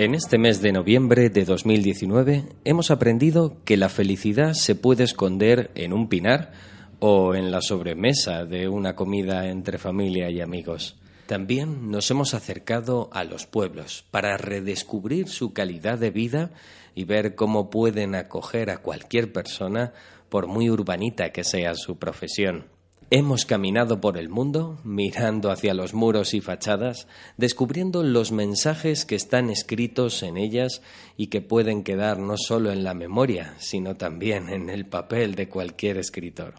En 0.00 0.14
este 0.14 0.38
mes 0.38 0.62
de 0.62 0.72
noviembre 0.72 1.28
de 1.28 1.44
2019 1.44 2.44
hemos 2.64 2.90
aprendido 2.90 3.58
que 3.66 3.76
la 3.76 3.90
felicidad 3.90 4.54
se 4.54 4.74
puede 4.74 5.04
esconder 5.04 5.70
en 5.74 5.92
un 5.92 6.08
pinar 6.08 6.52
o 7.00 7.34
en 7.34 7.50
la 7.50 7.60
sobremesa 7.60 8.46
de 8.46 8.66
una 8.70 8.96
comida 8.96 9.48
entre 9.48 9.76
familia 9.76 10.30
y 10.30 10.40
amigos. 10.40 10.96
También 11.26 11.90
nos 11.90 12.10
hemos 12.10 12.32
acercado 12.32 13.10
a 13.12 13.24
los 13.24 13.44
pueblos 13.44 14.06
para 14.10 14.38
redescubrir 14.38 15.28
su 15.28 15.52
calidad 15.52 15.98
de 15.98 16.10
vida 16.10 16.50
y 16.94 17.04
ver 17.04 17.34
cómo 17.34 17.68
pueden 17.68 18.14
acoger 18.14 18.70
a 18.70 18.78
cualquier 18.78 19.34
persona 19.34 19.92
por 20.30 20.46
muy 20.46 20.70
urbanita 20.70 21.30
que 21.30 21.44
sea 21.44 21.74
su 21.74 21.98
profesión. 21.98 22.64
Hemos 23.12 23.44
caminado 23.44 24.00
por 24.00 24.16
el 24.16 24.28
mundo, 24.28 24.78
mirando 24.84 25.50
hacia 25.50 25.74
los 25.74 25.94
muros 25.94 26.32
y 26.32 26.40
fachadas, 26.40 27.08
descubriendo 27.36 28.04
los 28.04 28.30
mensajes 28.30 29.04
que 29.04 29.16
están 29.16 29.50
escritos 29.50 30.22
en 30.22 30.36
ellas 30.36 30.80
y 31.16 31.26
que 31.26 31.40
pueden 31.40 31.82
quedar 31.82 32.20
no 32.20 32.36
solo 32.36 32.70
en 32.70 32.84
la 32.84 32.94
memoria, 32.94 33.56
sino 33.58 33.96
también 33.96 34.48
en 34.48 34.70
el 34.70 34.86
papel 34.86 35.34
de 35.34 35.48
cualquier 35.48 35.96
escritor. 35.96 36.54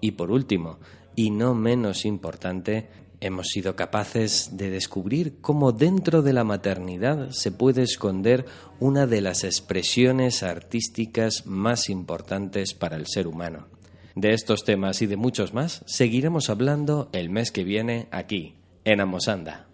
Y 0.00 0.12
por 0.12 0.30
último, 0.30 0.78
y 1.16 1.30
no 1.30 1.56
menos 1.56 2.04
importante, 2.04 2.88
hemos 3.18 3.48
sido 3.48 3.74
capaces 3.74 4.56
de 4.56 4.70
descubrir 4.70 5.40
cómo 5.40 5.72
dentro 5.72 6.22
de 6.22 6.34
la 6.34 6.44
maternidad 6.44 7.30
se 7.30 7.50
puede 7.50 7.82
esconder 7.82 8.44
una 8.78 9.08
de 9.08 9.20
las 9.20 9.42
expresiones 9.42 10.44
artísticas 10.44 11.46
más 11.46 11.90
importantes 11.90 12.74
para 12.74 12.96
el 12.96 13.08
ser 13.08 13.26
humano. 13.26 13.73
De 14.14 14.32
estos 14.32 14.64
temas 14.64 15.02
y 15.02 15.06
de 15.06 15.16
muchos 15.16 15.54
más 15.54 15.82
seguiremos 15.86 16.48
hablando 16.48 17.08
el 17.12 17.30
mes 17.30 17.50
que 17.50 17.64
viene 17.64 18.06
aquí, 18.12 18.54
en 18.84 19.00
Amosanda. 19.00 19.66